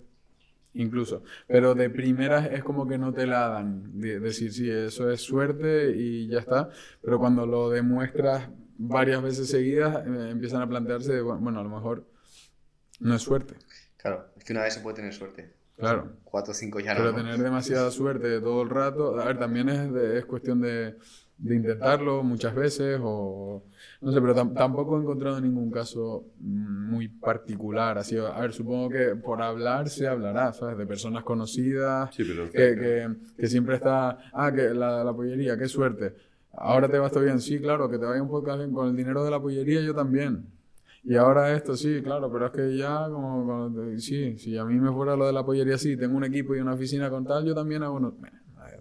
[0.74, 1.22] Incluso.
[1.46, 4.00] Pero de primeras es como que no te la dan.
[4.00, 6.70] De, decir, sí, eso es suerte y ya está.
[7.02, 8.48] Pero cuando lo demuestras
[8.78, 12.06] varias veces seguidas, eh, empiezan a plantearse, bueno, a lo mejor
[13.00, 13.54] no es suerte.
[13.96, 15.52] Claro, que una vez se puede tener suerte.
[15.76, 16.12] Claro.
[16.24, 17.00] Cuatro o cinco ya no.
[17.00, 20.96] Pero tener demasiada suerte todo el rato, a ver, también es, es cuestión de,
[21.38, 23.64] de, intentarlo muchas veces o...
[24.00, 27.98] No sé, pero tampoco he encontrado ningún caso muy particular.
[27.98, 30.76] Así, a ver, supongo que por hablar se hablará, ¿sabes?
[30.76, 35.56] De personas conocidas, sí, pero que, que, que, siempre está, ah, que la, la pollería,
[35.56, 36.14] qué suerte.
[36.52, 38.96] Ahora te va todo bien, sí, claro, que te vaya un poco bien con el
[38.96, 40.46] dinero de la pollería, yo también.
[41.04, 44.92] Y ahora esto, sí, claro, pero es que ya, como, sí, si a mí me
[44.92, 47.54] fuera lo de la pollería, sí, tengo un equipo y una oficina con tal, yo
[47.54, 48.16] también hago, no,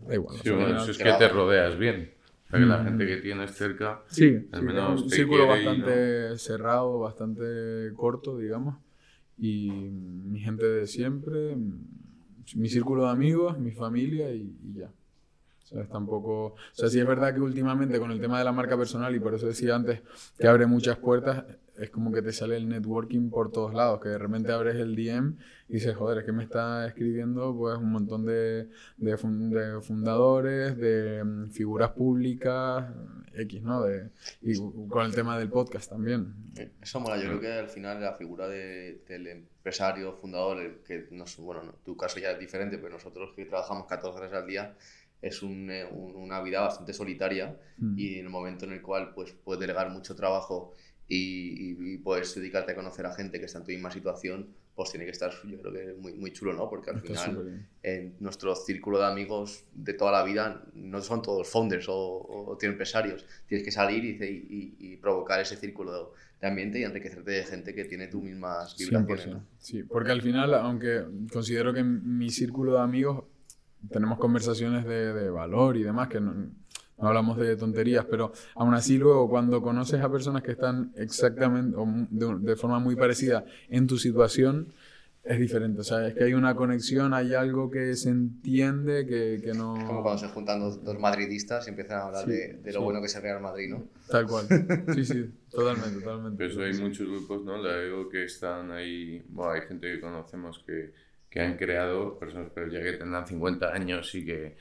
[0.07, 0.37] da igual.
[0.43, 2.13] Sí, bueno, eso es que te rodeas bien.
[2.45, 2.85] O sea, que la mm.
[2.85, 8.75] gente que tienes cerca, sí, al menos un círculo bastante cerrado, bastante corto, digamos.
[9.37, 11.55] Y mi gente de siempre,
[12.55, 14.91] mi círculo de amigos, mi familia y, y ya.
[15.63, 15.87] ¿Sabes?
[15.89, 16.47] Tampoco.
[16.47, 19.19] O sea, sí es verdad que últimamente con el tema de la marca personal, y
[19.19, 20.01] por eso decía antes
[20.37, 21.45] que abre muchas puertas,
[21.81, 24.95] es como que te sale el networking por todos lados, que de repente abres el
[24.95, 25.35] DM
[25.67, 31.23] y dices, joder, es que me está escribiendo pues un montón de, de, fundadores, de
[31.23, 32.85] mm, figuras públicas,
[33.33, 33.81] X, ¿no?
[33.81, 34.53] De, y
[34.87, 36.33] con el tema del podcast también.
[36.79, 41.25] Eso mola, yo creo que al final la figura de, del empresario, fundador, que no,
[41.39, 44.75] bueno, tu caso ya es diferente, pero nosotros que trabajamos 14 horas al día,
[45.21, 47.97] es eh, una vida bastante solitaria mm.
[47.97, 50.73] y en el momento en el cual pues, puedes delegar mucho trabajo
[51.13, 55.05] y, puedes dedicarte a conocer a gente que está en tu misma situación, pues tiene
[55.05, 56.69] que estar, yo creo que muy, muy chulo, ¿no?
[56.69, 61.47] Porque al final, en nuestro círculo de amigos de toda la vida, no son todos
[61.47, 63.25] founders o, tienen empresarios.
[63.45, 67.85] Tienes que salir y, y, provocar ese círculo de ambiente y enriquecerte de gente que
[67.85, 69.27] tiene tus mismas vibraciones.
[69.27, 69.43] ¿no?
[69.59, 73.25] Sí, porque al final, aunque considero que en mi círculo de amigos
[73.91, 76.51] tenemos conversaciones de, de valor y demás, que no,
[77.01, 81.75] no hablamos de tonterías, pero aún así luego cuando conoces a personas que están exactamente
[81.77, 84.67] o de, forma muy parecida en tu situación,
[85.23, 85.81] es diferente.
[85.81, 89.73] O sea, es que hay una conexión, hay algo que se entiende que, que no...
[89.85, 92.79] Como cuando se juntan dos, dos madridistas y empiezan a hablar Sí, de, de lo
[92.79, 92.83] sí.
[92.83, 93.87] bueno que es el Real Madrid, ¿no?
[94.09, 94.47] Tal cual.
[94.95, 96.37] Sí, sí, totalmente, totalmente.
[96.37, 97.57] Pero eso hay muchos grupos, ¿no?
[97.57, 100.93] La digo que están ahí, bueno, hay gente que conocemos que,
[101.29, 104.57] que han creado, personas, pero ya que tendrán 50 años y que,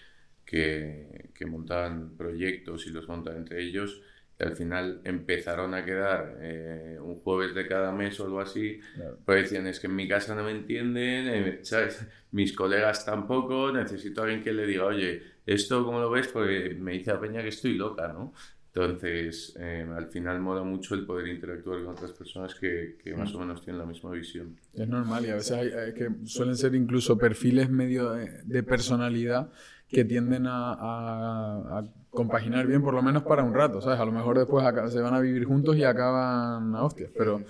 [0.50, 4.02] que, que montan proyectos y los montan entre ellos,
[4.38, 8.80] y al final empezaron a quedar eh, un jueves de cada mes o algo así,
[8.94, 9.18] Claro.
[9.24, 12.04] pues decían, es que en mi casa no me entienden, eh, ¿sabes?
[12.32, 16.28] mis colegas tampoco, necesito a alguien que le diga, oye, ¿esto cómo lo ves?
[16.28, 18.32] Porque me dice a Peña que estoy loca, ¿no?
[18.72, 23.34] Entonces, eh, al final mola mucho el poder interactuar con otras personas que, que más
[23.34, 24.56] o menos tienen la misma visión.
[24.72, 28.62] Es normal y a veces hay, hay que suelen ser incluso perfiles medio de, de
[28.62, 29.50] personalidad
[29.90, 34.00] que tienden a, a- a compaginar bien, por lo menos para un rato, ¿sabes?
[34.00, 37.40] A lo mejor después se van a vivir juntos y acaban a hostias, pero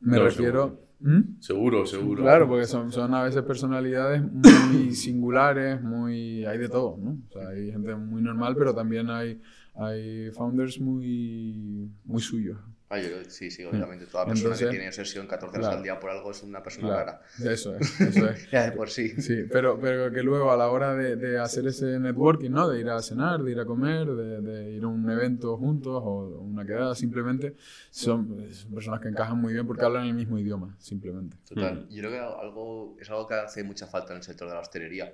[0.00, 0.80] me No, refiero...
[1.00, 1.40] ¿Mm?
[1.40, 2.22] Seguro, seguro.
[2.24, 6.44] Claro, porque son, son a veces personalidades muy singulares, muy...
[6.44, 7.18] hay de todo, ¿no?
[7.28, 9.40] O sea, hay gente muy normal, pero también hay,
[9.76, 12.58] hay founders muy, muy suyos.
[12.90, 14.06] Ah, yo sí, sí, obviamente.
[14.06, 15.76] Toda persona Entonces, que tiene obsesión 14 horas claro.
[15.76, 17.22] al día por algo es una persona Claro, rara.
[17.52, 18.50] eso es, eso es.
[18.50, 19.10] Ya de por sí.
[19.20, 22.66] Sí, pero, pero que luego a la hora de, de hacer ese networking, ¿no?
[22.66, 26.00] De ir a cenar, de ir a comer, de, de ir a un evento juntos
[26.02, 27.56] o una quedada, simplemente
[27.90, 31.36] son, son personas que encajan muy bien porque hablan el mismo idioma, simplemente.
[31.46, 31.86] Total.
[31.90, 34.60] Yo creo que algo, es algo que hace mucha falta en el sector de la
[34.60, 35.12] hostelería.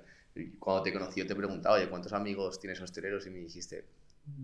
[0.59, 3.25] Cuando te conocí, yo te preguntaba, oye, ¿cuántos amigos tienes hosteleros?
[3.27, 3.85] Y me dijiste,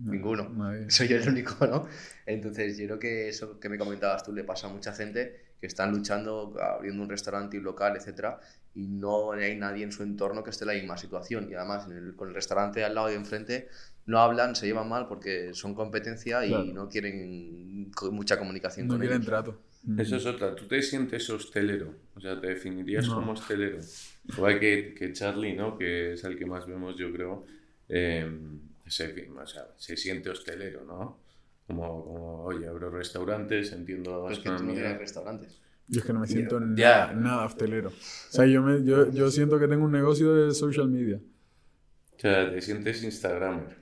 [0.04, 0.48] ninguno.
[0.50, 0.90] Nadie.
[0.90, 1.86] Soy yo el único, ¿no?
[2.26, 5.66] Entonces, yo creo que eso que me comentabas tú le pasa a mucha gente que
[5.66, 8.40] están luchando, abriendo un restaurante y un local, etcétera,
[8.74, 11.48] y no hay nadie en su entorno que esté en la misma situación.
[11.50, 13.68] Y además, en el- con el restaurante al lado y de enfrente,
[14.06, 16.64] no hablan, se llevan mal porque son competencia y Claro.
[16.64, 19.26] no quieren mucha comunicación No con quieren ellos.
[19.28, 19.60] trato.
[19.84, 20.00] Mm.
[20.00, 20.54] Eso es otra.
[20.56, 21.94] ¿Tú te sientes hostelero?
[22.16, 23.14] O sea, ¿te definirías No.
[23.16, 23.78] como hostelero?
[24.36, 25.76] Igual que, que Charlie, ¿no?
[25.78, 27.44] Que es el que más vemos, yo creo.
[27.88, 28.26] eh,
[28.92, 31.20] se, o sea, se siente hostelero, ¿no?
[31.66, 34.82] Como, como oye, abro restaurantes, entiendo Pero es que tú no gastronomía.
[34.82, 35.60] tienes restaurantes.
[35.88, 37.06] Yo es que no me siento Ya.
[37.08, 37.88] nada, nada hostelero.
[37.88, 37.92] O
[38.30, 41.20] sea, yo, me, yo, yo siento que tengo un negocio de social media.
[42.16, 43.76] O sea, te sientes Instagramer,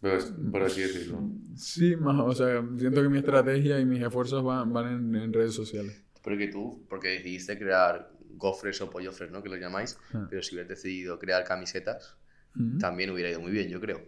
[0.00, 1.20] pues, por así decirlo.
[1.56, 5.32] Sí, más, o sea, siento que mi estrategia y mis esfuerzos van, van en, en
[5.32, 6.02] redes sociales.
[6.22, 9.42] Pero que tú, porque decidiste crear gofres o pollofres, ¿no?
[9.42, 10.26] Que los llamáis, Ah.
[10.28, 12.16] pero si hubieras decidido crear camisetas,
[12.56, 12.78] Mm.
[12.78, 14.00] también hubiera ido muy bien, yo creo.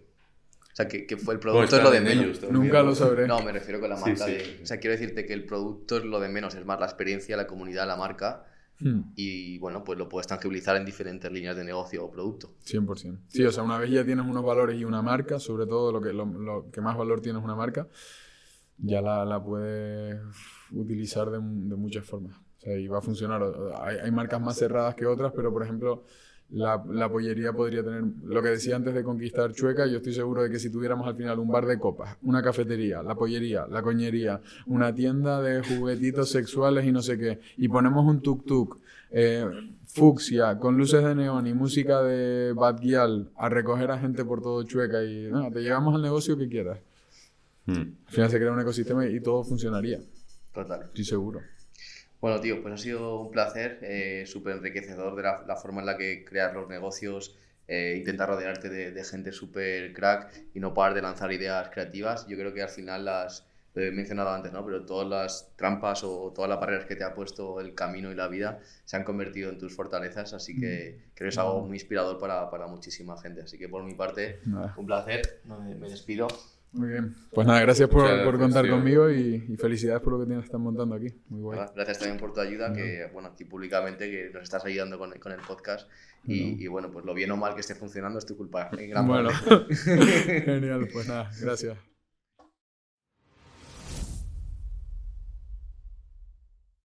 [0.76, 2.38] O sea, que, que fue el producto es lo de menos.
[2.38, 3.26] ellos Nunca lo sabré.
[3.26, 4.32] No, me refiero con la marca sí.
[4.32, 4.60] de...
[4.62, 7.34] O sea, quiero decirte que el producto es lo de menos, es más la experiencia,
[7.36, 8.44] la comunidad, la marca
[8.78, 9.12] Mm.
[9.16, 12.54] y, bueno, pues lo puedes tangibilizar en diferentes líneas de negocio o producto.
[12.64, 13.20] 100%.
[13.28, 16.00] Sí, o sea, una vez ya tienes unos valores y una marca, sobre todo lo
[16.00, 17.88] que, lo, lo que más valor tiene es una marca,
[18.78, 20.20] ya la, la puedes
[20.72, 22.36] utilizar de, de muchas formas.
[22.36, 23.42] O sea, y va a funcionar.
[23.80, 26.04] Hay, hay marcas más cerradas que otras, pero por ejemplo,
[26.50, 30.42] la, la pollería podría tener, lo que decía antes de conquistar Chueca, yo estoy seguro
[30.42, 33.82] de que si tuviéramos al final un bar de copas, una cafetería, la pollería, la
[33.82, 38.78] coñería, una tienda de juguetitos sexuales y no sé qué, y ponemos un tuk-tuk,
[39.10, 39.44] eh,
[39.86, 44.40] fucsia, con luces de neón y música de Bad Gyal, a recoger a gente por
[44.40, 46.78] todo Chueca y no, te llevamos al negocio que quieras.
[47.64, 47.72] Mm.
[48.06, 50.00] Al final se crea un ecosistema y todo funcionaría,
[50.52, 50.82] Total.
[50.82, 51.40] estoy seguro.
[52.20, 55.86] Bueno, tío, pues ha sido un placer, eh, súper enriquecedor de la, la forma en
[55.86, 57.36] la que crear los negocios,
[57.68, 62.26] eh, intentar rodearte de, de gente súper crack y no parar de lanzar ideas creativas.
[62.26, 64.64] Yo creo que al final las, lo he mencionado antes, ¿no?
[64.64, 68.14] Pero todas las trampas o todas las barreras que te ha puesto el camino y
[68.14, 71.76] la vida se han convertido en tus fortalezas, así que creo que es algo muy
[71.76, 73.42] inspirador para, para muchísima gente.
[73.42, 74.40] Así que por mi parte,
[74.74, 75.42] un placer,
[75.78, 76.28] me despido.
[76.76, 77.14] Muy bien.
[77.32, 80.94] Pues nada, gracias por, contar conmigo y, y felicidades por lo que tienes, están montando
[80.94, 81.08] aquí.
[81.28, 81.58] Muy guay.
[81.58, 85.12] Nada, Gracias también por tu ayuda, que bueno, aquí públicamente que nos estás ayudando con,
[85.18, 85.88] con el podcast.
[86.24, 88.68] Y, y, bueno, pues lo bien o mal que esté funcionando es tu culpa.
[88.76, 89.30] en gran Bueno,
[89.70, 90.88] genial.
[90.92, 91.95] Pues nada, gracias.